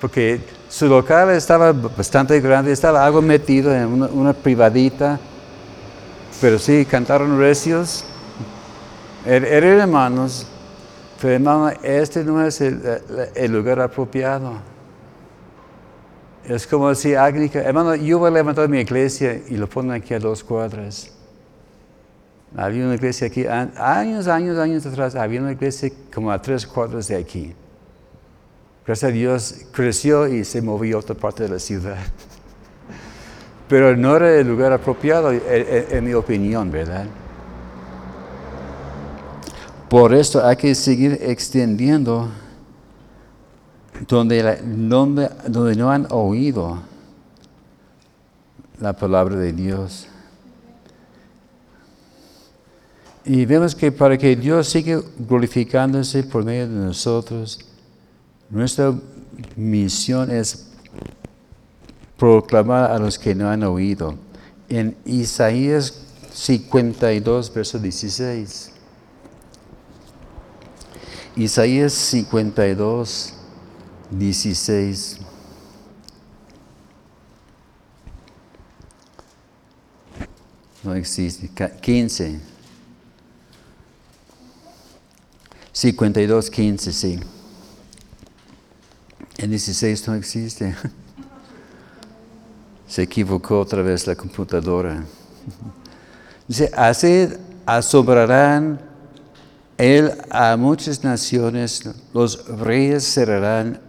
Porque 0.00 0.40
su 0.70 0.86
local 0.86 1.30
estaba 1.30 1.72
bastante 1.72 2.40
grande, 2.40 2.72
estaba 2.72 3.04
algo 3.04 3.20
metido 3.20 3.74
en 3.74 4.02
una, 4.02 4.32
privadita, 4.32 5.18
pero 6.40 6.58
sí, 6.58 6.86
cantaron 6.86 7.38
recios. 7.38 8.04
Er, 9.26 9.44
eran 9.44 9.80
hermanos, 9.80 10.46
pero 11.20 11.34
hermano, 11.34 11.70
este 11.82 12.24
no 12.24 12.42
es 12.42 12.62
el, 12.62 13.52
lugar 13.52 13.80
apropiado. 13.80 14.54
Es 16.48 16.64
como 16.64 16.94
si 16.94 17.14
alguien, 17.14 17.50
hermano, 17.54 17.96
yo 17.96 18.20
voy 18.20 18.28
a 18.28 18.34
levantar 18.34 18.68
mi 18.68 18.78
iglesia 18.78 19.40
y 19.48 19.56
lo 19.56 19.68
ponen 19.68 19.92
aquí 19.92 20.14
a 20.14 20.20
dos 20.20 20.44
cuadras. 20.44 21.10
Había 22.56 22.84
una 22.84 22.94
iglesia 22.94 23.26
aquí, 23.26 23.44
años, 23.46 24.28
años, 24.28 24.56
años 24.56 24.86
atrás, 24.86 25.16
había 25.16 25.40
una 25.40 25.52
iglesia 25.52 25.90
como 26.14 26.30
a 26.30 26.40
tres 26.40 26.64
cuadras 26.64 27.08
de 27.08 27.16
aquí. 27.16 27.52
Gracias 28.86 29.10
a 29.10 29.12
Dios 29.12 29.54
creció 29.72 30.28
y 30.28 30.44
se 30.44 30.62
movió 30.62 30.98
a 30.98 31.00
otra 31.00 31.16
parte 31.16 31.42
de 31.42 31.48
la 31.48 31.58
ciudad. 31.58 31.98
Pero 33.68 33.96
no 33.96 34.14
era 34.14 34.32
el 34.36 34.46
lugar 34.46 34.72
apropiado, 34.72 35.32
en, 35.32 36.04
mi 36.04 36.14
opinión, 36.14 36.70
¿verdad? 36.70 37.06
Por 39.90 40.14
esto 40.14 40.46
hay 40.46 40.54
que 40.54 40.76
seguir 40.76 41.18
extendiendo 41.20 42.30
donde, 44.08 44.58
donde 45.46 45.76
no 45.76 45.90
han 45.90 46.06
oído 46.10 46.78
la 48.80 48.92
palabra 48.92 49.36
de 49.36 49.52
Dios. 49.52 50.08
Y 53.24 53.44
vemos 53.44 53.74
que 53.74 53.90
para 53.90 54.16
que 54.16 54.36
Dios 54.36 54.68
siga 54.68 55.02
glorificándose 55.18 56.22
por 56.22 56.44
medio 56.44 56.68
de 56.68 56.86
nosotros, 56.86 57.58
nuestra 58.50 58.94
misión 59.56 60.30
es 60.30 60.68
proclamar 62.16 62.90
a 62.90 62.98
los 62.98 63.18
que 63.18 63.34
no 63.34 63.48
han 63.50 63.64
oído. 63.64 64.14
En 64.68 64.96
Isaías 65.04 66.02
52, 66.32 67.52
verso 67.52 67.78
16. 67.78 68.72
Isaías 71.36 71.92
52, 71.92 73.35
16. 74.10 75.18
No 80.84 80.94
existe. 80.94 81.50
15. 81.80 82.40
52, 85.72 86.50
15, 86.50 86.92
sí. 86.92 87.20
El 89.36 89.50
16 89.50 90.08
no 90.08 90.14
existe. 90.14 90.74
Se 92.88 93.02
equivocó 93.02 93.60
otra 93.60 93.82
vez 93.82 94.06
la 94.06 94.14
computadora. 94.14 95.04
Dice, 96.48 96.70
así 96.76 97.28
asombrarán 97.66 98.80
él 99.76 100.12
a 100.30 100.56
muchas 100.56 101.04
naciones, 101.04 101.82
los 102.14 102.46
reyes 102.46 103.04
cerrarán 103.04 103.80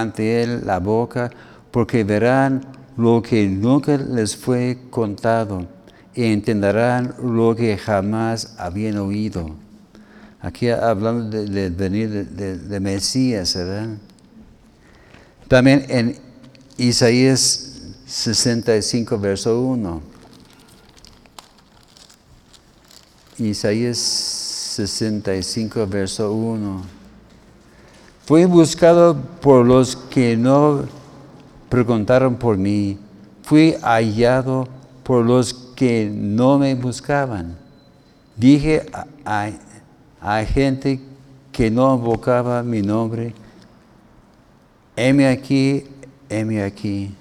ante 0.00 0.42
él 0.42 0.62
la 0.64 0.78
boca, 0.78 1.30
porque 1.70 2.04
verán 2.04 2.62
lo 2.96 3.22
que 3.22 3.46
nunca 3.46 3.96
les 3.96 4.36
fue 4.36 4.78
contado 4.90 5.66
y 6.14 6.24
entenderán 6.24 7.14
lo 7.22 7.56
que 7.56 7.76
jamás 7.78 8.54
habían 8.58 8.98
oído. 8.98 9.54
Aquí 10.40 10.68
hablando 10.68 11.44
del 11.44 11.72
venir 11.72 12.28
de, 12.28 12.58
de 12.58 12.80
Mesías, 12.80 13.54
¿verdad? 13.54 13.96
También 15.48 15.86
en 15.88 16.16
Isaías 16.76 17.72
65, 18.06 19.18
verso 19.18 19.60
1. 19.60 20.02
Isaías 23.38 23.98
65, 23.98 25.86
verso 25.86 26.32
1. 26.32 27.01
Fui 28.24 28.44
buscado 28.44 29.16
por 29.40 29.66
los 29.66 29.96
que 29.96 30.36
no 30.36 30.84
preguntaron 31.68 32.36
por 32.36 32.56
mí. 32.56 32.98
Fui 33.42 33.74
hallado 33.82 34.68
por 35.02 35.24
los 35.24 35.52
que 35.52 36.08
no 36.12 36.58
me 36.58 36.74
buscaban. 36.74 37.58
Dije 38.36 38.86
a, 39.24 39.50
a 40.20 40.44
gente 40.44 41.00
que 41.50 41.70
no 41.70 41.96
invocaba 41.96 42.62
mi 42.62 42.80
nombre, 42.80 43.34
heme 44.96 45.26
aquí, 45.26 45.84
heme 46.28 46.62
aquí. 46.62 47.14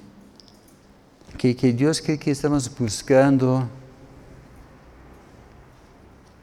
Que, 1.37 1.55
que 1.55 1.73
Dios 1.73 1.99
que, 1.99 2.19
que 2.19 2.31
estamos 2.31 2.69
buscando 2.77 3.67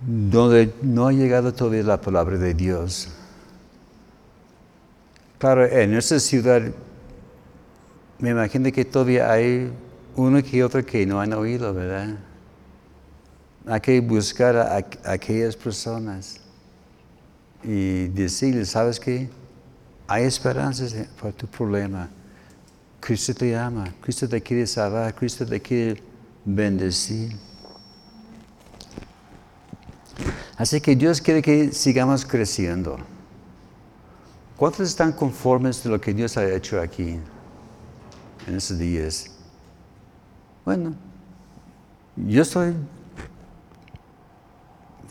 donde 0.01 0.75
no 0.83 1.07
ha 1.07 1.13
llegado 1.13 1.53
todavía 1.55 1.85
la 1.85 2.01
palabra 2.01 2.37
de 2.37 2.55
Dios. 2.55 3.09
Claro, 5.39 5.65
en 5.67 5.95
esta 5.95 6.19
ciudad 6.19 6.63
me 8.19 8.31
imagino 8.31 8.73
que 8.73 8.85
todavía 8.85 9.31
hay 9.31 9.71
uno 10.17 10.43
que 10.43 10.65
otro 10.65 10.85
que 10.85 11.07
no 11.07 11.21
han 11.21 11.33
oído, 11.33 11.73
¿verdad? 11.73 12.17
Hay 13.65 13.81
que 13.81 14.01
buscar 14.01 14.57
a, 14.57 14.77
a 14.79 15.13
aquellas 15.13 15.55
personas 15.55 16.41
y 17.63 18.09
decirles, 18.09 18.71
¿sabes 18.71 18.99
qué? 18.99 19.29
Hay 20.09 20.25
esperanzas 20.25 20.93
para 21.21 21.33
tu 21.33 21.47
problema. 21.47 22.09
Cristo 22.99 23.33
te 23.33 23.57
ama, 23.57 23.95
Cristo 24.01 24.29
te 24.29 24.41
quiere 24.41 24.67
salvar, 24.67 25.15
Cristo 25.15 25.47
te 25.47 25.61
quiere 25.61 26.03
bendecir. 26.45 27.37
Así 30.57 30.81
que 30.81 30.97
Dios 30.97 31.21
quiere 31.21 31.41
que 31.41 31.71
sigamos 31.73 32.25
creciendo. 32.25 32.99
¿Cuántos 34.59 34.89
están 34.89 35.13
conformes 35.13 35.85
de 35.85 35.91
lo 35.91 36.01
que 36.01 36.13
Dios 36.13 36.37
ha 36.37 36.45
hecho 36.45 36.81
aquí 36.81 37.17
en 38.45 38.57
estos 38.57 38.77
días? 38.77 39.31
Bueno, 40.65 40.95
yo 42.17 42.43
estoy 42.43 42.75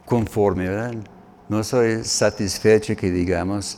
conforme, 0.05 0.67
¿verdad? 0.67 0.95
No 1.47 1.63
soy 1.63 2.03
satisfecho 2.03 2.93
que 2.97 3.09
digamos, 3.09 3.77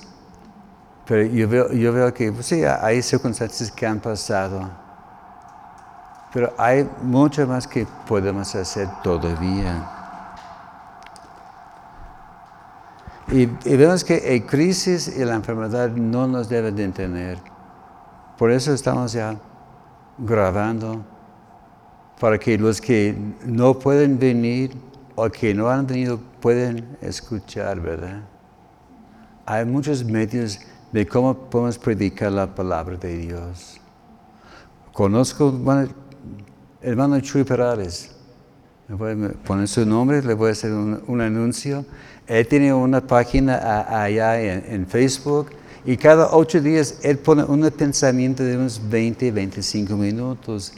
pero 1.06 1.22
yo 1.22 1.48
veo, 1.48 1.72
yo 1.72 1.94
veo 1.94 2.12
que 2.16 2.32
pues 2.32 2.48
sí, 2.48 2.64
hay 2.64 3.04
circunstancias 3.04 3.72
que 3.72 3.86
han 3.86 4.00
pasado, 4.00 4.68
pero 6.34 6.52
hay 6.58 6.90
mucho 7.04 7.46
más 7.46 7.68
que 7.68 7.86
podemos 8.08 8.56
hacer 8.56 8.90
todavía. 9.04 9.99
Y, 13.32 13.46
vemos 13.46 14.04
que 14.04 14.40
la 14.40 14.48
crisis 14.48 15.08
y 15.16 15.24
la 15.24 15.36
enfermedad 15.36 15.92
no 15.92 16.28
nos 16.28 16.50
deben 16.50 16.76
de 16.76 16.88
tener. 16.90 17.38
Por 18.40 18.52
eso 18.52 18.74
estamos 18.74 19.14
ya 19.14 19.40
grabando, 20.18 21.06
para 22.20 22.40
que 22.40 22.58
los 22.58 22.82
que 22.82 23.16
no 23.46 23.78
pueden 23.78 24.18
venir 24.18 24.72
o 25.16 25.30
que 25.30 25.54
no 25.54 25.70
han 25.70 25.86
venido 25.86 26.20
pueden 26.42 26.98
escuchar, 27.02 27.80
¿verdad? 27.80 28.22
Hay 29.46 29.64
muchos 29.64 30.04
medios 30.04 30.60
de 30.92 31.06
cómo 31.06 31.36
podemos 31.36 31.78
predicar 31.78 32.32
la 32.32 32.54
palabra 32.54 32.98
de 32.98 33.16
Dios. 33.16 33.80
Conozco 34.92 35.54
al 35.68 35.90
hermano 36.82 37.20
Chuy 37.20 37.44
Perales. 37.44 38.19
Le 38.90 38.96
voy 38.96 39.12
a 39.12 39.30
poner 39.46 39.68
su 39.68 39.86
nombre, 39.86 40.24
le 40.24 40.34
voy 40.34 40.50
a 40.50 40.52
hacer 40.54 40.72
un 40.74 41.22
anuncio. 41.22 41.86
Él 42.26 42.48
tiene 42.48 42.74
una 42.74 43.02
página 43.02 44.04
allá 44.04 44.42
en, 44.42 44.88
Facebook 44.88 45.52
y 45.86 45.96
cada 45.96 46.36
ocho 46.36 46.60
días 46.60 47.00
él 47.04 47.18
pone 47.18 47.44
un 47.44 47.70
pensamiento 47.72 48.44
de 48.44 48.56
unos 48.56 48.82
20, 48.90 49.32
25 49.32 49.96
minutos. 49.96 50.74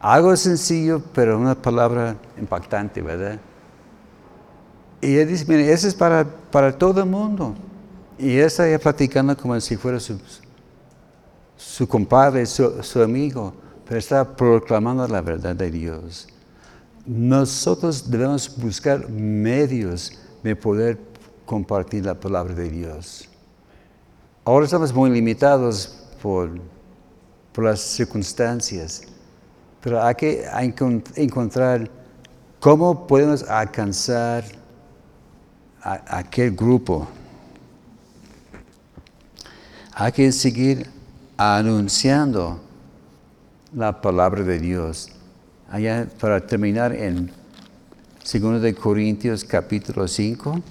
Algo 0.00 0.36
sencillo, 0.36 1.02
pero 1.14 1.38
una 1.38 1.54
palabra 1.54 2.16
impactante, 2.38 3.02
¿verdad? 3.02 3.38
Y 5.00 5.16
él 5.16 5.28
dice, 5.28 5.44
mire, 5.48 5.72
eso 5.72 5.88
es 5.88 5.94
para, 5.94 6.24
para 6.24 6.76
todo 6.76 7.02
el 7.02 7.08
mundo. 7.08 7.54
Y 8.18 8.36
él 8.36 8.46
está 8.46 8.68
ya 8.68 8.78
platicando 8.78 9.36
como 9.36 9.58
si 9.60 9.76
fuera 9.76 9.98
su, 9.98 10.18
su 11.56 11.88
compadre, 11.88 12.44
su, 12.44 12.82
su 12.82 13.02
amigo, 13.02 13.54
pero 13.86 13.98
está 13.98 14.36
proclamando 14.36 15.08
la 15.08 15.22
verdad 15.22 15.56
de 15.56 15.70
Dios. 15.70 16.28
Nosotros 17.08 18.10
debemos 18.10 18.54
buscar 18.54 19.08
medios 19.08 20.12
de 20.42 20.54
poder 20.54 20.98
compartir 21.46 22.04
la 22.04 22.12
palabra 22.12 22.52
de 22.52 22.68
Dios. 22.68 23.26
Ahora 24.44 24.66
estamos 24.66 24.92
muy 24.92 25.08
limitados 25.08 26.04
por, 26.20 26.60
por 27.54 27.64
las 27.64 27.80
circunstancias, 27.80 29.04
pero 29.80 30.02
hay 30.02 30.14
que 30.16 30.44
encontrar 31.16 31.90
cómo 32.60 33.06
podemos 33.06 33.42
alcanzar 33.44 34.44
a, 35.80 36.18
aquel 36.18 36.54
grupo. 36.54 37.08
Hay 39.94 40.12
que 40.12 40.30
seguir 40.30 40.90
anunciando 41.38 42.60
la 43.74 43.98
palabra 43.98 44.42
de 44.42 44.58
Dios. 44.58 45.10
Allá, 45.70 46.08
para 46.18 46.40
terminar 46.40 46.94
en 46.94 47.30
Segundo 48.24 48.58
de 48.58 48.74
Corintios 48.74 49.44
capítulo 49.44 50.08
5. 50.08 50.62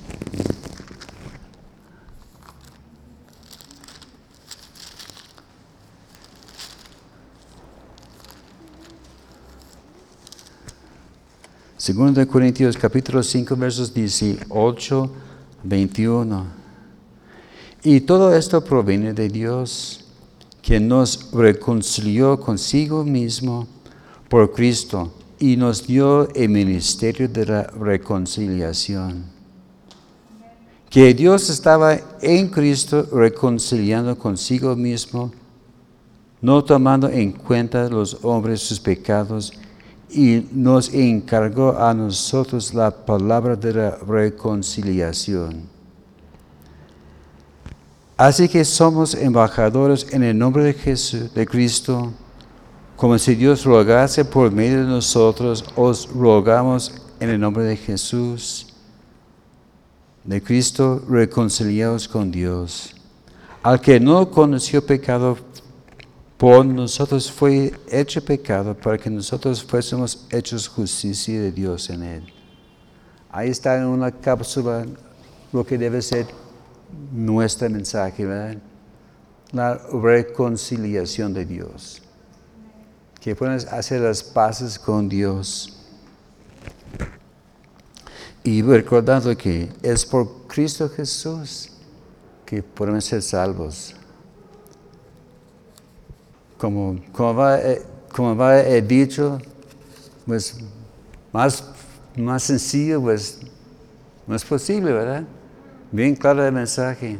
Segundo 11.78 12.20
de 12.20 12.26
Corintios 12.26 12.76
capítulo 12.76 13.22
5 13.22 13.56
versos 13.56 13.93
18, 13.93 15.12
21. 15.64 16.45
Y 17.84 18.02
todo 18.02 18.36
esto 18.36 18.64
proviene 18.64 19.14
de 19.14 19.30
Dios, 19.30 20.06
quien 20.64 20.88
nos 20.88 21.32
reconcilió 21.32 22.39
consigo 22.39 23.04
mismo 23.04 23.68
por 24.30 24.53
Cristo 24.53 25.13
y 25.39 25.55
nos 25.55 25.86
dio 25.86 26.28
el 26.34 26.49
ministerio 26.49 27.28
de 27.30 27.45
la 27.45 27.63
reconciliación. 27.63 29.25
Que 30.89 31.13
Dios 31.13 31.49
estaba 31.49 31.97
en 32.21 32.47
Cristo 32.49 33.07
reconciliando 33.11 34.17
consigo 34.17 34.75
mismo, 34.75 35.32
no 36.41 36.63
tomando 36.63 37.09
en 37.09 37.32
cuenta 37.32 37.89
los 37.89 38.17
hombres 38.23 38.61
sus 38.61 38.80
pecados, 38.80 39.51
y 40.09 40.47
nos 40.53 40.93
encargó 40.93 41.78
a 41.78 41.93
nosotros 41.93 42.73
la 42.73 42.89
palabra 42.89 43.57
de 43.57 43.73
la 43.73 43.97
reconciliación. 43.97 45.63
Así 48.15 48.47
que 48.47 48.63
somos 48.63 49.13
embajadores 49.13 50.07
en 50.11 50.23
el 50.23 50.38
nombre 50.38 50.63
de 50.63 50.73
Jesús, 50.73 51.34
de 51.34 51.45
Cristo, 51.45 52.13
como 52.98 53.20
si 53.20 53.36
Dios 53.36 53.64
rogase 53.64 54.26
por 54.26 54.52
medio 54.52 54.80
de 54.80 54.89
nosotros, 54.89 55.64
os 55.76 56.10
rogamos 56.10 56.91
en 57.20 57.30
el 57.30 57.39
nombre 57.39 57.64
de 57.64 57.78
Jesús, 57.78 58.74
de 60.24 60.41
Cristo, 60.41 61.04
reconciliados 61.08 62.08
con 62.08 62.32
Dios. 62.32 62.95
Al 63.62 63.80
que 63.80 64.00
no 64.00 64.32
conoció 64.32 64.84
pecado, 64.84 65.38
por 66.38 66.66
nosotros 66.66 67.32
fue 67.32 67.72
hecho 67.88 68.24
pecado 68.26 68.74
para 68.76 68.98
que 68.98 69.12
nosotros 69.12 69.64
fuésemos 69.64 70.26
hechos 70.32 70.68
justicia 70.68 71.39
de 71.39 71.52
Dios 71.52 71.91
en 71.91 72.02
él. 72.02 72.34
Ahí 73.30 73.50
está 73.50 73.78
en 73.78 73.86
una 73.86 74.12
cápsula 74.12 74.88
lo 75.54 75.64
que 75.64 75.78
debe 75.78 76.02
ser 76.02 76.26
nuestro 77.12 77.70
mensaje. 77.70 78.58
La 79.52 79.80
reconciliación 79.93 81.34
de 81.36 81.45
Dios 81.45 82.02
que 83.28 83.36
puedan 83.36 83.59
hacer 83.71 83.99
las 83.99 84.23
paces 84.23 84.80
con 84.80 85.09
Dios. 85.09 85.75
Y 88.41 88.61
recordando 88.61 89.36
que 89.36 89.69
es 89.84 90.05
por 90.05 90.47
Cristo 90.47 90.88
Jesús 90.88 91.69
que 92.45 92.63
podemos 92.63 93.03
ser 93.03 93.21
salvos. 93.21 93.93
Como, 96.57 97.01
como, 97.11 97.36
va, 97.36 97.59
eh, 97.59 97.82
como 98.15 98.34
va 98.34 98.61
he 98.61 98.82
dicho, 98.82 99.39
pues 100.25 100.59
más, 101.34 101.65
más 102.15 102.43
sencillo, 102.43 103.01
pues 103.01 103.41
no 104.25 104.38
es 104.38 104.45
posible, 104.45 104.93
¿verdad? 104.93 105.25
Bien 105.91 106.15
claro 106.15 106.45
el 106.45 106.53
mensaje. 106.53 107.19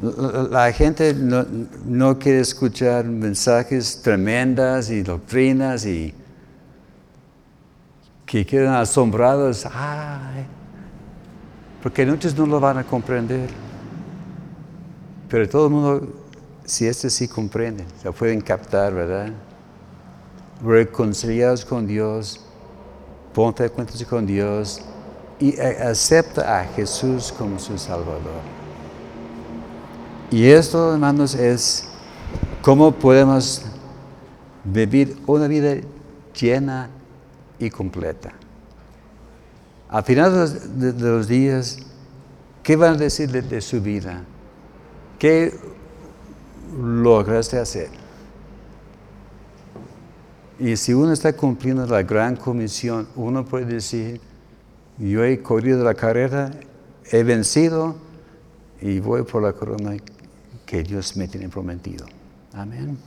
La 0.00 0.70
gente 0.72 1.14
no, 1.14 2.18
quiere 2.18 2.40
escuchar 2.40 3.06
mensajes 3.06 4.02
tremendas 4.02 4.90
y 4.90 5.02
doctrinas 5.02 5.86
y 5.86 6.12
que 8.26 8.44
quedan 8.44 8.74
asombrados. 8.74 9.66
Porque 11.82 12.04
muchos 12.04 12.36
no 12.36 12.44
lo 12.44 12.60
van 12.60 12.76
a 12.78 12.84
comprender. 12.84 13.48
Pero 15.30 15.48
todo 15.48 15.66
el 15.66 15.72
mundo, 15.72 16.14
si 16.66 16.86
este 16.86 17.08
sí 17.08 17.26
comprende, 17.26 17.84
se 18.02 18.12
pueden 18.12 18.42
captar, 18.42 18.92
¿verdad? 18.92 19.32
Reconciliados 20.62 21.64
con 21.64 21.86
Dios, 21.86 22.44
ponte 23.32 23.62
de 23.62 23.70
cuentas 23.70 24.04
con 24.04 24.26
Dios 24.26 24.82
y 25.40 25.58
acepta 25.58 26.60
a 26.60 26.64
Jesús 26.64 27.32
como 27.36 27.58
su 27.58 27.76
Salvador. 27.78 28.55
Y 30.30 30.46
esto, 30.46 30.92
hermanos, 30.92 31.34
es 31.36 31.84
cómo 32.60 32.90
podemos 32.92 33.62
vivir 34.64 35.16
una 35.26 35.46
vida 35.46 35.76
llena 36.38 36.90
y 37.60 37.70
completa. 37.70 38.32
Al 39.88 40.02
final 40.02 40.52
de 40.80 40.92
los, 40.92 41.28
días, 41.28 41.78
¿qué 42.64 42.74
van 42.74 42.94
a 42.94 42.96
decir 42.96 43.30
de, 43.30 43.60
su 43.60 43.80
vida? 43.80 44.24
¿Qué 45.16 45.54
lograste 46.76 47.58
hacer? 47.60 47.88
Y 50.58 50.76
si 50.76 50.92
uno 50.92 51.12
está 51.12 51.34
cumpliendo 51.34 51.86
la 51.86 52.02
gran 52.02 52.34
comisión, 52.34 53.06
uno 53.14 53.44
puede 53.44 53.66
decir, 53.66 54.20
yo 54.98 55.22
he 55.22 55.40
corrido 55.40 55.84
la 55.84 55.94
carrera, 55.94 56.50
he 57.12 57.22
vencido 57.22 57.94
y 58.80 58.98
voy 58.98 59.22
por 59.22 59.42
la 59.42 59.52
corona 59.52 59.96
que 60.66 60.82
Dios 60.82 61.16
me 61.16 61.28
tiene 61.28 61.48
prometido. 61.48 62.04
Amén. 62.52 62.98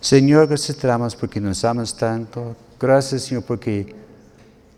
Señor, 0.00 0.48
gracias 0.48 0.76
te 0.76 0.86
damos 0.86 1.14
porque 1.14 1.40
nos 1.40 1.64
amas 1.64 1.96
tanto. 1.96 2.56
Gracias, 2.78 3.22
Señor, 3.22 3.44
porque 3.44 3.94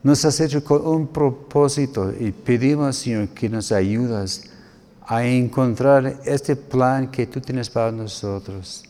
nos 0.03 0.25
has 0.25 0.41
hecho 0.41 0.63
con 0.63 0.87
un 0.87 1.07
propósito 1.07 2.13
y 2.19 2.33
pedimos, 2.33 2.97
Señor, 2.97 3.29
que 3.29 3.49
nos 3.49 3.73
ayudas 3.73 4.43
a 5.07 5.25
encontrar 5.25 6.21
este 6.25 6.57
plan 6.57 7.11
que 7.11 7.27
tú 7.27 7.41
tienes 7.41 7.71
para 7.71 7.93
nosotros. 7.93 8.85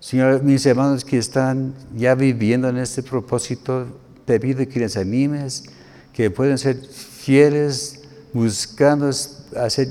Señor, 0.00 0.42
mis 0.42 0.64
hermanos 0.64 1.04
que 1.04 1.18
están 1.18 1.74
ya 1.96 2.14
viviendo 2.14 2.68
en 2.68 2.76
este 2.76 3.02
propósito, 3.02 3.86
te 4.24 4.38
pido 4.38 4.66
que 4.68 4.80
les 4.80 4.96
animes, 4.96 5.64
que 6.12 6.30
puedan 6.30 6.58
ser 6.58 6.76
fieles, 6.76 8.02
buscando 8.32 9.10
hacer 9.56 9.88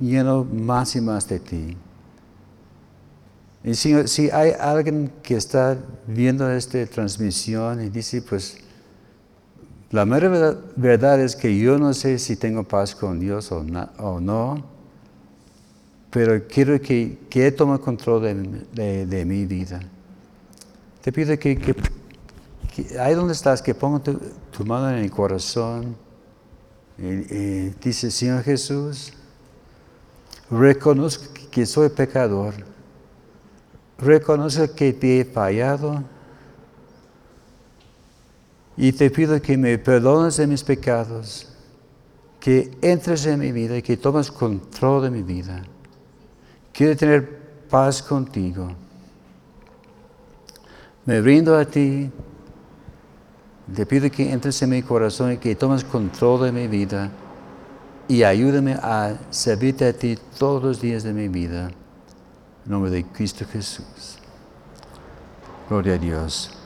lleno 0.00 0.44
más 0.44 0.94
y 0.96 1.00
más 1.00 1.28
de 1.28 1.40
ti. 1.40 1.76
Y 3.64 3.74
Señor, 3.74 4.08
si 4.08 4.28
hay 4.30 4.52
alguien 4.58 5.12
que 5.22 5.36
está 5.36 5.78
viendo 6.06 6.50
esta 6.50 6.84
transmisión 6.86 7.82
y 7.82 7.90
dice, 7.90 8.20
pues, 8.22 8.58
la 9.92 10.04
mera 10.04 10.56
verdad 10.74 11.20
es 11.20 11.36
que 11.36 11.56
yo 11.56 11.78
no 11.78 11.92
sé 11.94 12.18
si 12.18 12.34
tengo 12.36 12.64
paz 12.64 12.94
con 12.94 13.20
Dios 13.20 13.52
o, 13.52 13.62
no, 13.62 14.64
pero 16.10 16.46
quiero 16.48 16.80
que, 16.80 17.18
que 17.28 17.46
Él 17.46 17.54
tome 17.54 17.78
control 17.78 18.66
de, 18.72 19.24
mi 19.26 19.46
vida. 19.46 19.80
Te 21.02 21.12
pido 21.12 21.38
que, 21.38 21.76
ahí 22.98 23.14
donde 23.14 23.34
estás, 23.34 23.62
que 23.62 23.74
ponga 23.74 24.00
tu, 24.00 24.64
mano 24.64 24.90
en 24.90 25.04
el 25.04 25.10
corazón 25.10 25.94
y, 27.02 27.70
dice, 27.82 28.12
Señor 28.12 28.44
Jesús, 28.44 29.12
reconozco 30.48 31.24
que 31.50 31.66
soy 31.66 31.88
pecador, 31.88 32.54
reconozco 33.98 34.72
que 34.72 34.92
te 34.92 35.20
he 35.20 35.24
fallado 35.24 36.04
y 38.76 38.92
te 38.92 39.10
pido 39.10 39.42
que 39.42 39.56
me 39.56 39.76
perdones 39.78 40.36
de 40.36 40.46
mis 40.46 40.62
pecados, 40.62 41.48
que 42.38 42.70
entres 42.80 43.26
en 43.26 43.40
mi 43.40 43.50
vida 43.50 43.76
y 43.76 43.82
que 43.82 43.96
tomes 43.96 44.30
control 44.30 45.02
de 45.02 45.10
mi 45.10 45.22
vida. 45.22 45.64
Quiero 46.72 46.96
tener 46.96 47.66
paz 47.68 48.00
contigo. 48.00 48.72
Me 51.04 51.20
brindo 51.20 51.56
a 51.56 51.64
ti. 51.64 52.10
Te 53.74 53.86
pido 53.86 54.10
que 54.10 54.32
entres 54.32 54.60
en 54.62 54.70
mi 54.70 54.82
corazón 54.82 55.32
y 55.32 55.36
que 55.36 55.54
tomes 55.54 55.84
control 55.84 56.42
de 56.42 56.52
mi 56.52 56.66
vida 56.66 57.10
y 58.08 58.24
ayúdame 58.24 58.74
a 58.74 59.16
servirte 59.30 59.86
a 59.86 59.92
ti 59.92 60.18
todos 60.38 60.62
los 60.62 60.80
días 60.80 61.02
de 61.02 61.12
mi 61.12 61.28
vida. 61.28 61.70
En 62.64 62.70
nombre 62.70 62.90
de 62.90 63.04
Cristo 63.04 63.44
Jesús. 63.50 64.18
Gloria 65.68 65.94
a 65.94 65.98
Dios. 65.98 66.61